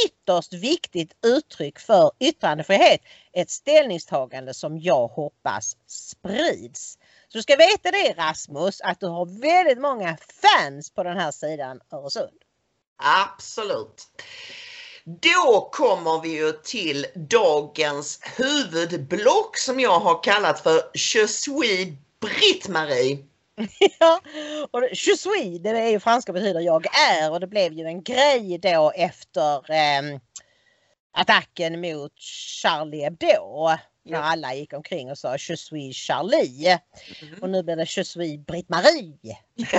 ytterst 0.05 0.53
viktigt 0.53 1.25
uttryck 1.25 1.79
för 1.79 2.11
yttrandefrihet. 2.19 3.01
Ett 3.33 3.49
ställningstagande 3.49 4.53
som 4.53 4.77
jag 4.77 5.07
hoppas 5.07 5.77
sprids. 5.87 6.97
Så 7.27 7.37
du 7.37 7.41
ska 7.41 7.55
veta 7.55 7.91
det 7.91 8.13
Rasmus 8.17 8.81
att 8.81 8.99
du 8.99 9.07
har 9.07 9.41
väldigt 9.41 9.81
många 9.81 10.17
fans 10.17 10.91
på 10.91 11.03
den 11.03 11.17
här 11.17 11.31
sidan 11.31 11.79
Öresund. 11.91 12.37
Absolut. 12.97 14.07
Då 15.05 15.69
kommer 15.71 16.21
vi 16.21 16.29
ju 16.29 16.51
till 16.51 17.05
dagens 17.15 18.19
huvudblock 18.37 19.57
som 19.57 19.79
jag 19.79 19.99
har 19.99 20.23
kallat 20.23 20.59
för 20.59 20.81
Je 20.93 21.27
suis 21.27 21.87
Britt-Marie. 22.19 23.17
Ja, 23.99 24.21
och 24.71 24.83
je 24.91 25.17
suis, 25.17 25.59
det 25.59 25.69
är 25.69 25.89
ju 25.89 25.99
franska 25.99 26.33
betyder 26.33 26.59
jag 26.59 26.85
är 26.95 27.31
och 27.31 27.39
det 27.39 27.47
blev 27.47 27.73
ju 27.73 27.85
en 27.85 28.03
grej 28.03 28.59
då 28.61 28.91
efter 28.95 29.71
eh, 29.71 30.19
attacken 31.13 31.81
mot 31.81 32.19
Charlie 32.61 33.03
Hebdo. 33.03 33.69
När 34.05 34.21
alla 34.21 34.53
gick 34.53 34.73
omkring 34.73 35.11
och 35.11 35.17
sa 35.17 35.35
je 35.37 35.57
suis 35.57 35.95
Charlie. 35.95 36.77
Mm. 37.21 37.39
Och 37.41 37.49
nu 37.49 37.63
blir 37.63 37.75
det 37.75 37.97
je 37.97 38.03
suis 38.03 38.37
Britt-Marie. 38.45 39.37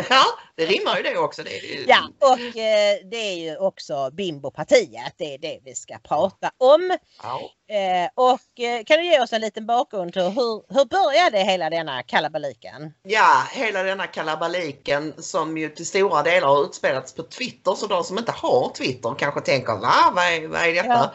Ja, 0.08 0.24
det 0.56 0.66
rimmar 0.66 0.96
ju 0.96 1.02
det 1.02 1.16
också. 1.16 1.42
Det 1.42 1.50
ju... 1.50 1.84
Ja, 1.88 2.08
och 2.20 2.56
eh, 2.56 2.98
det 3.10 3.16
är 3.16 3.34
ju 3.34 3.56
också 3.56 4.10
Bimbo-partiet. 4.12 5.14
Det 5.16 5.34
är 5.34 5.38
det 5.38 5.58
vi 5.64 5.74
ska 5.74 5.98
prata 5.98 6.50
om. 6.58 6.98
Ja. 7.22 7.40
Eh, 7.74 8.10
och 8.14 8.60
eh, 8.64 8.84
kan 8.84 8.98
du 8.98 9.04
ge 9.04 9.20
oss 9.20 9.32
en 9.32 9.40
liten 9.40 9.66
bakgrund 9.66 10.12
till 10.12 10.22
hur, 10.22 10.74
hur 10.74 10.84
började 10.84 11.38
hela 11.38 11.70
denna 11.70 12.02
kalabaliken? 12.02 12.94
Ja, 13.02 13.46
hela 13.52 13.82
denna 13.82 14.06
kalabaliken 14.06 15.14
som 15.18 15.58
ju 15.58 15.68
till 15.68 15.86
stora 15.86 16.22
delar 16.22 16.48
har 16.48 16.64
utspelats 16.64 17.14
på 17.14 17.22
Twitter. 17.22 17.74
Så 17.74 17.86
de 17.86 18.04
som 18.04 18.18
inte 18.18 18.32
har 18.32 18.72
Twitter 18.74 19.14
kanske 19.18 19.40
tänker, 19.40 19.72
va? 19.72 20.12
Vad 20.14 20.24
är, 20.24 20.48
vad 20.48 20.62
är 20.62 20.74
detta? 20.74 20.88
Ja. 20.88 21.12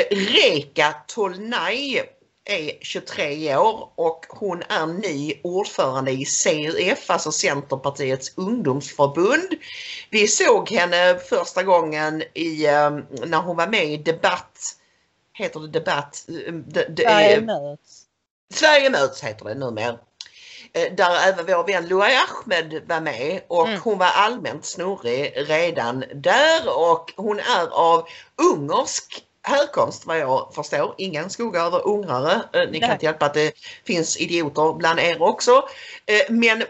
Eh, 0.00 0.16
Reka 0.16 0.94
Tolnai 1.06 2.00
är 2.48 2.78
23 2.80 3.56
år 3.56 3.90
och 3.94 4.26
hon 4.28 4.62
är 4.68 4.86
ny 4.86 5.34
ordförande 5.42 6.10
i 6.10 6.24
CUF, 6.24 7.10
alltså 7.10 7.32
Centerpartiets 7.32 8.32
ungdomsförbund. 8.36 9.54
Vi 10.10 10.28
såg 10.28 10.70
henne 10.70 11.18
första 11.18 11.62
gången 11.62 12.22
i, 12.34 12.66
eh, 12.66 12.90
när 13.26 13.38
hon 13.38 13.56
var 13.56 13.66
med 13.66 13.84
i 13.86 13.96
Debatt. 13.96 14.58
Heter 15.32 15.60
det 15.60 15.68
Debatt? 15.68 16.24
Eh, 16.46 16.52
Det, 16.54 16.84
det 16.88 17.02
Sverige 17.02 17.40
möts. 17.40 18.02
Sverige 18.54 18.90
möts 18.90 19.24
heter 19.24 19.44
det 19.44 19.54
numera. 19.54 19.98
Eh, 20.72 20.92
Där 20.94 21.28
även 21.28 21.46
vår 21.46 21.66
vän 21.66 21.88
Louai 21.88 22.12
Ahmed 22.16 22.82
var 22.88 23.00
med 23.00 23.40
och 23.48 23.68
Mm. 23.68 23.80
hon 23.80 23.98
var 23.98 24.06
allmänt 24.06 24.64
snurrig 24.64 25.32
redan 25.36 26.04
där 26.14 26.78
och 26.78 27.12
hon 27.16 27.38
är 27.38 27.66
av 27.72 28.08
ungersk 28.52 29.24
härkomst 29.48 30.06
vad 30.06 30.18
jag 30.18 30.54
förstår. 30.54 30.94
Ingen 30.98 31.30
skugga 31.30 31.60
över 31.62 31.86
ungrare. 31.86 32.32
Eh, 32.52 32.70
Ni 32.70 32.80
kan 32.80 32.88
Nej. 32.88 32.92
inte 32.92 33.06
hjälpa 33.06 33.26
att 33.26 33.34
det 33.34 33.52
finns 33.84 34.16
idioter 34.20 34.72
bland 34.78 35.00
er 35.00 35.22
också. 35.22 35.68
Eh, 36.06 36.20
Men 36.34 36.62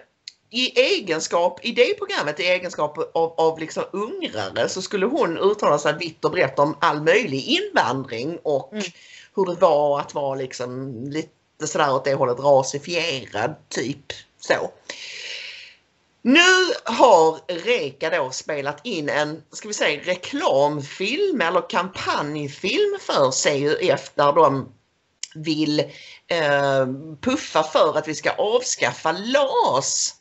i 0.51 0.81
egenskap, 0.81 1.65
i 1.65 1.73
det 1.73 1.95
programmet, 1.99 2.41
i 2.41 2.43
egenskap 2.43 2.99
av, 3.15 3.35
av 3.37 3.59
liksom 3.59 3.85
ungrare 3.93 4.69
så 4.69 4.83
skulle 4.83 5.07
hon 5.07 5.39
uttala 5.39 5.79
sig 5.79 5.95
vitt 5.99 6.25
och 6.25 6.31
brett 6.31 6.59
om 6.59 6.77
all 6.81 7.03
möjlig 7.03 7.45
invandring 7.45 8.39
och 8.43 8.73
Mm. 8.73 8.85
hur 9.37 9.47
det 9.47 9.61
var 9.61 10.01
att 10.01 10.15
vara 10.15 10.35
liksom 10.35 10.95
lite 11.11 11.67
sådär 11.67 11.95
åt 11.95 12.05
det 12.05 12.15
hållet 12.15 12.39
rasifierad 12.39 13.55
typ 13.69 14.13
så. 14.41 14.71
Nu 16.29 16.75
har 16.85 17.41
Reka 17.65 18.11
då 18.11 18.31
spelat 18.31 18.87
in 18.87 19.09
en, 19.09 19.43
ska 19.53 19.69
vi 19.69 19.75
säga 19.75 20.01
reklamfilm 20.05 21.41
eller 21.41 21.71
kampanjfilm 21.71 22.99
för 23.01 23.31
CUF 23.31 24.11
där 24.15 24.33
de 24.33 24.73
vill 25.35 25.81
eh, 26.27 26.87
puffa 27.21 27.63
för 27.63 27.99
att 27.99 28.09
vi 28.09 28.15
ska 28.15 28.31
avskaffa 28.31 29.13
LAS. 29.13 30.15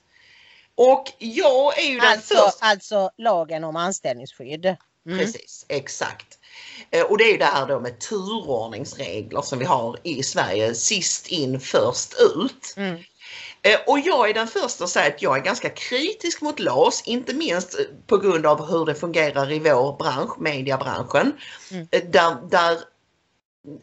Och 0.75 1.11
jag 1.17 1.79
är 1.79 1.87
ju 1.87 1.99
den 1.99 2.11
Alltså, 2.11 2.35
första 2.35 2.65
alltså 2.65 3.11
lagen 3.17 3.63
om 3.63 3.75
anställningsskydd. 3.75 4.65
Mm. 4.65 5.19
Precis, 5.19 5.65
exakt. 5.69 6.39
Eh, 6.91 7.03
Och 7.03 7.17
det 7.17 7.23
är 7.23 7.31
ju 7.31 7.37
det 7.37 7.45
här 7.45 7.67
då 7.67 7.79
med 7.79 7.99
turordningsregler 7.99 9.41
som 9.41 9.59
vi 9.59 9.65
har 9.65 9.99
i 10.03 10.23
Sverige. 10.23 10.75
Sist 10.75 11.27
in, 11.27 11.59
först 11.59 12.13
ut. 12.35 12.73
Mm. 12.77 13.03
Eh, 13.61 13.79
Och 13.87 13.99
jag 13.99 14.29
är 14.29 14.33
den 14.33 14.47
första 14.47 14.83
att 14.83 14.89
säga 14.89 15.07
att 15.07 15.21
jag 15.21 15.37
är 15.37 15.41
ganska 15.41 15.69
kritisk 15.69 16.41
mot 16.41 16.59
LAS, 16.59 17.03
inte 17.05 17.33
minst 17.33 17.79
eh, 17.79 17.85
på 18.07 18.17
grund 18.17 18.45
av 18.45 18.65
hur 18.65 18.85
det 18.85 18.95
fungerar 18.95 19.51
i 19.51 19.59
vår 19.59 19.97
bransch, 19.97 20.39
mediebranschen. 20.39 21.33
Mm. 21.71 21.87
Eh, 21.91 22.03
Där, 22.03 22.35
där 22.49 22.77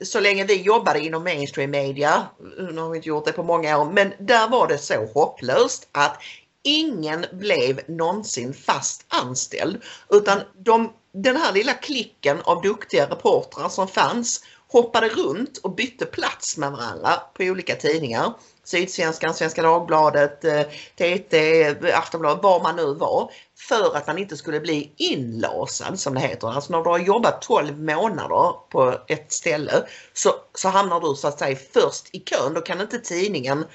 så 0.02 0.20
länge 0.20 0.44
vi 0.44 0.62
jobbade 0.62 1.00
inom 1.00 1.24
mainstream 1.24 1.70
media, 1.70 2.26
nu 2.72 2.80
har 2.80 2.90
vi 2.90 2.96
inte 2.96 3.08
gjort 3.08 3.24
det 3.24 3.32
på 3.32 3.42
många 3.42 3.78
år, 3.78 3.84
men 3.92 4.12
där 4.18 4.48
var 4.48 4.68
det 4.68 4.78
så 4.78 5.06
hopplöst 5.14 5.88
att 5.92 6.18
ingen 6.62 7.26
blev 7.32 7.80
någonsin 7.88 8.54
fast 8.54 9.04
anställd. 9.08 9.82
Utan 10.10 10.40
de, 10.58 10.92
den 11.12 11.36
här 11.36 11.52
lilla 11.52 11.72
klicken 11.72 12.40
av 12.44 12.62
duktiga 12.62 13.06
reportrar 13.06 13.68
som 13.68 13.88
fanns 13.88 14.44
hoppade 14.68 15.08
runt 15.08 15.58
och 15.58 15.74
bytte 15.74 16.06
plats 16.06 16.56
med 16.56 16.72
varandra 16.72 17.10
på 17.34 17.42
olika 17.42 17.74
tidningar. 17.74 18.34
Sydsvenskan, 18.64 19.34
Svenska 19.34 19.62
Dagbladet, 19.62 20.44
eh, 20.44 20.62
TT, 20.96 21.64
Aftonbladet, 21.94 22.42
var 22.42 22.62
man 22.62 22.76
nu 22.76 22.94
var. 22.94 23.30
För 23.68 23.96
att 23.96 24.06
man 24.06 24.18
inte 24.18 24.36
skulle 24.36 24.60
bli 24.60 24.92
inlasad 24.96 26.00
som 26.00 26.14
det 26.14 26.20
heter. 26.20 26.48
Alltså 26.48 26.72
när 26.72 26.82
du 26.82 26.90
har 26.90 26.98
jobbat 26.98 27.42
12 27.42 27.78
månader 27.80 28.52
på 28.70 28.98
ett 29.08 29.32
ställe 29.32 29.72
så, 30.12 30.30
så 30.54 30.68
hamnar 30.68 31.00
du 31.00 31.14
så 31.14 31.28
att 31.28 31.38
säga 31.38 31.56
först 31.72 32.08
i 32.12 32.18
kön. 32.20 32.54
Då 32.54 32.60
kan 32.60 32.80
inte 32.80 32.98
tidningen 32.98 33.66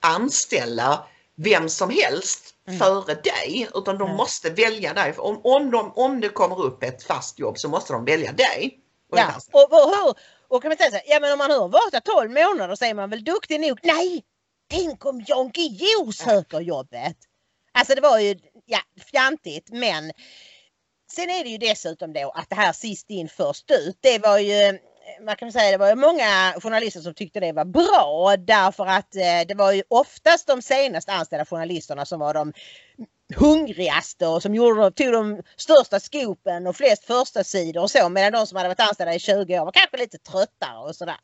anställa 0.00 1.04
vem 1.36 1.68
som 1.68 1.90
helst 1.90 2.52
Mm. 2.68 2.78
före 2.78 3.14
dig 3.14 3.68
utan 3.74 3.98
de 3.98 4.04
Mm. 4.04 4.16
måste 4.16 4.50
välja 4.50 4.94
dig. 4.94 5.14
Om, 5.18 5.40
om, 5.44 5.70
de, 5.70 5.92
om 5.94 6.20
det 6.20 6.28
kommer 6.28 6.62
upp 6.62 6.82
ett 6.82 7.02
fast 7.02 7.38
jobb 7.38 7.58
så 7.58 7.68
måste 7.68 7.92
de 7.92 8.04
välja 8.04 8.32
dig. 8.32 8.78
Och 9.12 9.18
Ja, 9.18 9.26
och, 9.52 9.72
och, 9.72 9.96
hur, 9.96 10.14
och 10.48 10.62
kan 10.62 10.68
man 10.68 10.78
säga 10.78 10.90
så 10.90 10.96
här, 10.96 11.04
ja 11.06 11.20
men 11.20 11.32
om 11.32 11.38
man 11.38 11.50
har 11.50 11.68
varit 11.68 11.92
där 11.92 12.00
12 12.00 12.30
månader 12.30 12.74
så 12.76 12.84
är 12.84 12.94
man 12.94 13.10
väl 13.10 13.24
duktig 13.24 13.60
nog. 13.60 13.78
Nej! 13.82 14.24
Tänk 14.68 15.06
om 15.06 15.24
Jan 15.26 15.50
Guillou 15.50 16.12
söker 16.12 16.60
jobbet! 16.60 17.16
Alltså 17.72 17.94
det 17.94 18.00
var 18.00 18.18
ju 18.18 18.36
ja, 18.64 18.80
fjantigt 19.12 19.68
men 19.72 20.12
sen 21.12 21.30
är 21.30 21.44
det 21.44 21.50
ju 21.50 21.58
dessutom 21.58 22.12
då 22.12 22.30
att 22.30 22.50
det 22.50 22.56
här 22.56 22.72
sist 22.72 23.10
in 23.10 23.28
först 23.28 23.70
ut 23.70 23.98
det 24.00 24.18
var 24.18 24.38
ju 24.38 24.78
man 25.22 25.36
kan 25.36 25.52
säga 25.52 25.70
det 25.70 25.76
var 25.78 25.94
många 25.94 26.54
journalister 26.62 27.00
som 27.00 27.14
tyckte 27.14 27.40
det 27.40 27.52
var 27.52 27.64
bra 27.64 28.36
därför 28.38 28.86
att 28.86 29.16
eh, 29.16 29.46
det 29.48 29.54
var 29.54 29.72
ju 29.72 29.82
oftast 29.88 30.46
de 30.46 30.62
senast 30.62 31.08
anställda 31.08 31.44
journalisterna 31.46 32.04
som 32.04 32.20
var 32.20 32.34
de 32.34 32.52
hungrigaste 33.36 34.26
och 34.26 34.42
som 34.42 34.54
gjorde, 34.54 34.90
tog 34.90 35.12
de 35.12 35.42
största 35.56 36.00
skopen 36.00 36.66
och 36.66 36.76
flest 36.76 37.04
första 37.04 37.44
sidor 37.44 37.82
och 37.82 37.90
så 37.90 38.08
medan 38.08 38.32
de 38.32 38.46
som 38.46 38.56
hade 38.56 38.68
varit 38.68 38.80
anställda 38.80 39.14
i 39.14 39.18
20 39.18 39.60
år 39.60 39.64
var 39.64 39.72
kanske 39.72 39.96
lite 39.96 40.18
tröttare 40.18 40.78
och 40.88 40.96
sådär. 40.96 41.16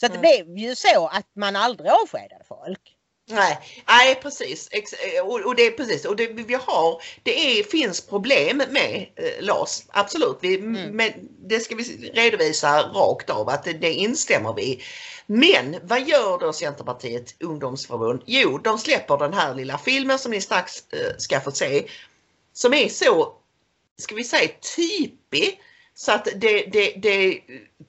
Så 0.00 0.06
att 0.06 0.12
det 0.12 0.18
Mm. 0.18 0.20
blev 0.20 0.58
ju 0.58 0.74
så 0.74 1.06
att 1.06 1.26
man 1.36 1.56
aldrig 1.56 1.90
avskedade 1.90 2.44
folk. 2.44 2.96
Nej, 3.30 3.58
nej 3.88 4.14
precis. 4.22 4.68
Ex- 4.70 4.94
Och, 5.24 5.40
och 5.40 5.54
det 5.56 5.66
är 5.66 5.70
precis. 5.70 6.04
Och 6.04 6.16
det, 6.16 6.26
vi 6.26 6.54
har, 6.54 7.02
det 7.22 7.60
är, 7.60 7.62
finns 7.64 8.00
problem 8.00 8.56
med 8.70 9.06
eh, 9.16 9.44
LAS. 9.44 9.84
Absolut. 9.88 10.38
Vi, 10.40 10.56
Mm. 10.56 10.96
men 10.96 11.12
det 11.38 11.60
ska 11.60 11.74
vi 11.74 12.10
redovisa 12.14 12.82
rakt 12.82 13.30
av 13.30 13.48
att 13.48 13.64
det, 13.64 13.72
det 13.72 13.92
instämmer 13.92 14.54
vi. 14.54 14.82
Men 15.26 15.76
vad 15.82 16.08
gör 16.08 16.38
då 16.38 16.52
Centerpartiet 16.52 17.34
ungdomsförbund? 17.40 18.22
Jo, 18.26 18.58
de 18.58 18.78
släpper 18.78 19.16
den 19.18 19.32
här 19.34 19.54
lilla 19.54 19.78
filmen 19.78 20.18
som 20.18 20.30
ni 20.32 20.40
strax 20.40 20.92
eh, 20.92 21.16
ska 21.18 21.40
få 21.40 21.50
se. 21.50 21.84
Som 22.52 22.74
är 22.74 22.88
så, 22.88 23.32
ska 23.98 24.14
vi 24.14 24.24
säga 24.24 24.48
typig 24.76 25.60
så 26.00 26.12
att 26.12 26.24
det, 26.24 26.62
det, 26.72 26.94
det 26.96 27.40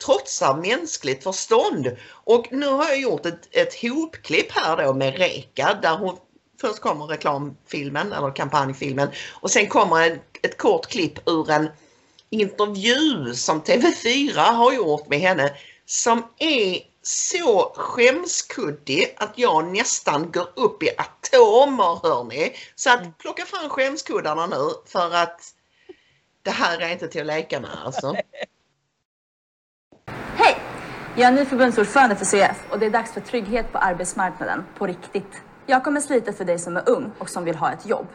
trotsar 0.05 0.57
mänskligt 0.57 1.23
förstånd. 1.23 1.97
Och 2.09 2.47
nu 2.51 2.67
har 2.67 2.85
jag 2.85 2.99
gjort 2.99 3.25
ett, 3.25 3.47
ett 3.51 3.81
hopklipp 3.81 4.51
här 4.51 4.85
då 4.85 4.93
med 4.93 5.17
Reka 5.17 5.79
där 5.81 5.97
hon 5.97 6.17
Först 6.61 6.79
kommer 6.79 7.05
reklamfilmen 7.05 8.13
eller 8.13 8.35
kampanjfilmen 8.35 9.09
och 9.31 9.51
sen 9.51 9.67
kommer 9.67 10.07
ett, 10.07 10.21
ett 10.41 10.57
kort 10.57 10.87
klipp 10.87 11.29
ur 11.29 11.51
en 11.51 11.69
intervju 12.29 13.33
som 13.33 13.61
TV4 13.61 14.53
har 14.53 14.73
gjort 14.73 15.09
med 15.09 15.19
henne 15.19 15.51
som 15.85 16.23
är 16.37 16.79
så 17.03 17.73
skämskuddig 17.75 19.15
att 19.17 19.33
jag 19.35 19.71
nästan 19.71 20.31
går 20.31 20.49
upp 20.55 20.83
i 20.83 20.89
atomer 20.97 22.07
hörni. 22.07 22.53
Så 22.75 22.89
att 22.89 23.17
plocka 23.17 23.45
fram 23.45 23.69
skämskuddarna 23.69 24.47
nu 24.47 24.69
för 24.85 25.15
att 25.15 25.41
det 26.43 26.51
här 26.51 26.81
är 26.81 26.89
inte 26.89 27.07
till 27.07 27.21
att 27.21 27.27
leka 27.27 27.59
med 27.59 27.69
alltså. 27.85 28.15
Hej! 30.35 30.57
Jag 31.15 31.27
är 31.27 31.31
ny 31.31 31.45
förbundsordförande 31.45 32.15
för 32.15 32.25
CF 32.25 32.65
och 32.69 32.79
det 32.79 32.85
är 32.85 32.89
dags 32.89 33.13
för 33.13 33.21
trygghet 33.21 33.71
på 33.71 33.77
arbetsmarknaden 33.77 34.63
på 34.77 34.87
riktigt. 34.87 35.41
Jag 35.65 35.83
kommer 35.83 36.01
slita 36.01 36.33
för 36.33 36.45
dig 36.45 36.59
som 36.59 36.77
är 36.77 36.89
ung 36.89 37.11
och 37.17 37.29
som 37.29 37.43
vill 37.43 37.55
ha 37.55 37.71
ett 37.71 37.85
jobb. 37.85 38.07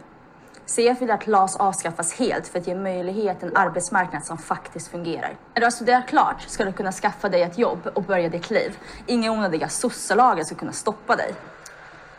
CF 0.66 1.02
vill 1.02 1.10
att 1.10 1.26
LAS 1.26 1.56
avskaffas 1.56 2.12
helt 2.12 2.48
för 2.48 2.58
att 2.58 2.66
ge 2.66 2.74
möjlighet 2.74 3.38
till 3.38 3.48
en 3.48 3.56
arbetsmarknad 3.56 4.24
som 4.24 4.38
faktiskt 4.38 4.88
fungerar. 4.88 5.36
När 5.54 5.60
du 5.60 5.66
har 5.66 5.70
studerat 5.70 6.08
klart 6.08 6.40
ska 6.40 6.64
du 6.64 6.72
kunna 6.72 6.92
skaffa 6.92 7.28
dig 7.28 7.42
ett 7.42 7.58
jobb 7.58 7.86
och 7.94 8.02
börja 8.02 8.28
ditt 8.28 8.50
liv. 8.50 8.78
Inga 9.06 9.32
onödiga 9.32 9.68
sosselagar 9.68 10.44
ska 10.44 10.54
kunna 10.54 10.72
stoppa 10.72 11.16
dig. 11.16 11.34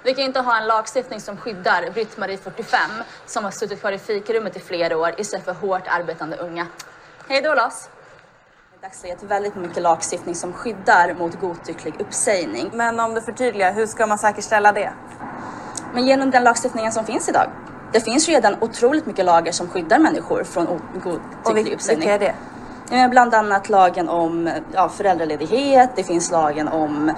Vi 0.08 0.14
kan 0.14 0.24
inte 0.24 0.40
ha 0.40 0.58
en 0.58 0.68
lagstiftning 0.68 1.22
som 1.22 1.38
skyddar 1.38 1.90
Britt-Marie 1.94 2.38
45 2.38 2.80
som 3.26 3.44
har 3.44 3.52
suttit 3.52 3.80
kvar 3.80 3.92
i 3.92 3.98
fikarummet 3.98 4.56
i 4.56 4.60
flera 4.60 4.98
år 4.98 5.16
istället 5.18 5.46
för 5.46 5.54
hårt 5.54 5.88
arbetande 5.88 6.38
unga. 6.38 6.68
Hej 7.28 7.42
då! 7.42 7.56
Det 7.56 7.62
är 7.62 7.72
dagsläget 8.82 9.24
väldigt 9.24 9.56
mycket 9.56 9.84
lagstiftning 9.84 10.36
som 10.36 10.54
skyddar 10.54 11.14
mot 11.14 11.40
godtycklig 11.40 12.02
uppsägning. 12.02 12.70
Men 12.74 13.00
om 13.00 13.14
du 13.14 13.22
förtydligar, 13.22 13.74
hur 13.74 13.86
ska 13.86 14.08
man 14.08 14.18
säkerställa 14.18 14.72
det? 14.72 14.94
Men 15.94 16.08
genom 16.08 16.32
den 16.32 16.44
lagstiftningen 16.44 16.92
som 16.92 17.06
finns 17.06 17.30
idag. 17.30 17.50
Det 17.94 18.00
finns 18.00 18.28
redan 18.28 18.56
otroligt 18.62 19.06
mycket 19.06 19.26
lagar 19.26 19.52
som 19.52 19.68
skyddar 19.68 20.00
människor 20.00 20.44
från 20.44 20.82
godtycklig 21.04 21.74
uppsägning. 21.74 22.10
vilka 22.10 22.26
är 22.26 22.34
det? 23.04 23.10
Bland 23.10 23.34
annat 23.34 23.70
lagen 23.70 24.10
om 24.10 24.50
ja, 24.74 24.90
föräldraledighet, 24.90 25.90
det 25.96 26.04
finns 26.04 26.32
lagen 26.32 26.68
om, 26.68 27.12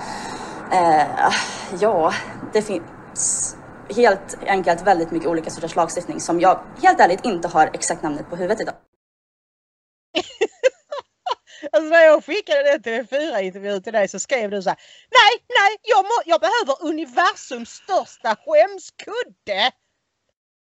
eh, 0.72 1.34
ja, 1.80 2.14
det 2.54 2.62
finns 2.62 3.56
helt 3.96 4.38
enkelt 4.46 4.82
väldigt 4.82 5.12
mycket 5.12 5.30
olika 5.30 5.50
sorters 5.50 5.76
lagstiftning 5.76 6.20
som 6.20 6.40
jag 6.40 6.64
helt 6.82 7.00
ärligt 7.00 7.26
inte 7.26 7.48
har 7.48 7.70
exakt 7.74 8.04
namnet 8.04 8.30
på 8.30 8.36
huvudet 8.36 8.62
idag. 8.62 8.76
Alltså 11.72 11.90
när 11.90 12.04
jag 12.04 12.26
skickade 12.26 12.64
den 12.64 12.82
TV4-intervjun 12.82 13.82
till 13.84 13.94
dig 13.94 14.08
så 14.08 14.20
skrev 14.20 14.52
du 14.52 14.62
så 14.62 14.70
här. 14.70 14.80
Nej, 15.12 15.46
nej, 15.60 15.78
jag, 15.82 16.04
må, 16.04 16.22
jag 16.26 16.42
behöver 16.42 16.90
universums 16.90 17.70
största 17.70 18.36
skämskudde. 18.36 19.72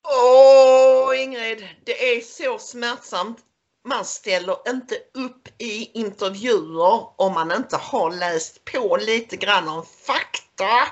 Åh 0.07 1.21
Ingrid, 1.23 1.67
det 1.85 2.15
är 2.15 2.21
så 2.21 2.59
smärtsamt. 2.59 3.39
Man 3.85 4.05
ställer 4.05 4.69
inte 4.69 4.95
upp 5.13 5.61
i 5.61 5.99
intervjuer 5.99 7.21
om 7.21 7.33
man 7.33 7.51
inte 7.51 7.77
har 7.77 8.11
läst 8.11 8.65
på 8.65 8.97
lite 9.01 9.35
grann 9.35 9.67
om 9.67 9.85
fakta. 9.85 10.87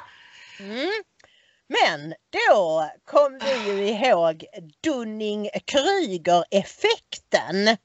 Mm. 0.60 0.92
Men 1.68 2.14
då 2.32 2.90
kom 3.06 3.40
vi 3.44 3.72
ju 3.72 3.90
ihåg 3.90 4.46
Dunning-Kryger-effekten. 4.84 7.78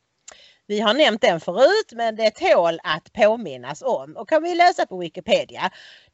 Vi 0.66 0.80
har 0.80 0.94
nämnt 0.94 1.20
den 1.20 1.40
förut 1.40 1.92
men 1.92 2.16
det 2.16 2.30
tål 2.30 2.80
att 2.82 3.12
påminnas 3.12 3.82
om 3.82 4.16
och 4.16 4.28
kan 4.28 4.42
vi 4.42 4.54
läsa 4.54 4.86
på 4.86 4.98
Wikipedia. 4.98 5.70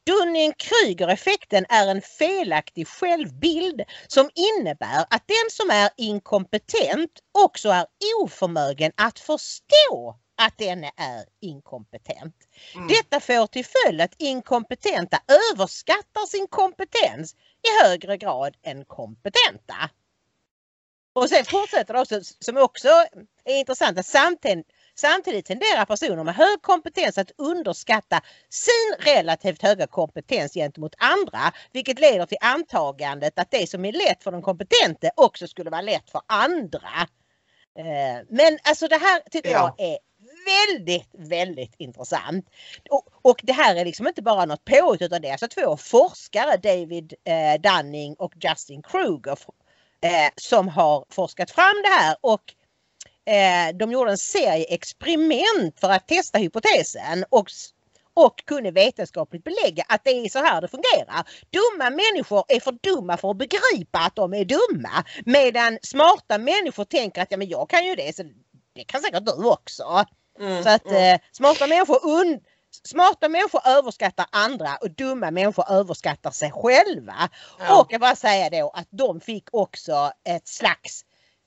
Dunning-Kryger-effekten 0.07 1.67
är 1.69 1.87
en 1.87 2.03
felaktig 2.03 2.89
självbild 2.89 3.83
som 4.07 4.31
innebär 4.35 5.01
att 5.11 5.25
den 5.27 5.51
som 5.51 5.71
är 5.71 5.91
inkompetent 5.97 7.11
också 7.45 7.69
är 7.69 7.87
oförmögen 8.23 8.93
att 8.97 9.19
förstå 9.19 10.19
att 10.43 10.59
den 10.59 10.85
är 10.85 11.25
inkompetent. 11.41 12.37
Mm. 12.75 12.89
Detta 12.89 13.21
får 13.21 13.47
till 13.47 13.65
följd 13.65 14.01
att 14.01 14.15
inkompetenta 14.19 15.21
överskattar 15.53 16.27
sin 16.27 16.47
kompetens 16.47 17.35
i 17.35 17.85
högre 17.85 18.17
grad 18.17 18.57
än 18.63 18.85
kompetenta. 18.85 19.91
Och 21.15 21.29
sen 21.29 21.45
fortsätter 21.45 21.95
det 21.95 22.01
också 22.01 22.21
som 22.41 22.57
också 22.57 22.89
är 23.45 23.59
intressant 23.59 23.99
att 23.99 24.07
samtidigt, 24.07 24.67
samtidigt 25.07 25.47
tenderar 25.47 25.85
personer 25.85 26.25
med 26.25 26.35
hög 26.35 26.63
kompetens 26.63 27.19
att 27.19 27.31
underskatta 27.39 28.21
sin 28.51 29.07
relativt 29.15 29.63
höga 29.63 29.87
kompetens 29.87 30.55
gentemot 30.55 30.95
andra 30.99 31.53
vilket 31.73 32.01
leder 32.01 32.27
till 32.27 32.39
antagandet 32.41 33.39
att 33.39 33.51
det 33.51 33.71
som 33.71 33.85
är 33.85 33.93
lätt 33.93 34.23
för 34.23 34.33
den 34.33 34.43
kompetente 34.43 35.11
också 35.17 35.47
skulle 35.47 35.71
vara 35.71 35.81
lätt 35.81 36.11
för 36.11 36.21
andra. 36.27 36.97
Eh, 37.79 38.19
Men 38.29 38.59
alltså 38.63 38.89
det 38.89 38.97
här 38.99 39.21
tycker 39.31 39.51
Ja. 39.51 39.75
jag 39.79 39.87
är 39.89 39.99
väldigt, 40.47 41.11
väldigt 41.31 41.75
intressant. 41.79 42.47
Och, 42.91 43.09
och 43.23 43.41
det 43.43 43.53
här 43.53 43.77
är 43.77 43.85
liksom 43.85 44.07
inte 44.09 44.23
bara 44.23 44.45
något 44.45 44.65
påhitt 44.65 45.03
utan 45.03 45.23
det 45.23 45.29
är 45.29 45.33
alltså 45.33 45.49
två 45.49 45.77
forskare, 45.77 46.57
David 46.57 47.15
eh, 47.25 47.61
Dunning 47.61 48.15
och 48.19 48.33
Justin 48.41 48.83
Kruger, 48.83 49.39
eh, 50.03 50.31
som 50.37 50.69
har 50.69 51.05
forskat 51.11 51.51
fram 51.51 51.83
det 51.85 51.89
här 51.91 52.17
och 52.21 52.55
eh, 53.27 53.77
de 53.77 53.93
gjorde 53.93 54.11
en 54.11 54.19
serie 54.19 54.65
experiment 54.65 55.81
för 55.81 55.91
att 55.91 56.09
testa 56.09 56.39
hypotesen 56.39 57.25
och, 57.31 57.47
och 58.15 58.45
kunde 58.45 58.71
vetenskapligt 58.71 59.45
belägga 59.45 59.85
att 59.89 60.05
det 60.05 60.11
är 60.11 60.29
så 60.29 60.39
här 60.39 60.61
det 60.61 60.69
fungerar. 60.69 61.29
Dumma 61.51 61.91
människor 61.91 62.45
är 62.49 62.61
för 62.61 62.73
dumma 62.73 63.17
för 63.17 63.31
att 63.31 63.37
begripa 63.37 63.99
att 63.99 64.17
de 64.17 64.35
är 64.35 64.45
dumma 64.45 65.05
medan 65.25 65.79
smarta 65.83 66.39
människor 66.39 66.85
tänker 66.85 67.23
att 67.23 67.31
ja, 67.31 67.37
men 67.37 67.49
jag 67.49 67.69
kan 67.69 67.87
ju 67.87 67.95
det 67.95 68.17
så 68.17 68.23
det 68.75 68.85
kan 68.85 69.01
säkert 69.01 69.27
du 69.27 69.49
också. 69.49 70.05
Mm, 70.41 70.63
Så 70.63 70.69
att 70.69 70.87
mm. 70.87 71.15
eh, 71.15 71.21
smarta, 71.33 71.67
människor 71.67 71.99
un- 71.99 72.41
smarta 72.85 73.29
människor 73.29 73.61
överskattar 73.67 74.27
andra 74.33 74.77
och 74.81 74.91
dumma 74.91 75.31
människor 75.31 75.71
överskattar 75.71 76.31
sig 76.31 76.51
själva. 76.51 77.29
Ja. 77.59 77.81
Och 77.81 77.87
jag 77.93 78.01
bara 78.01 78.17
säga 78.17 78.51
då 78.51 78.71
att 78.75 78.89
de 78.91 79.21
fick 79.21 79.49
också 79.53 80.13
ett 80.25 80.49
slags 80.49 81.05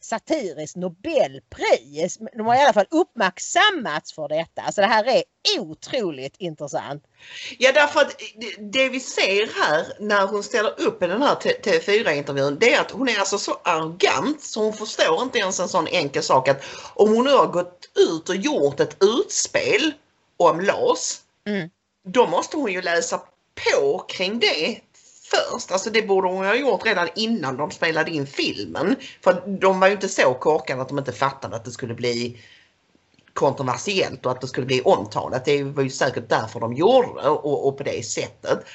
satiriskt 0.09 0.75
Nobelpris. 0.75 2.17
De 2.37 2.45
har 2.45 2.55
i 2.55 2.59
alla 2.59 2.73
fall 2.73 2.85
uppmärksammats 2.91 4.13
för 4.13 4.27
detta. 4.27 4.71
Så 4.71 4.81
det 4.81 4.87
här 4.87 5.05
är 5.05 5.23
otroligt 5.59 6.35
intressant. 6.37 7.03
Ja 7.57 7.71
därför 7.71 7.99
att 8.01 8.21
det- 8.59 8.89
vi 8.89 8.99
ser 8.99 9.61
här 9.63 9.85
när 9.99 10.27
hon 10.27 10.43
ställer 10.43 10.79
upp 10.81 11.03
i 11.03 11.07
den 11.07 11.21
här 11.21 11.35
T- 11.35 11.59
TV4-intervjun 11.63 12.57
det 12.59 12.73
är 12.73 12.81
att 12.81 12.91
hon 12.91 13.09
är 13.09 13.19
alltså 13.19 13.37
så 13.37 13.59
arrogant 13.63 14.43
så 14.43 14.63
hon 14.63 14.73
förstår 14.73 15.21
inte 15.23 15.37
ens 15.39 15.59
en 15.59 15.67
sån 15.69 15.87
enkel 15.87 16.23
sak 16.23 16.47
att 16.47 16.63
om 16.93 17.15
hon 17.15 17.25
nu 17.25 17.31
har 17.31 17.47
gått 17.47 17.89
ut 17.95 18.29
och 18.29 18.35
gjort 18.35 18.79
ett 18.79 18.97
utspel 19.03 19.93
om 20.37 20.59
LAS 20.61 21.21
Mm. 21.47 21.69
då 22.07 22.27
måste 22.27 22.57
hon 22.57 22.71
ju 22.71 22.81
läsa 22.81 23.21
på 23.71 23.99
kring 24.07 24.39
det 24.39 24.79
först. 25.31 25.71
Alltså 25.71 25.89
det 25.89 26.01
borde 26.01 26.27
hon 26.27 26.45
ha 26.45 26.55
gjort 26.55 26.85
redan 26.85 27.09
innan 27.15 27.57
de 27.57 27.71
spelade 27.71 28.11
in 28.11 28.27
filmen. 28.27 28.95
För 29.23 29.43
de 29.59 29.79
var 29.79 29.87
ju 29.87 29.93
inte 29.93 30.09
så 30.09 30.33
korkade 30.33 30.81
att 30.81 30.87
de 30.89 30.99
inte 30.99 31.11
fattade 31.11 31.55
att 31.55 31.65
det 31.65 31.71
skulle 31.71 31.93
bli 31.93 32.39
kontroversiellt 33.33 34.25
och 34.25 34.31
att 34.31 34.41
det 34.41 34.47
skulle 34.47 34.65
bli 34.65 34.81
omtalat. 34.81 35.45
Det 35.45 35.63
var 35.63 35.83
ju 35.83 35.89
säkert 35.89 36.29
därför 36.29 36.59
de 36.59 36.73
gjorde 36.73 37.21
det 37.21 37.29
och, 37.29 37.67
och 37.67 37.77
på 37.77 37.83
det 37.83 38.05
sättet. 38.05 38.65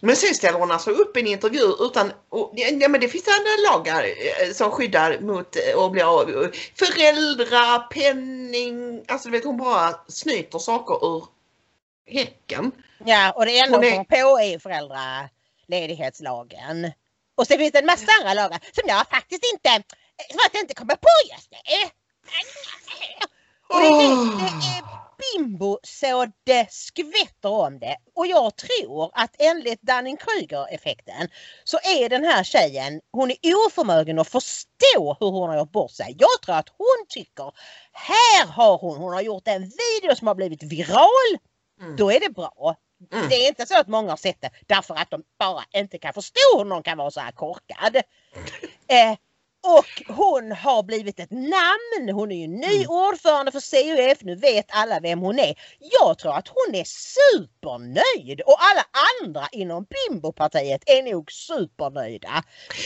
Men 0.00 0.16
sen 0.16 0.34
ställer 0.34 0.58
hon 0.58 0.70
alltså 0.70 0.90
upp 0.90 1.16
en 1.16 1.26
intervju 1.26 1.72
utan, 1.80 2.12
och, 2.28 2.52
ja, 2.54 2.88
men 2.88 3.00
det 3.00 3.08
finns 3.08 3.24
andra 3.28 3.50
lagar 3.72 4.04
eh, 4.04 4.52
som 4.52 4.70
skyddar 4.70 5.20
mot 5.20 5.56
eh, 5.56 5.78
att 5.82 5.92
bli 5.92 6.02
av- 6.02 6.50
föräldrapenning, 6.78 9.04
alltså 9.08 9.28
du 9.28 9.32
vet 9.32 9.44
hon 9.44 9.56
bara 9.56 9.94
snyter 10.08 10.58
saker 10.58 11.06
ur 11.16 11.24
häcken. 12.06 12.72
Ja, 13.04 13.32
och 13.36 13.46
det 13.46 13.58
enda 13.58 13.76
Hon 13.76 13.84
hon 13.84 13.92
är- 13.92 14.04
kommer 14.04 14.22
på 14.22 14.38
är 14.38 14.58
föräldraledighetslagen. 15.66 16.92
Och 17.36 17.46
sen 17.46 17.58
finns 17.58 17.72
det 17.72 17.78
en 17.78 17.86
massa 17.86 18.06
andra 18.20 18.34
lagar 18.34 18.60
som 18.72 18.88
jag 18.88 19.08
faktiskt 19.08 19.44
inte, 19.52 19.82
som 20.30 20.38
jag 20.52 20.62
inte 20.62 20.74
kommer 20.74 20.96
på 20.96 21.08
just 21.32 21.50
nu. 21.50 21.58
Och 23.68 23.80
det, 23.80 23.86
är, 23.86 24.38
det 24.38 24.78
är 24.78 24.84
bimbo 25.24 25.78
så 25.82 26.26
det 26.44 26.72
skvätter 26.72 27.48
om 27.48 27.78
det. 27.78 27.96
Och 28.14 28.26
jag 28.26 28.56
tror 28.56 29.10
att 29.14 29.36
enligt 29.38 29.82
Dunning-Kruger-effekten 29.82 31.28
så 31.64 31.76
är 31.76 32.08
den 32.08 32.24
här 32.24 32.44
tjejen, 32.44 33.00
hon 33.12 33.30
är 33.30 33.66
oförmögen 33.66 34.18
att 34.18 34.28
förstå 34.28 35.16
hur 35.20 35.30
hon 35.30 35.48
har 35.48 35.58
gjort 35.58 35.72
bort 35.72 35.90
sig. 35.90 36.16
Jag 36.18 36.42
tror 36.44 36.54
att 36.54 36.68
hon 36.68 37.06
tycker, 37.08 37.52
här 37.92 38.46
har 38.46 38.78
hon, 38.78 38.96
hon 38.96 39.12
har 39.12 39.20
gjort 39.20 39.48
en 39.48 39.62
video 39.62 40.16
som 40.16 40.26
har 40.26 40.34
blivit 40.34 40.62
viral. 40.62 41.38
Mm. 41.80 41.96
Då 41.96 42.12
är 42.12 42.20
det 42.20 42.30
bra. 42.30 42.76
Mm. 43.12 43.28
Det 43.28 43.34
är 43.34 43.48
inte 43.48 43.66
så 43.66 43.78
att 43.80 43.88
många 43.88 44.10
har 44.10 44.16
sett 44.16 44.40
det 44.40 44.50
därför 44.66 44.94
att 44.94 45.10
de 45.10 45.22
bara 45.38 45.64
inte 45.74 45.98
kan 45.98 46.12
förstå 46.12 46.58
hur 46.58 46.64
någon 46.64 46.82
kan 46.82 46.98
vara 46.98 47.10
så 47.10 47.20
här 47.20 47.32
korkad. 47.32 47.96
Eh, 48.88 49.16
och 49.78 50.14
hon 50.16 50.52
har 50.52 50.82
blivit 50.82 51.20
ett 51.20 51.30
namn. 51.30 52.10
Hon 52.12 52.32
är 52.32 52.36
ju 52.36 52.46
ny 52.48 52.76
Mm. 52.76 52.90
ordförande 52.90 53.52
för 53.52 53.60
CUF. 53.60 54.18
Nu 54.22 54.34
vet 54.36 54.66
alla 54.68 55.00
vem 55.00 55.18
hon 55.20 55.38
är. 55.38 55.54
Jag 55.78 56.18
tror 56.18 56.34
att 56.36 56.48
hon 56.48 56.74
är 56.74 56.84
supernöjd 56.86 58.40
och 58.40 58.56
alla 58.58 58.84
andra 59.22 59.48
inom 59.52 59.86
Bimbopartiet 60.08 60.82
är 60.86 61.02
nog 61.02 61.32
supernöjda. 61.32 62.42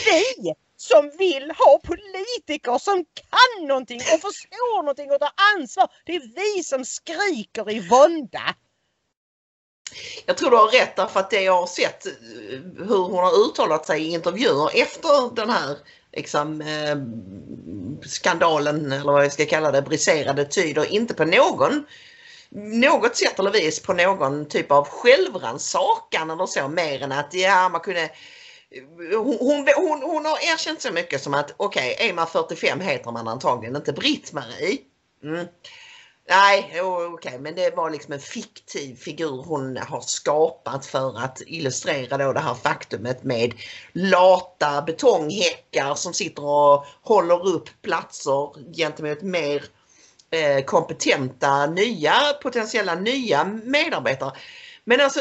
Vi 0.06 0.54
som 0.76 1.12
vill 1.18 1.50
ha 1.50 1.80
politiker 1.84 2.78
som 2.78 3.04
kan 3.04 3.66
någonting 3.68 4.00
och 4.14 4.20
förstår 4.20 4.82
någonting 4.82 5.10
och 5.10 5.20
tar 5.20 5.32
ansvar. 5.56 5.88
Det 6.06 6.16
är 6.16 6.54
vi 6.56 6.64
som 6.64 6.84
skriker 6.84 7.70
i 7.70 7.80
vånda. 7.88 8.54
Jag 10.26 10.36
tror 10.36 10.50
du 10.50 10.56
har 10.56 10.68
rätt 10.68 10.96
därför 10.96 11.20
att 11.20 11.30
det 11.30 11.42
jag 11.42 11.60
har 11.60 11.66
sett 11.66 12.06
eh, 12.06 12.12
hur 12.78 13.02
hon 13.02 13.24
har 13.24 13.44
uttalat 13.46 13.86
sig 13.86 14.02
i 14.02 14.12
intervjuer 14.12 14.70
efter 14.74 15.34
den 15.34 15.50
här 15.50 15.76
liksom, 16.12 16.60
eh, 16.60 16.96
skandalen 18.08 18.92
eller 18.92 19.12
vad 19.12 19.24
jag 19.24 19.32
ska 19.32 19.46
kalla 19.46 19.70
det 19.70 19.82
briserade 19.82 20.44
tyder 20.44 20.92
inte 20.92 21.14
på 21.14 21.24
någon 21.24 21.84
något 22.50 23.16
sätt 23.16 23.38
eller 23.38 23.50
vis 23.50 23.82
på 23.82 23.92
någon 23.92 24.48
typ 24.48 24.72
av 24.72 24.88
självrannsakan 24.88 26.30
eller 26.30 26.46
så 26.46 26.68
mer 26.68 27.02
än 27.02 27.12
att 27.12 27.34
ja 27.34 27.68
man 27.68 27.80
kunde 27.80 28.02
eh, 28.02 29.18
hon, 29.18 29.36
hon, 29.40 29.68
hon, 29.76 30.02
hon 30.02 30.24
har 30.24 30.52
erkänt 30.52 30.80
så 30.80 30.92
mycket 30.92 31.22
som 31.22 31.34
att 31.34 31.54
okej, 31.56 31.96
är 31.98 32.12
man 32.12 32.26
45 32.26 32.80
heter 32.80 33.10
man 33.10 33.28
antagligen 33.28 33.76
inte 33.76 33.92
Britt-Marie. 33.92 34.78
Mm. 35.24 35.46
Nej, 36.30 36.80
okej, 36.82 37.06
okej, 37.06 37.38
men 37.38 37.54
det 37.54 37.76
var 37.76 37.90
liksom 37.90 38.12
en 38.12 38.20
fiktiv 38.20 38.96
figur 38.96 39.42
hon 39.42 39.76
har 39.76 40.00
skapat 40.00 40.86
för 40.86 41.18
att 41.18 41.42
illustrera 41.46 42.18
då 42.18 42.32
det 42.32 42.40
här 42.40 42.54
faktumet 42.54 43.24
med 43.24 43.54
lata 43.92 44.82
betonghäckar 44.82 45.94
som 45.94 46.14
sitter 46.14 46.44
och 46.44 46.84
håller 47.02 47.46
upp 47.46 47.68
platser 47.82 48.72
gentemot 48.74 49.22
mer 49.22 49.64
eh, 50.30 50.64
kompetenta 50.64 51.66
nya, 51.66 52.14
potentiella 52.42 52.94
nya 52.94 53.44
medarbetare. 53.44 54.32
Men 54.84 55.00
alltså 55.00 55.20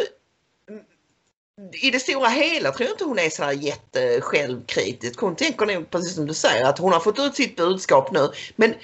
i 1.81 1.91
det 1.91 1.99
stora 1.99 2.29
hela 2.29 2.71
tror 2.71 2.87
jag 2.87 2.93
inte 2.93 3.05
hon 3.05 3.19
är 3.19 3.29
så 3.29 3.43
här 3.43 3.51
jätte 3.51 4.21
självkritisk. 4.21 5.19
Hon 5.19 5.35
tänker 5.35 5.65
nog 5.65 5.89
precis 5.89 6.15
som 6.15 6.25
du 6.25 6.33
säger 6.33 6.65
att 6.65 6.79
hon 6.79 6.93
har 6.93 6.99
fått 6.99 7.19
ut 7.19 7.35
sitt 7.35 7.55
budskap 7.55 8.11
nu. 8.11 8.31
Men 8.55 8.75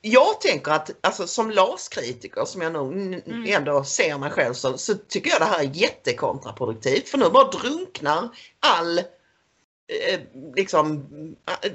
jag 0.00 0.40
tänker 0.40 0.72
att 0.72 0.90
alltså, 1.00 1.26
som 1.26 1.50
LAS-kritiker 1.50 2.44
som 2.44 2.62
jag 2.62 2.72
nog 2.72 2.92
n- 2.92 3.22
ändå 3.46 3.84
ser 3.84 4.18
mig 4.18 4.30
själv 4.30 4.54
så, 4.54 4.78
så 4.78 4.94
tycker 4.94 5.30
jag 5.30 5.40
det 5.40 5.44
här 5.44 5.58
är 5.58 5.70
jättekontraproduktivt 5.74 7.08
för 7.08 7.18
nu 7.18 7.28
bara 7.30 7.50
drunknar 7.50 8.28
all 8.60 8.98
eh, 8.98 10.20
liksom 10.56 11.06
eh, 11.62 11.70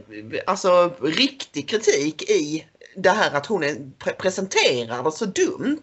alltså 0.47 0.95
riktig 1.01 1.69
kritik 1.69 2.29
i 2.29 2.67
det 2.95 3.09
här 3.09 3.31
att 3.31 3.45
hon 3.45 3.63
är, 3.63 3.73
pre- 3.75 4.15
presenterar 4.17 5.03
det 5.03 5.11
så 5.11 5.25
dumt. 5.25 5.81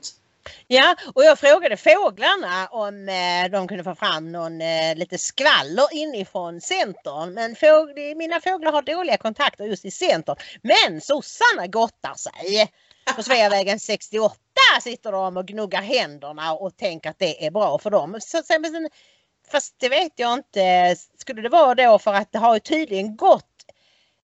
Ja, 0.66 0.97
och 1.14 1.24
jag 1.24 1.38
frågade 1.38 1.76
fåglarna 1.76 2.68
om 2.70 3.09
eh, 3.09 3.51
de 3.51 3.68
kunde 3.68 3.84
få 3.84 3.95
fram 3.95 4.32
någon 4.32 4.61
eh, 4.61 4.97
lite 4.97 5.18
skvaller 5.18 5.86
inifrån 5.93 6.61
Centern. 6.61 7.34
Men 7.34 7.57
fåg, 7.57 7.88
mina 8.16 8.41
fåglar 8.41 8.72
har 8.72 8.82
dåliga 8.82 9.16
kontakter 9.16 9.64
just 9.64 9.84
i 9.84 9.91
Centern. 9.91 10.36
Men 10.62 11.01
sossarna 11.01 11.66
gottar 11.66 12.14
sig. 12.14 12.72
På 13.16 13.22
Sveavägen 13.22 13.80
68 13.80 14.36
sitter 14.80 15.12
de 15.12 15.36
och 15.36 15.47
gnuggar 15.47 15.82
händerna 15.82 16.53
och 16.53 16.76
tänker 16.76 17.11
att 17.11 17.18
det 17.18 17.47
är 17.47 17.51
bra 17.51 17.78
för 17.78 17.91
dem. 17.91 18.16
Så, 18.20 18.43
fast 19.53 19.74
det 19.78 19.88
vet 19.88 20.12
jag 20.16 20.32
inte. 20.32 20.97
Skulle 21.18 21.43
det 21.43 21.49
vara 21.49 21.74
då 21.74 21.99
för 21.99 22.14
att 22.14 22.32
det 22.32 22.38
har 22.38 22.55
ju 22.55 22.61
tydligen 22.61 23.16
gått 23.16 23.45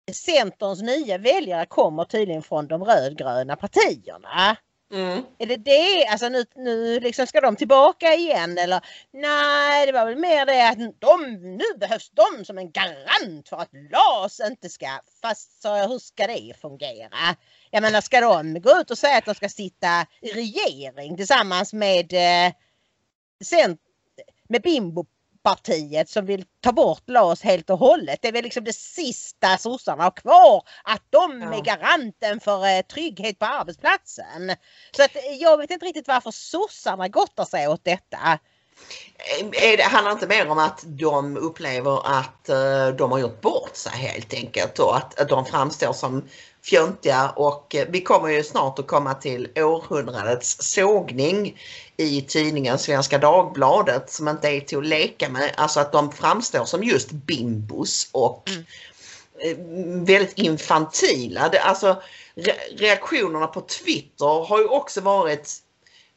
eh, 0.07 0.13
Centerns 0.13 0.81
nya 0.81 1.17
väljare 1.17 1.65
kommer 1.65 2.05
tydligen 2.05 2.43
från 2.43 2.67
de 2.67 2.83
rödgröna 2.83 3.55
partierna. 3.55 4.57
Mm. 4.91 5.23
Är 5.37 5.45
det 5.45 5.57
det? 5.57 6.07
Alltså 6.07 6.29
nu, 6.29 6.45
nu 6.55 6.99
liksom 6.99 7.27
ska 7.27 7.41
de 7.41 7.55
tillbaka 7.55 8.13
igen 8.13 8.57
eller? 8.57 8.81
Nej, 9.13 9.85
det 9.85 9.91
var 9.91 10.05
väl 10.05 10.17
mer 10.17 10.45
det 10.45 10.69
att 10.69 10.99
de, 10.99 11.33
nu 11.57 11.63
behövs 11.77 12.11
de 12.11 12.45
som 12.45 12.57
en 12.57 12.71
garant 12.71 13.49
för 13.49 13.57
att 13.57 13.69
LAS 13.91 14.39
inte 14.39 14.69
ska, 14.69 14.87
fast 15.21 15.61
sa 15.61 15.77
jag, 15.77 15.89
hur 15.89 15.99
ska 15.99 16.27
det 16.27 16.53
fungera? 16.61 17.35
Jag 17.69 17.81
menar 17.81 18.01
ska 18.01 18.21
de 18.21 18.61
gå 18.61 18.79
ut 18.79 18.91
och 18.91 18.97
säga 18.97 19.17
att 19.17 19.25
de 19.25 19.35
ska 19.35 19.49
sitta 19.49 20.05
i 20.21 20.33
regering 20.33 21.17
tillsammans 21.17 21.73
med 21.73 22.13
eh, 22.13 22.53
sen, 23.43 23.77
med 24.49 24.63
Bimbo-partiet 25.43 26.09
som 26.09 26.25
vill 26.25 26.45
ta 26.63 26.71
bort 26.71 27.03
LAS 27.07 27.41
helt 27.41 27.69
och 27.69 27.77
hållet. 27.79 28.19
Det 28.21 28.27
är 28.27 28.31
väl 28.31 28.43
liksom 28.43 28.63
det 28.63 28.75
sista 28.75 29.57
sossarna 29.57 30.03
har 30.03 30.11
kvar. 30.11 30.63
Att 30.83 31.03
de 31.09 31.41
Ja. 31.41 31.57
är 31.57 31.61
garanten 31.61 32.39
för 32.39 32.77
eh, 32.77 32.81
trygghet 32.81 33.39
på 33.39 33.45
arbetsplatsen. 33.45 34.55
Så 34.95 35.03
att, 35.03 35.15
eh, 35.15 35.21
jag 35.39 35.57
vet 35.57 35.71
inte 35.71 35.85
riktigt 35.85 36.07
varför 36.07 36.31
sossarna 36.31 37.07
gottar 37.07 37.45
sig 37.45 37.67
åt 37.67 37.83
detta. 37.83 38.39
Är 39.51 39.77
det 39.77 39.83
handlar 39.83 40.11
inte 40.11 40.27
mer 40.27 40.49
om 40.49 40.57
att 40.59 40.83
de 40.85 41.37
upplever 41.37 42.19
att 42.19 42.49
eh, 42.49 42.87
de 42.87 43.11
har 43.11 43.19
gjort 43.19 43.41
bort 43.41 43.75
sig 43.75 43.91
helt 43.91 44.33
enkelt 44.33 44.79
och 44.79 44.97
att 44.97 45.29
de 45.29 45.45
framstår 45.45 45.93
som 45.93 46.23
fjöntiga 46.63 47.29
och 47.29 47.75
eh, 47.75 47.87
vi 47.89 48.01
kommer 48.01 48.29
ju 48.29 48.43
snart 48.43 48.79
att 48.79 48.87
komma 48.87 49.13
till 49.13 49.49
århundradets 49.55 50.57
sågning 50.59 51.59
i 51.97 52.21
tidningen 52.21 52.79
Svenska 52.79 53.17
Dagbladet 53.17 54.09
som 54.09 54.27
inte 54.27 54.47
är 54.47 54.61
till 54.61 54.77
att 54.77 54.85
leka 54.85 55.29
med. 55.29 55.53
Alltså 55.57 55.79
att 55.79 55.91
de 55.91 56.11
framstår 56.11 56.65
som 56.65 56.83
just 56.83 57.11
bimbos 57.11 58.09
och 58.11 58.49
eh, 59.39 59.57
väldigt 60.05 60.37
infantila. 60.37 61.51
Alltså 61.61 62.01
re- 62.35 62.77
reaktionerna 62.77 63.47
på 63.47 63.61
Twitter 63.61 64.45
har 64.45 64.59
ju 64.59 64.65
också 64.65 65.01
varit 65.01 65.61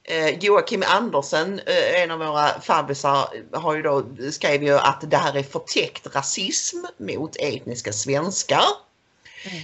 Eh, 0.06 0.38
Joakim 0.38 0.82
Andersen, 0.86 1.60
en 1.94 2.10
av 2.10 2.18
våra 2.18 2.60
fabbisar, 2.60 3.28
har 3.52 3.74
ju 3.74 3.82
då, 3.82 4.04
skrev 4.32 4.62
ju 4.62 4.78
att 4.78 5.10
det 5.10 5.16
här 5.16 5.36
är 5.36 5.42
förtäckt 5.42 6.14
rasism 6.14 6.76
mot 6.98 7.36
etniska 7.36 7.92
svenskar. 7.92 8.64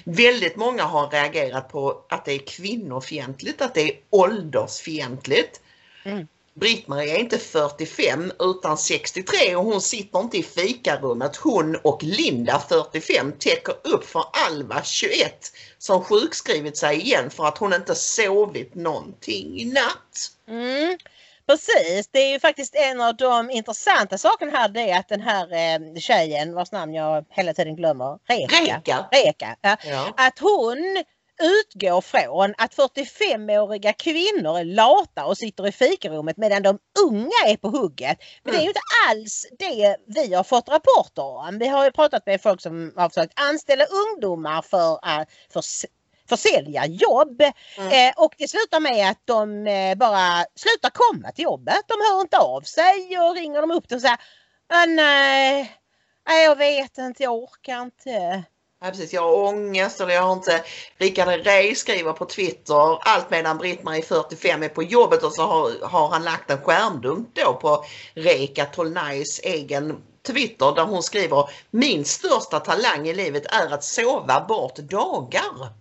Väldigt 0.05 0.57
många 0.57 0.85
har 0.85 1.11
reagerat 1.11 1.69
på 1.69 2.05
att 2.09 2.25
det 2.25 2.33
är 2.33 2.39
kvinnofientligt, 2.39 3.61
att 3.63 3.75
det 3.75 3.81
är 3.81 4.01
åldersfientligt. 4.11 5.61
Mm. 6.05 6.27
Britt-Marie 6.55 7.15
är 7.15 7.19
inte 7.19 7.39
45 7.39 8.33
utan 8.39 8.79
63 8.79 9.57
och 9.57 9.65
hon 9.65 9.81
sitter 9.81 10.21
inte 10.21 10.39
i 10.39 10.43
fikarummet. 10.43 11.37
Hon 11.37 11.77
och 11.77 12.03
Linda 12.03 12.59
45 12.69 13.33
täcker 13.39 13.75
upp 13.85 14.05
för 14.05 14.25
Alva 14.33 14.83
21 14.85 15.53
som 15.79 16.05
sjukskrivit 16.05 16.77
sig 16.77 17.01
igen 17.01 17.31
för 17.31 17.45
att 17.45 17.59
hon 17.59 17.75
inte 17.75 17.95
sovit 17.95 18.75
någonting 18.75 19.61
i 19.61 19.65
natt. 19.65 20.31
Mm, 20.49 20.99
precis, 21.51 22.09
det 22.13 22.19
är 22.19 22.31
ju 22.33 22.41
faktiskt 22.41 22.75
en 22.75 23.01
av 23.01 23.17
de 23.17 23.51
intressanta 23.51 24.19
sakerna 24.19 24.59
här 24.59 24.69
det 24.69 24.91
är 24.91 24.99
att 24.99 25.09
den 25.09 25.21
här 25.21 25.53
eh, 25.53 26.01
tjejen 26.01 26.55
vars 26.55 26.73
namn 26.73 26.95
jag 26.95 27.25
hela 27.31 27.55
tiden 27.55 27.77
glömmer, 27.77 28.19
Reka. 28.29 28.57
Reka. 28.57 29.09
Reka 29.13 29.57
ja, 29.63 29.77
Ja. 29.85 30.15
att 30.17 30.39
hon 30.39 31.05
utgår 31.43 32.01
från 32.01 32.55
att 32.59 32.75
45-åriga 32.75 33.93
kvinnor 33.93 34.59
är 34.59 34.65
lata 34.65 35.27
och 35.27 35.39
sitter 35.39 35.67
i 35.69 35.73
fikarummet 35.73 36.37
medan 36.37 36.63
de 36.63 36.79
unga 37.09 37.31
är 37.47 37.57
på 37.57 37.69
hugget. 37.69 38.19
Men 38.43 38.53
det 38.55 38.59
är 38.59 38.63
ju 38.63 38.69
inte 38.69 38.81
alls 39.09 39.47
det 39.59 39.97
vi 40.07 40.35
har 40.35 40.45
fått 40.45 40.69
rapporter 40.69 41.23
om. 41.23 41.59
Vi 41.59 41.69
har 41.69 41.85
ju 41.85 41.91
pratat 41.93 42.27
med 42.27 42.43
folk 42.43 42.61
som 42.61 42.93
har 42.97 43.09
försökt 43.09 43.41
anställa 43.41 43.85
ungdomar 43.85 44.63
för, 44.63 44.93
eh, 44.93 45.27
för 46.31 46.35
s- 46.37 46.43
försäljarjobb. 46.43 47.41
Eh, 47.77 48.13
och 48.17 48.35
det 48.39 48.49
slutar 48.49 48.81
med 48.81 49.11
att 49.11 49.21
de 49.25 49.67
eh, 49.67 49.95
bara 49.95 50.45
slutar 50.57 50.91
komma 50.91 51.33
till 51.33 51.45
jobbet. 51.45 51.81
De 51.87 51.95
hör 52.11 52.21
inte 52.21 52.39
av 52.39 52.61
sig 52.61 53.19
och 53.19 53.35
ringer 53.35 53.61
dem 53.61 53.71
upp 53.71 53.93
och 53.93 54.01
säger 54.01 54.17
ah, 54.73 54.87
nej, 54.87 55.77
nej, 56.29 56.45
jag 56.45 56.57
vet 56.57 56.99
inte, 56.99 57.23
jag 57.23 57.35
orkar 57.35 57.83
inte. 57.83 58.43
Ja, 58.83 58.91
precis. 58.91 59.13
Jag 59.13 59.23
har 59.23 59.35
ångest 59.49 60.01
eller 60.01 60.15
jag 60.15 60.23
har 60.23 60.33
inte... 60.33 60.65
Rickard 60.99 61.29
Rey 61.29 61.75
skriver 61.75 62.13
på 62.13 62.25
Twitter 62.25 62.99
allt 63.09 63.31
medan 63.31 63.59
Britt-Marie 63.59 64.03
45 64.03 64.63
är 64.63 64.69
på 64.69 64.83
jobbet 64.83 65.23
och 65.23 65.33
så 65.35 65.43
har, 65.43 65.87
har 65.87 66.09
han 66.09 66.25
lagt 66.25 66.51
en 66.51 66.59
skärmdump 66.63 67.29
då 67.35 67.53
på 67.55 67.85
Reka 68.15 68.65
Tolnais 68.65 69.41
egen 69.45 70.03
Twitter 70.27 70.73
där 70.75 70.85
hon 70.85 71.03
skriver 71.03 71.51
Min 71.71 72.05
största 72.05 72.61
talang 72.61 73.09
i 73.09 73.15
livet 73.15 73.47
är 73.47 73.75
att 73.75 73.85
sova 73.85 74.45
bort 74.49 74.77
dagar. 74.77 75.73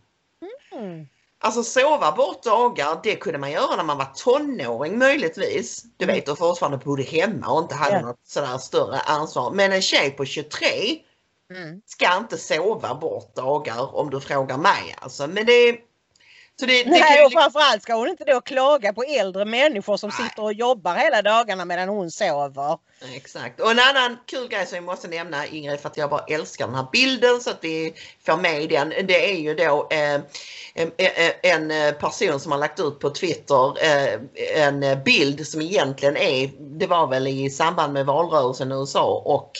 Mm. 0.79 1.05
Alltså 1.41 1.63
sova 1.63 2.11
bort 2.11 2.43
dagar, 2.43 2.99
det 3.03 3.15
kunde 3.15 3.39
man 3.39 3.51
göra 3.51 3.75
när 3.75 3.83
man 3.83 3.97
var 3.97 4.11
tonåring 4.15 4.97
möjligtvis. 4.97 5.83
Du 5.97 6.05
vet, 6.05 6.29
och 6.29 6.37
fortfarande 6.37 6.77
bodde 6.77 7.03
hemma 7.03 7.47
och 7.47 7.61
inte 7.61 7.75
hade 7.75 7.95
Ja. 7.95 8.01
något 8.01 8.19
sådär 8.27 8.57
större 8.57 8.99
ansvar. 8.99 9.51
Men 9.51 9.71
en 9.71 9.81
tjej 9.81 10.11
på 10.11 10.25
23 10.25 10.67
Mm. 11.51 11.81
ska 11.85 12.17
inte 12.17 12.37
sova 12.37 12.95
bort 12.95 13.35
dagar 13.35 13.95
om 13.95 14.09
du 14.09 14.19
frågar 14.19 14.57
mig. 14.57 14.95
Alltså. 15.01 15.27
Men 15.27 15.45
det, 15.45 15.77
så 16.59 16.65
det, 16.65 16.83
det 16.83 16.89
Nej, 16.89 17.19
ju 17.19 17.25
och 17.25 17.31
framförallt 17.31 17.83
ska 17.83 17.93
hon 17.93 18.07
inte 18.07 18.23
då 18.23 18.41
klaga 18.41 18.93
på 18.93 19.03
äldre 19.03 19.45
människor 19.45 19.97
som 19.97 20.11
Nej. 20.19 20.29
sitter 20.29 20.43
och 20.43 20.53
jobbar 20.53 20.95
hela 20.95 21.21
dagarna 21.21 21.65
medan 21.65 21.89
hon 21.89 22.11
sover. 22.11 22.77
Exakt. 23.15 23.59
Och 23.59 23.71
en 23.71 23.79
annan 23.79 24.17
kul 24.25 24.47
grej 24.47 24.65
som 24.65 24.75
vi 24.75 24.81
måste 24.81 25.07
nämna 25.07 25.47
Ingrid 25.47 25.79
för 25.79 25.89
att 25.89 25.97
jag 25.97 26.09
bara 26.09 26.23
älskar 26.27 26.65
den 26.67 26.75
här 26.75 26.87
bilden 26.91 27.41
så 27.41 27.49
att 27.49 27.57
vi 27.61 27.93
får 28.25 28.37
med 28.37 28.69
den. 28.69 28.89
Det 28.89 29.31
är 29.31 29.37
ju 29.37 29.55
då 29.55 29.87
eh, 29.91 30.21
en, 30.73 30.91
en 31.43 31.71
en 31.71 31.95
person 31.95 32.39
som 32.39 32.51
har 32.51 32.59
lagt 32.59 32.79
ut 32.79 32.99
på 32.99 33.09
Twitter 33.09 33.83
eh, 33.83 34.19
en 34.63 35.03
bild 35.03 35.47
som 35.47 35.61
egentligen 35.61 36.17
är, 36.17 36.51
det 36.79 36.87
var 36.87 37.07
väl 37.07 37.27
i 37.27 37.49
samband 37.49 37.93
med 37.93 38.05
valrörelsen 38.05 38.71
i 38.71 38.75
USA 38.75 39.21
och 39.25 39.51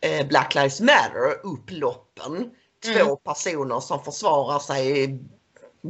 eh, 0.00 0.26
Black 0.26 0.54
Lives 0.54 0.80
Matter 0.80 1.40
upploppen. 1.42 2.50
Två 2.84 2.90
Mm. 3.00 3.16
personer 3.24 3.80
som 3.80 4.04
försvarar 4.04 4.58
sig 4.58 5.18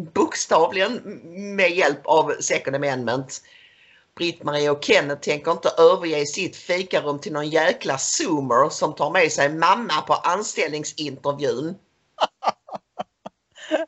bokstavligen 0.04 1.20
med 1.56 1.70
hjälp 1.70 2.00
av 2.04 2.32
Second 2.40 2.76
Amendment. 2.76 3.42
Britt-Marie 4.16 4.70
och 4.70 4.84
Kenneth 4.84 5.20
tänker 5.20 5.50
inte 5.50 5.68
överge 5.78 6.26
sitt 6.26 6.56
fikarum 6.56 7.18
till 7.18 7.32
någon 7.32 7.48
jäkla 7.48 7.98
zoomer 7.98 8.68
som 8.68 8.94
tar 8.94 9.10
med 9.10 9.32
sig 9.32 9.48
mamma 9.48 10.00
på 10.06 10.14
anställningsintervjun. 10.14 11.74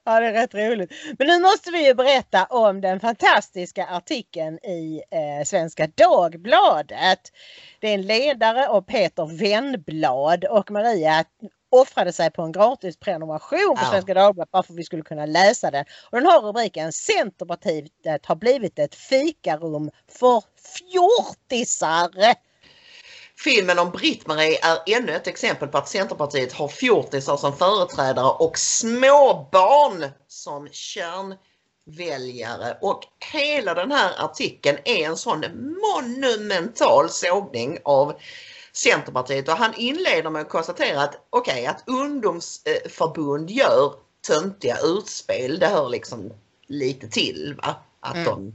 Ja, 0.04 0.20
det 0.20 0.26
är 0.26 0.32
rätt 0.32 0.54
roligt. 0.54 0.92
Men 1.18 1.26
nu 1.26 1.40
måste 1.40 1.70
vi 1.70 1.86
ju 1.86 1.94
berätta 1.94 2.44
om 2.44 2.80
den 2.80 3.00
fantastiska 3.00 3.86
artikeln 3.86 4.58
i 4.58 5.02
eh, 5.10 5.44
Svenska 5.44 5.88
Dagbladet. 5.94 7.20
Det 7.80 7.88
är 7.88 7.94
en 7.94 8.06
ledare 8.06 8.68
av 8.68 8.80
Peter 8.80 9.38
Wennblad 9.38 10.44
och 10.44 10.70
Maria 10.70 11.24
offrade 11.70 12.12
sig 12.12 12.30
på 12.30 12.42
en 12.42 12.52
gratis 12.52 12.96
prenumeration 12.96 13.76
på 13.76 13.82
Ja. 13.82 13.90
Svenska 13.90 14.14
Dagbladet 14.14 14.50
bara 14.50 14.62
för 14.62 14.72
att 14.72 14.78
vi 14.78 14.84
skulle 14.84 15.02
kunna 15.02 15.26
läsa 15.26 15.70
den. 15.70 15.84
Och 16.10 16.18
den 16.18 16.26
har 16.26 16.40
rubriken 16.40 16.92
Centerpartiet 16.92 18.26
har 18.26 18.36
blivit 18.36 18.78
ett 18.78 18.94
fikarum 18.94 19.90
för 20.18 20.42
fjortisar. 20.78 22.34
Filmen 23.44 23.78
om 23.78 23.90
Britt-Marie 23.90 24.58
är 24.62 24.96
ännu 24.96 25.12
ett 25.12 25.26
exempel 25.26 25.68
på 25.68 25.78
att 25.78 25.88
Centerpartiet 25.88 26.52
har 26.52 26.68
fjortisar 26.68 27.36
som 27.36 27.56
företrädare 27.56 28.30
och 28.30 28.58
småbarn 28.58 30.10
som 30.28 30.68
kärnväljare. 30.72 32.78
Och 32.80 33.00
hela 33.32 33.74
den 33.74 33.92
här 33.92 34.24
artikeln 34.24 34.78
är 34.84 35.06
en 35.06 35.16
sån 35.16 35.44
monumental 35.94 37.10
sågning 37.10 37.78
av 37.84 38.14
Centerpartiet 38.78 39.48
och 39.48 39.54
han 39.54 39.74
inleder 39.74 40.30
med 40.30 40.42
att 40.42 40.48
konstatera 40.48 41.02
att 41.02 41.26
okej 41.30 41.66
att 41.66 41.82
ungdomsförbund 41.86 43.50
gör 43.50 43.94
töntiga 44.26 44.78
utspel, 44.82 45.58
det 45.58 45.66
hör 45.66 45.88
liksom 45.88 46.32
lite 46.66 47.08
till 47.08 47.56
va. 47.62 47.74
Att 48.00 48.14
Mm. 48.14 48.24
de, 48.24 48.54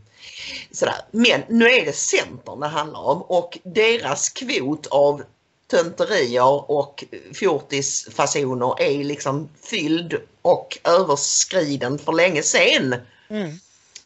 sådär. 0.72 0.96
Men 1.12 1.42
nu 1.50 1.66
är 1.70 1.86
det 1.86 1.94
Centern 1.94 2.60
det 2.60 2.68
handlar 2.68 3.00
om 3.00 3.22
och 3.22 3.58
deras 3.64 4.30
kvot 4.30 4.88
av 4.88 5.24
tönterier 5.68 6.72
och 6.72 7.04
fjortisfasoner 7.34 8.82
är 8.82 9.04
liksom 9.04 9.50
fylld 9.62 10.16
och 10.42 10.78
överskriden 10.84 12.00
för 12.00 12.12
länge 12.12 12.44
sedan. 12.44 12.96
Mm. 13.30 13.60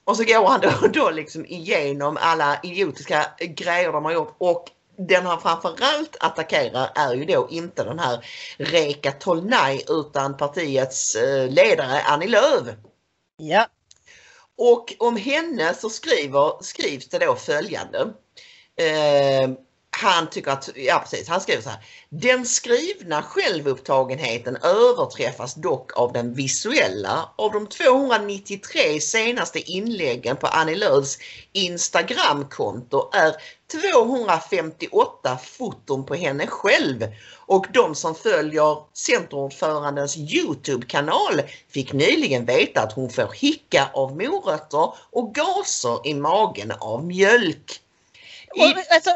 Och 0.04 0.18
så 0.18 0.24
går 0.24 0.48
han 0.48 0.62
då, 0.62 0.88
då 0.88 1.10
liksom 1.10 1.46
igenom 1.46 2.18
alla 2.22 2.60
idiotiska 2.64 3.26
grejer 3.40 3.92
de 3.92 4.06
har 4.06 4.12
gjort 4.12 4.36
och 4.38 4.70
den 4.98 5.26
han 5.26 5.42
framförallt 5.42 6.18
attackerar 6.20 6.92
är 6.96 7.14
ju 7.14 7.26
då 7.26 7.48
inte 7.52 7.84
den 7.84 8.00
här 8.00 8.26
Reka 8.58 9.12
Tolnai 9.12 9.84
utan 9.88 10.38
partiets 10.38 11.16
eh, 11.16 11.50
ledare 11.50 12.02
Annie 12.02 12.28
Lööf. 12.28 12.68
Ja. 13.38 13.68
Och 14.58 14.94
om 15.00 15.18
henne 15.18 15.74
så 15.74 15.90
skriver, 15.90 16.64
skrivs 16.64 17.10
det 17.10 17.20
då 17.20 17.36
följande. 17.36 18.00
Eh, 18.76 19.50
han 19.98 20.30
tycker 20.30 20.52
att, 20.52 20.70
ja 20.76 21.00
precis, 21.00 21.28
han 21.28 21.42
skriver 21.42 21.62
så 21.62 21.70
här. 21.70 21.80
Den 22.10 22.46
skrivna 22.46 23.24
självupptagenheten 23.24 24.56
överträffas 24.56 25.56
dock 25.56 25.98
av 25.98 26.14
den 26.14 26.34
visuella. 26.34 27.30
Av 27.36 27.52
de 27.52 27.68
293 27.68 29.00
senaste 29.00 29.72
inläggen 29.72 30.38
på 30.38 30.48
Annie 30.48 30.76
Lööfs 30.76 31.18
Instagramkonto 31.52 33.10
är 33.14 33.36
258 33.72 35.38
foton 35.44 36.06
på 36.06 36.16
henne 36.16 36.48
själv 36.48 37.08
och 37.36 37.66
de 37.74 37.96
som 37.96 38.16
följer 38.16 38.78
Centerordförandens 38.94 40.18
Youtube-kanal 40.18 41.42
fick 41.70 41.94
nyligen 41.94 42.46
veta 42.46 42.82
att 42.82 42.94
hon 42.94 43.10
får 43.10 43.34
hicka 43.34 43.90
av 43.94 44.18
morötter 44.18 44.94
och 45.12 45.36
gaser 45.36 46.08
i 46.08 46.14
magen 46.14 46.72
av 46.80 47.06
mjölk. 47.06 47.82
I, 48.56 48.62
Och, 48.62 48.94
alltså, 48.96 49.12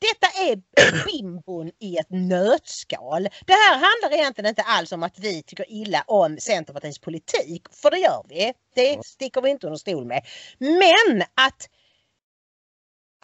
detta 0.00 0.26
är 0.26 0.62
bimbon 1.06 1.70
i 1.78 1.96
ett 1.96 2.10
nötskal. 2.10 3.28
Det 3.46 3.52
här 3.52 3.72
handlar 3.72 4.18
egentligen 4.18 4.48
inte 4.48 4.62
alls 4.62 4.92
om 4.92 5.02
att 5.02 5.18
vi 5.18 5.42
tycker 5.42 5.70
illa 5.72 6.04
om 6.06 6.38
Centerpartiets 6.40 6.98
politik, 6.98 7.62
för 7.70 7.90
det 7.90 7.98
gör 7.98 8.24
vi. 8.28 8.52
Det 8.74 9.06
sticker 9.06 9.40
vi 9.40 9.50
inte 9.50 9.66
under 9.66 9.78
stol 9.78 10.04
med. 10.04 10.26
Men 10.58 11.22
att, 11.34 11.68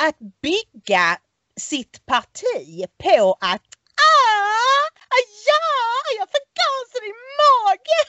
att 0.02 0.18
bygga 0.18 1.18
sitt 1.56 2.06
parti 2.06 2.86
på 2.98 3.36
att 3.40 3.62
Ah, 3.98 4.86
ja, 5.46 6.16
jag 6.18 6.28
fick 6.28 6.48
gaser 6.58 7.06
i 7.10 7.12
magen! 7.40 8.06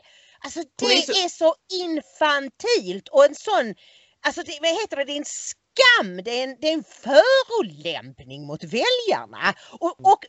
Alltså 0.40 0.62
det 0.76 1.24
är 1.24 1.28
så 1.28 1.54
infantilt 1.72 3.08
och 3.08 3.24
en 3.24 3.34
sån, 3.34 3.74
alltså 4.20 4.42
det, 4.42 4.58
vad 4.60 4.70
heter 4.70 4.96
det, 4.96 5.04
det 5.04 5.12
är 5.12 5.16
en 5.16 5.24
skam, 5.76 6.22
det 6.24 6.40
är 6.40 6.44
en, 6.44 6.56
det 6.60 6.68
är 6.68 6.72
en 6.72 6.84
förolämpning 6.84 8.46
mot 8.46 8.64
väljarna. 8.64 9.54
Och, 9.70 10.00
och, 10.00 10.24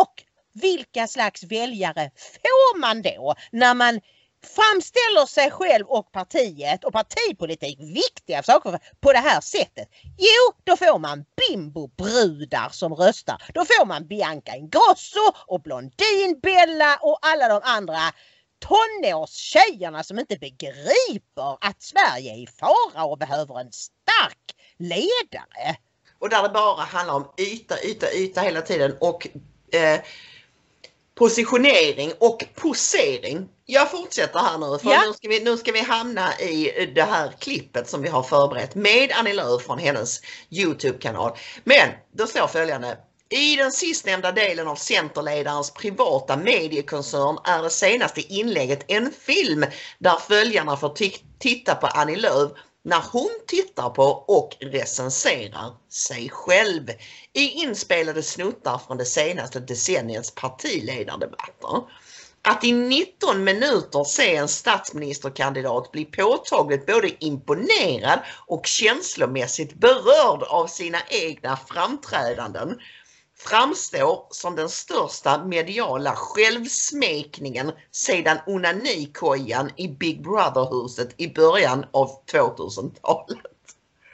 och 0.00 0.24
vilka 0.52 1.06
slags 1.06 1.42
väljare 1.42 2.10
får 2.42 2.78
man 2.78 3.02
då 3.02 3.34
när 3.52 3.74
man 3.74 4.00
framställer 4.42 5.26
sig 5.26 5.50
själv 5.50 5.86
och 5.86 6.12
partiet 6.12 6.84
och 6.84 6.92
partipolitik, 6.92 7.78
viktiga 7.80 8.42
saker 8.42 8.78
på 9.00 9.12
det 9.12 9.18
här 9.18 9.40
sättet. 9.40 9.88
Jo, 10.18 10.60
då 10.64 10.76
får 10.76 10.98
man 10.98 11.24
bimbobrudar 11.36 12.68
som 12.68 12.94
röstar. 12.94 13.42
Då 13.54 13.64
får 13.64 13.86
man 13.86 14.06
Bianca 14.06 14.56
Ingrosso 14.56 15.32
och 15.46 15.62
Blondinbella 15.62 16.98
och 17.02 17.18
alla 17.22 17.48
de 17.48 17.60
andra 17.62 18.00
tonårstjejerna 18.58 20.04
som 20.04 20.18
inte 20.18 20.36
begriper 20.36 21.58
att 21.60 21.82
Sverige 21.82 22.32
är 22.32 22.38
i 22.38 22.46
fara 22.46 23.04
och 23.04 23.18
behöver 23.18 23.60
en 23.60 23.72
stark 23.72 24.54
ledare. 24.80 25.76
och 26.18 26.28
där 26.28 26.42
det 26.42 26.48
bara 26.48 26.82
handlar 26.82 27.14
om 27.14 27.32
yta, 27.38 27.82
yta, 27.84 28.12
yta 28.12 28.40
hela 28.40 28.62
tiden 28.62 28.96
och 29.00 29.26
eh, 29.72 30.00
positionering 31.14 32.12
och 32.18 32.44
posering. 32.54 33.48
Jag 33.66 33.90
fortsätter 33.90 34.38
här 34.38 34.58
nu 34.58 34.78
för 34.78 34.90
Ja. 34.90 35.02
nu, 35.06 35.12
ska 35.12 35.28
vi, 35.28 35.40
nu 35.40 35.56
ska 35.56 35.72
vi 35.72 35.80
hamna 35.80 36.38
i 36.38 36.86
det 36.94 37.02
här 37.02 37.32
klippet 37.38 37.88
som 37.88 38.02
vi 38.02 38.08
har 38.08 38.22
förberett 38.22 38.74
med 38.74 39.12
Annie 39.14 39.32
Lööf 39.32 39.62
från 39.62 39.78
hennes 39.78 40.20
Youtube-kanal. 40.50 41.32
Men 41.64 41.88
då 42.12 42.26
står 42.26 42.46
följande. 42.46 42.98
I 43.28 43.56
den 43.56 43.72
sistnämnda 43.72 44.32
delen 44.32 44.68
av 44.68 44.76
Centerledarens 44.76 45.70
privata 45.70 46.36
mediekoncern 46.36 47.38
är 47.44 47.62
det 47.62 47.70
senaste 47.70 48.20
inlägget 48.20 48.84
en 48.88 49.12
film 49.12 49.64
där 49.98 50.16
följarna 50.28 50.76
får 50.76 50.88
ti- 50.88 51.22
titta 51.38 51.74
på 51.74 51.86
Annie 51.86 52.16
Lööf 52.16 52.50
när 52.82 53.02
hon 53.12 53.30
tittar 53.46 53.90
på 53.90 54.02
och 54.04 54.56
recenserar 54.60 55.72
sig 55.88 56.28
själv 56.28 56.90
i 57.32 57.48
inspelade 57.48 58.22
snuttar 58.22 58.78
från 58.78 58.96
det 58.96 59.04
senaste 59.04 59.60
decenniets 59.60 60.34
partiledardebatter. 60.34 61.82
Att 62.42 62.64
i 62.64 62.72
19 62.72 63.44
minuter 63.44 64.04
se 64.04 64.36
en 64.36 64.48
statsministerkandidat 64.48 65.92
bli 65.92 66.04
påtagligt 66.04 66.86
både 66.86 67.24
imponerad 67.24 68.20
och 68.46 68.66
känslomässigt 68.66 69.74
berörd 69.74 70.42
av 70.42 70.66
sina 70.66 70.98
egna 71.08 71.56
framträdanden 71.56 72.78
framstår 73.48 74.26
som 74.30 74.56
den 74.56 74.68
största 74.68 75.44
mediala 75.44 76.16
självsmekningen 76.16 77.72
sedan 77.90 78.38
onanikojan 78.46 79.70
i 79.76 79.88
Big 79.88 80.22
Brother-huset 80.22 81.14
i 81.16 81.34
början 81.34 81.86
av 81.92 82.24
2000-talet. 82.32 83.38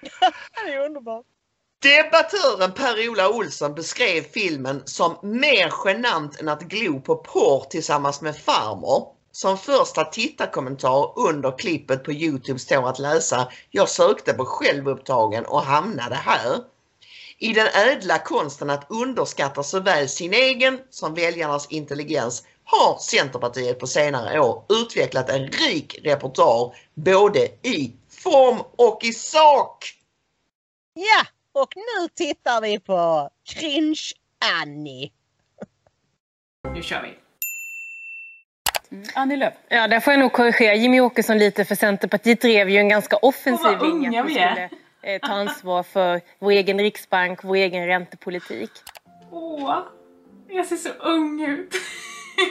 Det 0.64 0.72
är 0.72 0.86
underbart. 0.86 1.24
Debattören 1.82 2.72
Per-Ola 2.72 3.28
Olsson 3.28 3.74
beskrev 3.74 4.22
filmen 4.22 4.82
som 4.84 5.16
mer 5.22 5.72
genant 5.84 6.40
än 6.40 6.48
att 6.48 6.62
glo 6.62 7.00
på 7.00 7.16
porr 7.16 7.64
tillsammans 7.70 8.20
med 8.20 8.36
farmor. 8.36 9.08
Som 9.32 9.58
första 9.58 10.04
tittarkommentar 10.04 11.18
under 11.18 11.58
klippet 11.58 12.04
på 12.04 12.12
Youtube 12.12 12.58
står 12.58 12.88
att 12.88 12.98
läsa 12.98 13.48
Jag 13.70 13.88
sökte 13.88 14.32
på 14.32 14.44
självupptagen 14.44 15.46
och 15.46 15.62
hamnade 15.62 16.14
här. 16.14 16.64
I 17.38 17.52
den 17.52 17.66
ädla 17.66 18.18
konsten 18.18 18.70
att 18.70 18.86
underskatta 18.90 19.62
såväl 19.62 20.08
sin 20.08 20.34
egen 20.34 20.80
som 20.90 21.14
väljarnas 21.14 21.66
intelligens 21.70 22.46
har 22.64 22.98
Centerpartiet 22.98 23.78
på 23.78 23.86
senare 23.86 24.40
år 24.40 24.64
utvecklat 24.68 25.30
en 25.30 25.46
rik 25.46 25.98
repertoar 26.04 26.76
både 26.94 27.40
i 27.62 27.92
form 28.08 28.58
och 28.76 29.04
i 29.04 29.12
sak. 29.12 29.84
Ja, 30.94 31.26
och 31.62 31.68
nu 31.76 32.08
tittar 32.14 32.60
vi 32.60 32.80
på 32.80 33.30
Cringe 33.44 34.02
Annie. 34.62 35.12
Nu 36.74 36.82
kör 36.82 37.02
vi. 37.02 37.18
Annie 39.14 39.36
Lööf. 39.36 39.54
Ja, 39.68 39.88
där 39.88 40.00
får 40.00 40.12
jag 40.12 40.20
nog 40.20 40.32
korrigera 40.32 40.74
Jimmy 40.74 41.00
Åkesson 41.00 41.38
lite 41.38 41.64
för 41.64 41.74
Centerpartiet 41.74 42.40
drev 42.40 42.68
ju 42.68 42.78
en 42.78 42.88
ganska 42.88 43.16
offensiv 43.16 43.66
Åh, 43.66 43.78
vad 43.78 43.88
linje 43.88 44.08
unga 44.08 44.22
vi 44.22 44.34
vi 44.34 44.40
är. 44.40 44.50
skulle 44.52 44.70
eh, 45.06 45.20
ta 45.20 45.32
ansvar 45.32 45.82
för 45.82 46.20
vår 46.38 46.50
egen 46.50 46.78
riksbank, 46.78 47.44
vår 47.44 47.56
egen 47.56 47.86
räntepolitik. 47.86 48.70
Åh, 49.30 49.82
jag 50.48 50.66
ser 50.66 50.76
så 50.76 50.88
ung 50.88 51.40
ut. 51.40 51.74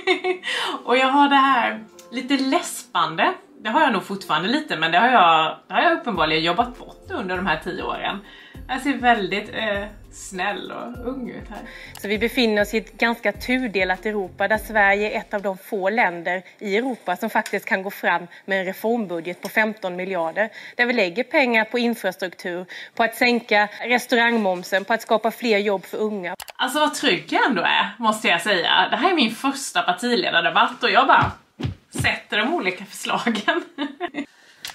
och 0.85 0.97
jag 0.97 1.07
har 1.07 1.29
det 1.29 1.35
här 1.35 1.83
lite 2.11 2.37
läspande. 2.37 3.33
Det 3.65 3.71
har 3.71 3.81
jag 3.81 3.93
nog 3.93 4.03
fortfarande 4.03 4.49
lite 4.49 4.77
men 4.77 4.91
det 4.91 4.97
har 4.97 5.09
jag, 5.09 5.57
det 5.67 5.73
har 5.73 5.81
jag 5.81 5.93
uppenbarligen 5.93 6.43
jobbat 6.43 6.77
bort 6.79 7.11
under 7.11 7.37
de 7.37 7.47
här 7.47 7.61
tio 7.63 7.83
åren. 7.83 8.19
Jag 8.67 8.81
ser 8.81 8.93
väldigt 8.93 9.49
eh, 9.53 9.83
snäll 10.11 10.71
och 10.71 11.07
ung 11.07 11.29
ut 11.29 11.49
här. 11.49 11.59
Så 12.01 12.07
vi 12.07 12.17
befinner 12.17 12.61
oss 12.61 12.73
i 12.73 12.77
ett 12.77 12.97
ganska 12.97 13.31
tudelat 13.31 14.05
Europa 14.05 14.47
där 14.47 14.57
Sverige 14.57 15.11
är 15.11 15.19
ett 15.19 15.33
av 15.33 15.41
de 15.41 15.57
få 15.57 15.89
länder 15.89 16.43
i 16.59 16.77
Europa 16.77 17.15
som 17.15 17.29
faktiskt 17.29 17.65
kan 17.65 17.83
gå 17.83 17.91
fram 17.91 18.27
med 18.45 18.59
en 18.59 18.65
reformbudget 18.65 19.41
på 19.41 19.49
15 19.49 19.95
miljarder. 19.95 20.49
Där 20.75 20.85
vi 20.85 20.93
lägger 20.93 21.23
pengar 21.23 21.65
på 21.65 21.79
infrastruktur, 21.79 22.65
på 22.95 23.03
att 23.03 23.15
sänka 23.15 23.69
restaurangmomsen, 23.81 24.85
på 24.85 24.93
att 24.93 25.01
skapa 25.01 25.31
fler 25.31 25.57
jobb 25.57 25.85
för 25.85 25.97
unga. 25.97 26.35
Alltså 26.55 26.79
vad 26.79 26.93
trygg 26.93 27.25
jag 27.29 27.45
ändå 27.45 27.61
är, 27.61 27.95
måste 27.99 28.27
jag 28.27 28.41
säga. 28.41 28.87
Det 28.91 28.97
här 28.97 29.11
är 29.11 29.15
min 29.15 29.31
första 29.31 29.81
partiledardebatt 29.81 30.83
och 30.83 30.89
jag 30.89 31.07
bara 31.07 31.31
sätter 32.01 32.37
de 32.37 32.53
olika 32.53 32.85
förslagen. 32.85 33.63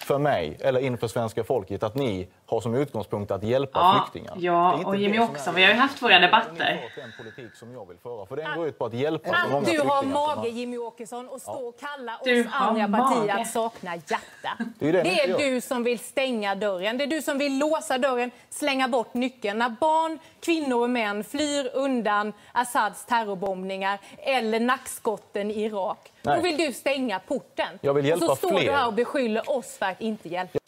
för 0.00 0.18
mig 0.18 0.56
eller 0.60 0.80
inför 0.80 1.08
svenska 1.08 1.44
folket 1.44 1.82
att 1.82 1.94
ni 1.94 2.28
har 2.46 2.60
som 2.60 2.74
utgångspunkt 2.74 3.30
att 3.30 3.42
hjälpa 3.42 3.78
Ja, 3.78 4.08
flyktingar. 4.12 4.36
ja, 4.38 4.80
och 4.86 4.96
Jimmy 4.96 5.18
också. 5.18 5.50
är- 5.50 5.54
Vi 5.54 5.62
har 5.64 5.70
ju 5.70 5.76
haft 5.76 6.02
våra 6.02 6.18
debatter. 6.18 6.80
Den 6.96 7.12
politik 7.18 7.54
som 7.56 7.72
jag 7.72 7.88
vill 7.88 7.96
föra, 8.02 8.26
för 8.26 8.36
den 8.36 8.56
går 8.56 8.66
ut 8.68 8.78
på 8.78 8.84
att 8.86 8.94
hjälpa 8.94 9.36
så 9.44 9.48
många 9.52 9.66
Du 9.70 9.80
har 9.80 10.02
mage, 10.02 10.40
har- 10.40 10.46
Jimmy 10.46 10.78
Åkesson, 10.78 11.28
och 11.28 11.40
stå 11.40 11.52
och 11.52 11.80
kalla 11.80 12.16
oss 12.16 12.24
Du 12.24 12.44
har 12.50 12.68
andra 12.80 12.98
partier 12.98 13.40
att 13.40 13.50
sakna 13.50 13.96
hjärta. 13.96 14.56
Det 14.78 14.88
är 14.88 14.92
det 14.92 15.20
är 15.20 15.38
du 15.38 15.60
som 15.60 15.82
vill 15.82 15.98
stänga 15.98 16.54
dörren. 16.54 16.98
Det 16.98 17.04
är 17.04 17.08
du 17.08 17.22
som 17.22 17.38
vill 17.38 17.58
låsa 17.58 17.98
dörren, 17.98 18.30
slänga 18.50 18.88
bort 18.88 19.14
nyckeln. 19.14 19.58
När 19.58 19.68
barn, 19.68 20.18
kvinnor 20.40 20.82
och 20.82 20.90
män 20.90 21.24
flyr 21.24 21.70
undan 21.74 22.32
Assads 22.52 23.04
terrorbombningar 23.06 23.98
eller 24.18 24.60
nackskotten 24.60 25.50
i 25.50 25.62
Irak. 25.64 26.12
Då 26.22 26.30
Nej. 26.30 26.42
vill 26.42 26.56
du 26.56 26.72
stänga 26.72 27.18
porten. 27.18 27.78
Jag 27.80 27.94
vill 27.94 28.04
hjälpa 28.06 28.24
och 28.24 28.30
så 28.30 28.36
står 28.36 28.58
fler. 28.58 28.70
du 28.70 28.76
här 28.76 28.86
och 28.86 28.94
beskyller 28.94 29.50
oss 29.50 29.78
för 29.78 29.86
att 29.86 30.00
inte 30.00 30.28
hjälpa. 30.28 30.58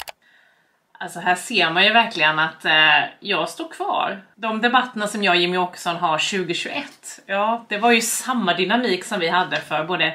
Alltså 0.98 1.20
här 1.20 1.34
ser 1.34 1.70
man 1.70 1.84
ju 1.84 1.92
verkligen 1.92 2.38
att 2.38 2.64
eh, 2.64 3.04
jag 3.20 3.48
står 3.48 3.68
kvar. 3.68 4.22
De 4.34 4.60
debatterna 4.60 5.06
som 5.06 5.24
jag 5.24 5.34
och 5.34 5.40
Jimmy 5.40 5.56
Åkesson 5.56 5.96
har 5.96 6.18
2021, 6.18 6.84
ja 7.26 7.64
det 7.68 7.78
var 7.78 7.92
ju 7.92 8.00
samma 8.00 8.54
dynamik 8.54 9.04
som 9.04 9.20
vi 9.20 9.28
hade 9.28 9.56
för 9.56 9.84
både 9.84 10.14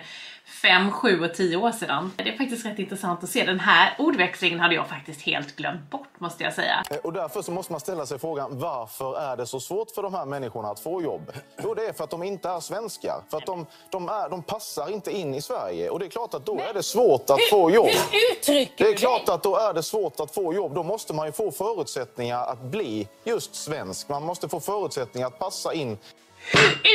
5, 0.62 0.92
7 0.92 1.24
och 1.26 1.34
10 1.34 1.56
år 1.58 1.72
sedan. 1.72 2.12
Det 2.16 2.30
är 2.34 2.38
faktiskt 2.38 2.66
rätt 2.66 2.80
intressant 2.80 3.24
att 3.24 3.30
se. 3.30 3.44
Den 3.44 3.60
här 3.60 3.96
ordväxlingen 4.00 4.60
hade 4.60 4.76
jag 4.76 4.88
faktiskt 4.88 5.22
helt 5.22 5.56
glömt 5.56 5.90
bort 5.90 6.08
måste 6.18 6.44
jag 6.44 6.54
säga. 6.54 6.84
Eh, 6.92 6.98
Och 6.98 7.14
därför 7.14 7.42
så 7.42 7.52
måste 7.52 7.72
man 7.74 7.80
ställa 7.80 8.06
sig 8.06 8.20
frågan 8.20 8.60
varför 8.60 9.20
är 9.20 9.38
det 9.38 9.46
så 9.46 9.60
svårt 9.60 9.92
för 9.92 10.04
de 10.04 10.14
här 10.14 10.26
människorna 10.26 10.68
att 10.70 10.80
få 10.80 11.02
jobb? 11.02 11.32
Jo, 11.64 11.74
det 11.74 11.86
är 11.86 11.94
för 11.94 12.04
att 12.04 12.10
de 12.10 12.24
inte 12.24 12.50
är 12.50 12.60
svenskar. 12.60 13.22
För 13.30 13.38
att 13.38 13.46
de, 13.46 13.66
de, 13.90 14.10
är, 14.10 14.30
de 14.30 14.44
passar 14.44 14.90
inte 14.94 15.12
in 15.12 15.36
i 15.36 15.42
Sverige. 15.42 15.90
Och 15.90 16.00
det 16.00 16.06
är 16.06 16.10
klart 16.10 16.34
att 16.34 16.46
då 16.46 16.60
är 16.70 16.74
det 16.74 16.84
svårt 16.84 17.30
att 17.30 17.50
få 17.50 17.72
jobb. 17.72 17.88
Hur 17.88 18.38
uttrycker 18.38 18.84
Det 18.84 18.90
är 18.90 18.94
du 18.94 18.98
klart 18.98 19.30
att 19.30 19.44
då 19.44 19.56
är 19.56 19.74
det 19.74 19.84
svårt 19.84 20.20
att 20.20 20.34
få 20.34 20.54
jobb. 20.54 20.76
Då 20.76 20.84
måste 20.84 21.14
man 21.14 21.26
ju 21.26 21.32
få 21.32 21.52
förutsättningar 21.52 22.40
att 22.40 22.62
bli 22.62 23.08
just 23.24 23.56
svensk. 23.56 24.10
Man 24.10 24.24
måste 24.24 24.50
få 24.50 24.60
förutsättningar 24.60 25.28
att 25.28 25.40
passa 25.40 25.74
in. 25.74 25.98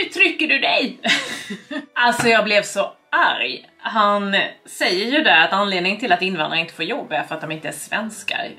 uttrycker 0.06 0.46
du 0.48 0.58
dig? 0.58 0.98
alltså 1.94 2.28
jag 2.28 2.44
blev 2.44 2.62
så 2.62 2.92
arg. 3.12 3.68
Han 3.78 4.36
säger 4.64 5.06
ju 5.06 5.24
där 5.24 5.44
att 5.44 5.52
anledningen 5.52 6.00
till 6.00 6.12
att 6.12 6.22
invandrare 6.22 6.60
inte 6.60 6.74
får 6.74 6.84
jobb 6.84 7.12
är 7.12 7.22
för 7.22 7.34
att 7.34 7.40
de 7.40 7.50
inte 7.52 7.68
är 7.68 7.72
svenskar. 7.72 8.50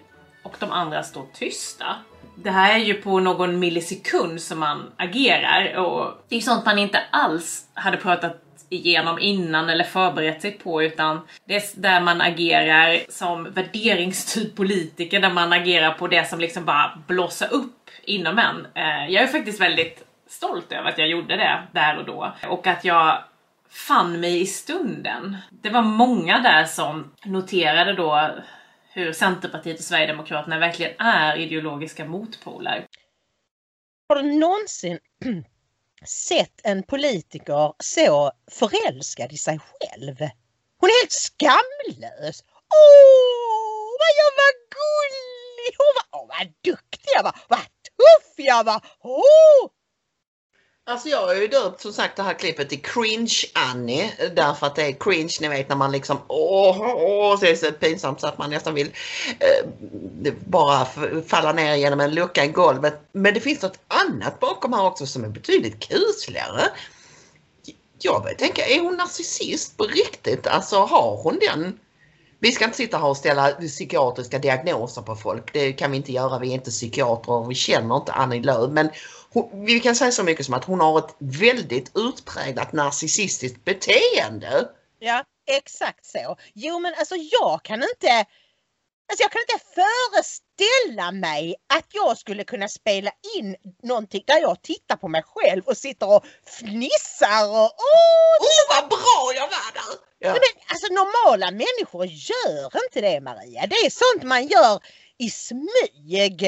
Och 0.44 0.56
de 0.60 0.72
andra 0.72 1.04
står 1.04 1.26
tysta. 1.34 1.86
Det 2.36 2.52
här 2.52 2.74
är 2.74 2.84
ju 2.84 2.94
på 2.94 3.20
någon 3.20 3.60
millisekund 3.60 4.42
som 4.42 4.60
man 4.60 4.92
agerar 4.98 5.76
och 5.78 6.24
det 6.30 6.36
är 6.36 6.40
ju 6.40 6.44
sånt 6.44 6.66
man 6.66 6.80
inte 6.80 7.02
alls 7.12 7.68
hade 7.74 7.98
pratat 7.98 8.40
igenom 8.70 9.20
innan 9.20 9.70
eller 9.70 9.84
förberett 9.84 10.42
sig 10.42 10.52
på 10.52 10.84
utan 10.84 11.28
det 11.46 11.56
är 11.56 11.82
där 11.82 12.02
man 12.02 12.22
agerar 12.22 13.00
som 13.10 13.44
värderingsstyrd 13.44 14.56
politiker 14.56 15.20
där 15.20 15.30
man 15.30 15.54
agerar 15.54 15.92
på 15.92 16.08
det 16.08 16.30
som 16.30 16.40
liksom 16.40 16.66
bara 16.66 17.00
blossar 17.08 17.54
upp 17.54 17.90
inom 18.04 18.40
en. 18.40 18.68
Eh, 18.74 19.10
jag 19.10 19.24
är 19.24 19.28
faktiskt 19.28 19.62
väldigt 19.62 20.04
stolt 20.28 20.72
över 20.72 20.90
att 20.90 20.98
jag 20.98 21.08
gjorde 21.08 21.36
det 21.36 21.64
där 21.72 21.98
och 21.98 22.06
då 22.06 22.34
och 22.48 22.68
att 22.68 22.86
jag 22.86 23.24
fann 23.74 24.20
mig 24.20 24.42
i 24.42 24.46
stunden. 24.46 25.38
Det 25.52 25.70
var 25.70 25.82
många 25.82 26.40
där 26.40 26.66
som 26.66 27.16
noterade 27.26 27.94
då 27.94 28.36
hur 28.90 29.14
Centerpartiet 29.14 29.78
och 29.80 29.84
Sverigedemokraterna 29.84 30.60
verkligen 30.60 31.00
är 31.00 31.38
ideologiska 31.38 32.06
motpoler. 32.06 32.88
Har 34.10 34.16
du 34.16 34.40
någonsin 34.40 35.00
sett 36.06 36.62
en 36.64 36.84
politiker 36.84 37.74
så 37.84 38.32
förälskad 38.52 39.34
i 39.34 39.38
sig 39.38 39.60
själv? 39.60 40.16
Hon 40.80 40.90
är 40.90 41.02
helt 41.02 41.12
skamlös. 41.12 42.44
Åh, 42.76 43.90
vad 44.02 44.14
jag 44.22 44.32
var 44.42 44.54
gullig! 44.78 45.76
Åh, 45.80 45.94
vad, 45.98 46.22
åh, 46.22 46.28
vad 46.28 46.54
duktig 46.64 47.12
jag 47.16 47.24
var! 47.24 47.36
Vad 47.48 47.60
tuff 47.60 48.34
jag 48.38 48.64
var! 48.64 48.82
Åh! 49.00 49.70
Alltså 50.86 51.10
jag 51.10 51.28
har 51.28 51.36
ju 51.36 51.48
döpt 51.48 51.82
som 51.82 51.94
sagt 51.94 52.16
det 52.16 52.24
här 52.24 52.34
klippet 52.34 52.70
till 52.70 52.82
Cringe 52.82 53.44
Annie 53.54 54.12
därför 54.36 54.68
att 54.68 54.76
det 54.76 54.84
är 54.84 54.92
cringe 54.92 55.38
ni 55.42 55.48
vet 55.48 55.70
när 55.70 55.76
man 55.76 55.92
liksom 55.92 56.18
åh, 56.28 56.80
åh 56.82 57.40
så 57.40 57.46
är 57.46 57.50
det 57.50 57.58
så 57.58 57.72
pinsamt 57.72 58.22
så 58.22 58.28
att 58.28 58.38
man 58.38 58.50
nästan 58.50 58.74
vill 58.74 58.92
eh, 59.40 60.34
bara 60.46 60.88
falla 61.28 61.54
ner 61.54 61.76
genom 61.76 62.00
en 62.00 62.14
lucka 62.14 62.46
i 62.46 62.48
golvet. 62.48 63.00
Men 63.12 63.34
det 63.34 63.40
finns 63.40 63.62
något 63.62 63.80
annat 63.88 64.40
bakom 64.40 64.74
här 64.74 64.86
också 64.86 65.06
som 65.06 65.24
är 65.24 65.30
betydligt 65.30 65.88
kusligare. 65.88 66.64
Jag 68.00 68.22
börjar 68.22 68.36
tänka, 68.38 68.66
är 68.66 68.80
hon 68.80 68.96
narcissist 68.96 69.78
på 69.78 69.84
riktigt? 69.84 70.48
Alltså 70.48 70.76
har 70.76 71.24
hon 71.24 71.40
den? 71.40 71.80
Vi 72.40 72.52
ska 72.52 72.66
inte 72.66 72.78
sitta 72.78 72.98
här 72.98 73.08
och 73.08 73.18
ställa 73.18 73.52
psykiatriska 73.52 74.40
diagnoser 74.40 75.02
på 75.02 75.16
folk. 75.16 75.54
Det 75.54 75.74
kan 75.74 75.92
vi 75.92 75.98
inte 75.98 76.12
göra. 76.12 76.40
Vi 76.40 76.50
är 76.50 76.54
inte 76.54 76.72
psykiatrer 76.72 77.36
och 77.36 77.52
vi 77.52 77.56
känner 77.56 77.96
inte 77.96 78.12
Annie 78.12 78.42
Lööf. 78.42 78.72
Men 78.72 78.90
hon, 79.34 79.66
vi 79.66 79.80
kan 79.80 79.96
säga 79.96 80.12
så 80.12 80.24
mycket 80.24 80.46
som 80.46 80.54
att 80.54 80.66
hon 80.66 80.80
har 80.80 81.00
ett 81.00 81.16
väldigt 81.20 81.92
utpräglat 81.98 82.74
narcissistiskt 82.74 83.66
beteende. 83.66 84.70
Ja, 85.00 85.24
exakt 85.48 86.06
så. 86.06 86.38
Jo 86.54 86.80
men 86.80 86.94
alltså 86.98 87.16
jag 87.16 87.64
kan 87.64 87.84
inte 87.84 88.26
Alltså 89.12 89.24
jag 89.24 89.32
kan 89.32 89.42
inte 89.42 89.66
föreställa 89.76 91.12
mig 91.12 91.56
att 91.74 91.86
jag 91.92 92.18
skulle 92.18 92.44
kunna 92.44 92.68
spela 92.68 93.12
in 93.38 93.56
någonting 93.84 94.24
där 94.28 94.40
jag 94.40 94.62
tittar 94.62 94.96
på 94.96 95.08
mig 95.08 95.24
själv 95.26 95.64
och 95.66 95.78
sitter 95.78 96.10
och 96.10 96.26
fnissar 96.46 97.50
och 97.50 97.72
åh, 97.90 98.38
Åh 98.42 98.76
vad 98.76 98.90
bra 98.90 99.32
jag 99.36 99.48
var 99.48 99.74
där! 99.74 100.00
Ja. 100.20 100.30
Men, 100.30 100.40
alltså 100.68 100.88
normala 100.94 101.52
människor 101.52 102.06
gör 102.06 102.84
inte 102.86 103.02
det 103.02 103.22
Maria. 103.22 103.68
Det 103.68 103.76
är 103.76 103.90
sånt 103.90 104.24
man 104.24 104.48
gör 104.48 104.80
i 105.18 105.30
smyg. 105.30 106.44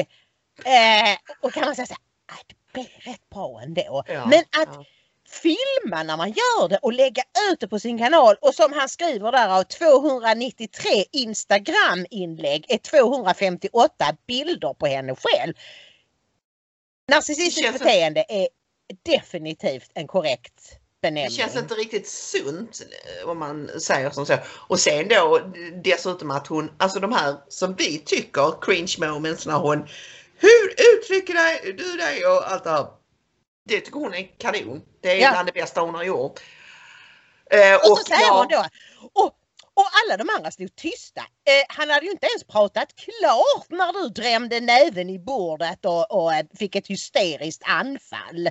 Eh, 0.64 1.16
och 1.40 1.52
kan 1.52 1.64
man 1.64 1.76
säga 1.76 1.86
så 1.86 1.94
här, 1.94 2.36
"Ah, 2.36 2.42
det 2.46 2.54
blev 2.54 2.65
rätt 2.82 3.30
bra 3.30 3.60
ändå. 3.62 4.02
Ja, 4.06 4.26
men 4.26 4.40
att 4.40 4.74
ja. 4.74 4.84
filma 5.28 6.02
när 6.02 6.16
man 6.16 6.28
gör 6.28 6.68
det 6.68 6.78
och 6.82 6.92
lägga 6.92 7.22
ut 7.52 7.60
det 7.60 7.68
på 7.68 7.78
sin 7.78 7.98
kanal 7.98 8.36
och 8.40 8.54
som 8.54 8.72
han 8.72 8.88
skriver 8.88 9.32
där 9.32 9.48
av 9.48 9.62
293 9.62 11.04
Instagram-inlägg 11.12 12.66
är 12.68 12.78
258 12.78 14.16
bilder 14.26 14.74
på 14.74 14.86
henne 14.86 15.14
själv. 15.14 15.54
Narcissistiskt 17.08 17.56
Det 17.56 17.62
känns 17.62 17.78
beteende 17.78 18.24
är 18.28 18.48
definitivt 19.02 19.90
en 19.94 20.06
korrekt 20.06 20.70
Det 20.70 20.78
benämning. 21.00 21.30
känns 21.30 21.56
inte 21.56 21.74
riktigt 21.74 22.08
sunt 22.08 22.82
eh, 23.22 23.28
om 23.28 23.38
man 23.38 23.70
säger 23.80 24.10
som 24.10 24.26
så. 24.26 24.36
Och 24.68 24.80
sen 24.80 25.08
då 25.08 25.40
dessutom 25.84 26.30
att 26.30 26.46
hon, 26.46 26.70
alltså 26.78 27.00
de 27.00 27.12
här 27.12 27.36
som 27.48 27.74
vi 27.74 27.98
tycker 27.98 28.60
cringe 28.60 28.96
moments 28.98 29.46
när 29.46 29.54
hon 29.58 29.88
Hur 30.38 30.74
uttrycker 30.94 31.34
du 31.72 31.96
dig 31.96 32.26
och 32.26 32.52
allt 32.52 32.64
det 32.64 32.70
här. 32.70 32.86
Det 33.68 33.80
tycker 33.80 33.98
hon 34.00 34.14
är 34.14 34.38
kanon. 34.38 34.82
Det 35.02 35.10
är 35.10 35.16
Ja. 35.22 35.30
bland 35.30 35.48
det 35.48 35.52
bästa 35.52 35.80
hon 35.80 35.94
har 35.94 36.04
gjort. 36.04 36.40
Eh, 37.50 37.74
Och 37.90 37.98
så 37.98 38.04
säger 38.04 38.20
ja, 38.26 38.38
hon 38.38 38.48
då, 38.48 38.64
och, 39.12 39.26
och 39.74 39.86
alla 40.04 40.16
de 40.16 40.30
andra 40.36 40.50
stod 40.50 40.76
tysta. 40.76 41.20
Eh, 41.20 41.64
han 41.68 41.90
hade 41.90 42.06
ju 42.06 42.12
inte 42.12 42.26
ens 42.26 42.44
pratat 42.44 42.88
klart 42.96 43.66
när 43.70 43.92
du 44.02 44.08
drämde 44.08 44.60
näven 44.60 45.10
i 45.10 45.18
bordet 45.18 45.84
och, 45.84 46.10
och 46.12 46.34
eh, 46.34 46.46
fick 46.58 46.74
ett 46.76 46.86
hysteriskt 46.86 47.62
anfall. 47.66 48.48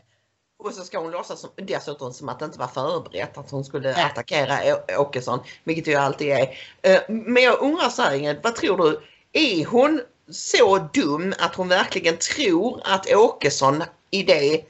Och 0.60 0.74
så 0.74 0.84
ska 0.84 1.00
hon 1.00 1.12
låtsas 1.12 1.42
som, 1.42 1.50
dessutom 1.58 2.14
som 2.14 2.30
att 2.30 2.40
det 2.40 2.46
inte 2.46 2.60
var 2.60 2.68
förberett 2.68 3.38
att 3.38 3.52
hon 3.52 3.66
skulle 3.66 3.96
attackera 4.06 4.76
Å- 4.76 5.02
Åkesson, 5.02 5.40
vilket 5.64 5.86
det 5.86 5.92
ju 5.92 5.98
alltid 5.98 6.28
är. 6.32 6.58
Eh, 6.82 7.02
Men 7.10 7.44
jag 7.44 7.60
undrar 7.62 7.90
så 7.90 8.02
här 8.02 8.16
Ingrid, 8.16 8.40
vad 8.44 8.56
tror 8.56 8.78
du? 8.78 9.02
Är 9.32 9.66
hon 9.66 10.02
så 10.32 10.78
dum 10.78 11.34
att 11.40 11.56
hon 11.56 11.68
verkligen 11.68 12.18
tror 12.18 12.82
att 12.84 13.14
Åkesson 13.14 13.84
i 14.12 14.24
det, 14.24 14.62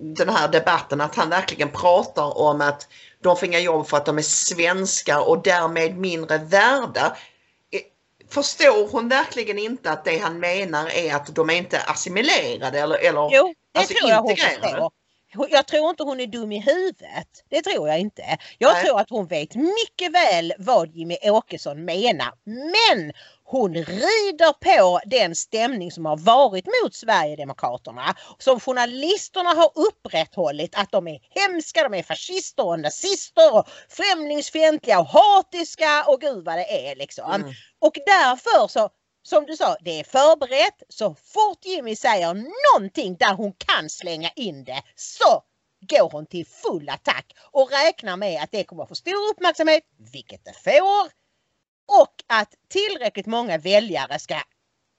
den 0.00 0.28
här 0.28 0.48
debatten, 0.48 1.00
att 1.00 1.14
han 1.14 1.30
verkligen 1.30 1.68
pratar 1.68 2.38
om 2.38 2.60
att 2.60 2.88
de 3.22 3.36
får 3.36 3.48
inga 3.48 3.58
jobb 3.58 3.86
för 3.86 3.96
att 3.96 4.06
de 4.06 4.18
är 4.18 4.22
svenskar 4.22 5.28
och 5.28 5.42
därmed 5.42 5.98
mindre 5.98 6.38
värda. 6.38 7.16
Eh, 7.70 7.80
Förstår 8.28 8.88
hon 8.88 9.08
verkligen 9.08 9.58
inte 9.58 9.90
att 9.90 10.04
det 10.04 10.18
han 10.18 10.38
menar 10.40 10.88
är 10.94 11.14
att 11.14 11.34
de 11.34 11.50
är 11.50 11.54
inte 11.54 11.80
assimilerade 11.80 12.80
eller, 12.80 12.96
eller 12.96 13.28
Jo, 13.32 13.54
det 13.72 13.78
alltså 13.78 13.94
tror 13.94 14.10
jag 14.10 14.22
hon 14.22 14.30
integrerade? 14.30 14.62
förstår. 14.68 14.90
Jag 15.50 15.66
tror 15.66 15.90
inte 15.90 16.02
hon 16.02 16.20
är 16.20 16.26
dum 16.26 16.52
i 16.52 16.60
huvudet. 16.60 17.28
Det 17.48 17.62
tror 17.62 17.88
jag 17.88 17.98
inte. 17.98 18.38
Jag 18.58 18.72
Nej. 18.72 18.84
tror 18.84 19.00
att 19.00 19.10
hon 19.10 19.26
vet 19.26 19.54
mycket 19.54 20.12
väl 20.12 20.52
vad 20.58 20.94
Jimmy 20.94 21.16
Åkesson 21.22 21.84
menar. 21.84 22.32
Men 22.44 23.12
hon 23.44 23.74
rider 23.74 24.52
på 24.52 25.00
den 25.06 25.34
stämning 25.34 25.90
som 25.92 26.04
har 26.06 26.16
varit 26.16 26.66
mot 26.66 26.94
Sverigedemokraterna. 26.94 28.14
Som 28.38 28.60
journalisterna 28.60 29.50
har 29.50 29.70
upprätthållit 29.74 30.78
att 30.78 30.90
de 30.90 31.08
är 31.08 31.18
hemska, 31.30 31.82
de 31.82 31.94
är 31.94 32.02
fascister 32.02 32.66
och 32.66 32.80
nazister 32.80 33.54
och 33.54 33.68
främlingsfientliga 33.88 35.00
och 35.00 35.06
hatiska 35.06 36.04
och 36.08 36.20
gud 36.20 36.44
vad 36.44 36.54
det 36.58 36.88
är 36.88 36.96
liksom. 36.96 37.32
Mm. 37.32 37.52
Och 37.80 37.96
därför 38.06 38.68
så 38.68 38.90
som 39.22 39.46
du 39.46 39.56
sa, 39.56 39.76
det 39.80 40.00
är 40.00 40.04
förberett. 40.04 40.82
Så 40.88 41.14
fort 41.14 41.64
Jimmy 41.64 41.96
säger 41.96 42.46
någonting 42.74 43.16
där 43.16 43.34
hon 43.34 43.52
kan 43.52 43.90
slänga 43.90 44.30
in 44.36 44.64
det 44.64 44.82
så 44.96 45.42
går 45.80 46.10
hon 46.10 46.26
till 46.26 46.46
full 46.46 46.88
attack 46.88 47.36
och 47.50 47.70
räknar 47.70 48.16
med 48.16 48.42
att 48.42 48.50
det 48.50 48.64
kommer 48.64 48.82
att 48.82 48.88
få 48.88 48.94
stor 48.94 49.30
uppmärksamhet, 49.30 49.82
vilket 50.12 50.44
det 50.44 50.52
får. 50.64 51.06
Och 52.02 52.14
att 52.26 52.54
tillräckligt 52.68 53.26
många 53.26 53.58
väljare 53.58 54.18
ska 54.18 54.34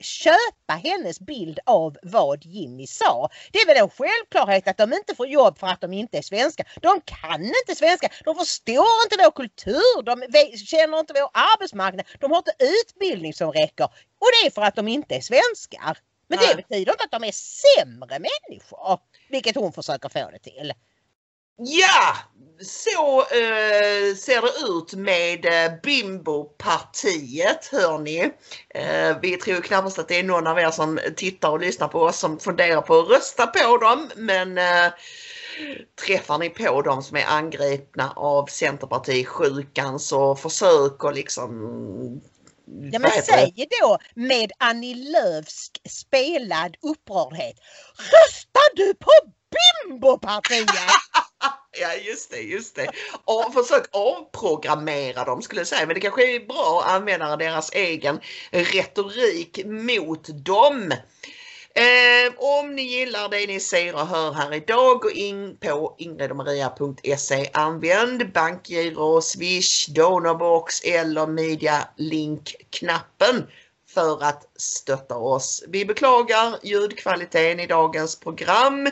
köpa 0.03 0.73
hennes 0.83 1.19
bild 1.19 1.59
av 1.65 1.97
vad 2.03 2.45
Jimmy 2.45 2.87
sa. 2.87 3.29
Det 3.51 3.59
är 3.59 3.65
väl 3.65 3.77
en 3.77 3.89
självklarhet 3.89 4.67
att 4.67 4.77
de 4.77 4.93
inte 4.93 5.15
får 5.15 5.27
jobb 5.27 5.57
för 5.57 5.67
att 5.67 5.81
de 5.81 5.93
inte 5.93 6.17
är 6.17 6.21
svenska. 6.21 6.63
De 6.81 7.01
kan 7.01 7.41
inte 7.41 7.75
svenska, 7.75 8.09
de 8.23 8.35
förstår 8.35 9.03
inte 9.05 9.23
vår 9.23 9.31
kultur, 9.31 10.03
de 10.03 10.15
känner 10.57 10.99
inte 10.99 11.13
vår 11.13 11.29
arbetsmarknad, 11.33 12.05
de 12.19 12.31
har 12.31 12.37
inte 12.37 12.55
utbildning 12.59 13.33
som 13.33 13.51
räcker. 13.51 13.85
Och 13.85 14.29
det 14.41 14.47
är 14.47 14.51
för 14.51 14.61
att 14.61 14.75
de 14.75 14.87
inte 14.87 15.15
är 15.15 15.21
svenskar. 15.21 15.97
Men 16.27 16.39
det 16.39 16.55
betyder 16.55 16.91
inte 16.91 17.03
att 17.03 17.11
de 17.11 17.23
är 17.23 17.31
sämre 17.31 18.19
människor, 18.19 18.99
vilket 19.29 19.55
hon 19.55 19.73
försöker 19.73 20.09
få 20.09 20.29
det 20.31 20.39
till. 20.39 20.73
Ja, 21.57 22.17
så 22.65 23.21
eh, 23.21 24.15
ser 24.15 24.41
det 24.41 24.67
ut 24.67 24.93
med 24.93 25.45
eh, 25.45 25.71
Bimbo-partiet 25.83 27.69
hörni. 27.71 28.31
Eh, 28.69 29.17
vi 29.21 29.37
tror 29.37 29.61
knappast 29.61 29.99
att 29.99 30.07
det 30.07 30.19
är 30.19 30.23
någon 30.23 30.47
av 30.47 30.59
er 30.59 30.71
som 30.71 30.99
tittar 31.15 31.49
och 31.49 31.59
lyssnar 31.59 31.87
på 31.87 32.01
oss 32.01 32.19
som 32.19 32.39
funderar 32.39 32.81
på 32.81 32.99
att 32.99 33.09
rösta 33.09 33.47
på 33.47 33.77
dem. 33.77 34.09
Men 34.15 34.57
eh, 34.57 34.91
träffar 36.05 36.37
ni 36.37 36.49
på 36.49 36.81
dem 36.81 37.03
som 37.03 37.17
är 37.17 37.25
angripna 37.25 38.13
av 38.15 38.45
Centerpartisjukan 38.45 39.99
så 39.99 40.35
försök 40.35 41.03
och 41.03 41.13
liksom 41.13 42.21
Ja 42.91 42.99
men 42.99 43.11
säg 43.11 43.67
då 43.81 43.97
med 44.13 44.51
Annie 44.57 44.95
Lööfs 44.95 45.71
spelad 45.89 46.75
upprördhet. 46.81 47.55
Röstar 47.97 48.75
du 48.75 48.93
på 48.93 49.11
Bimbo-partiet? 49.53 51.12
Ja 51.79 51.93
just 51.95 52.31
det, 52.31 52.41
just 52.41 52.75
det. 52.75 52.87
Och 53.25 53.53
försök 53.53 53.85
avprogrammera 53.91 55.23
dem 55.23 55.41
skulle 55.41 55.61
jag 55.61 55.67
säga. 55.67 55.85
Men 55.85 55.93
det 55.93 56.01
kanske 56.01 56.35
är 56.35 56.39
bra 56.39 56.83
att 56.85 56.91
använda 56.91 57.37
deras 57.37 57.71
egen 57.71 58.19
retorik 58.51 59.65
mot 59.65 60.45
dem. 60.45 60.93
Eh, 61.75 62.33
om 62.37 62.75
ni 62.75 62.81
gillar 62.81 63.29
det 63.29 63.47
ni 63.47 63.59
ser 63.59 63.95
och 63.95 64.07
hör 64.07 64.33
här 64.33 64.53
idag, 64.53 65.01
gå 65.01 65.11
in 65.11 65.57
på 65.57 65.95
ingridomaria.se. 65.97 67.49
Använd 67.53 68.31
bankgiro, 68.31 69.21
swish, 69.21 69.87
donorbox 69.89 70.81
eller 70.83 71.27
media 71.27 71.87
link-knappen 71.97 73.47
för 73.87 74.23
att 74.23 74.49
stötta 74.55 75.17
oss. 75.17 75.63
Vi 75.67 75.85
beklagar 75.85 76.55
ljudkvaliteten 76.63 77.59
i 77.59 77.67
dagens 77.67 78.19
program. 78.19 78.89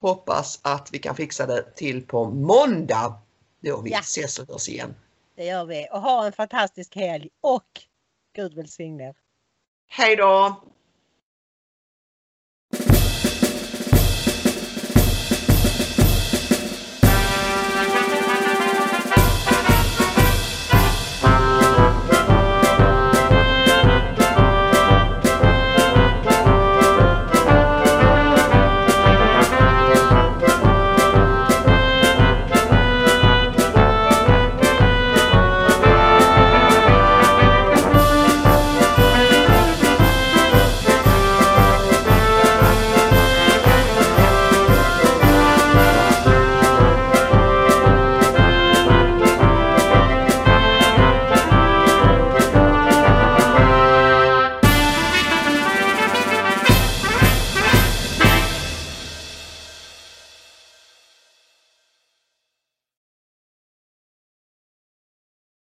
Hoppas 0.00 0.60
att 0.62 0.88
vi 0.92 0.98
kan 0.98 1.16
fixa 1.16 1.46
det 1.46 1.74
till 1.76 2.06
på 2.06 2.24
måndag 2.30 3.20
då 3.60 3.80
vi 3.80 3.90
Ja. 3.90 3.98
ses 4.00 4.38
och 4.38 4.48
hörs 4.48 4.68
igen. 4.68 4.94
Det 5.34 5.44
gör 5.44 5.64
vi. 5.64 5.88
Och 5.92 6.00
ha 6.02 6.26
en 6.26 6.32
fantastisk 6.32 6.96
helg 6.96 7.28
och 7.40 7.80
Gud 8.32 8.54
välsigne 8.54 9.08
er. 9.08 9.16
Hej 9.88 10.16
då! 10.16 10.62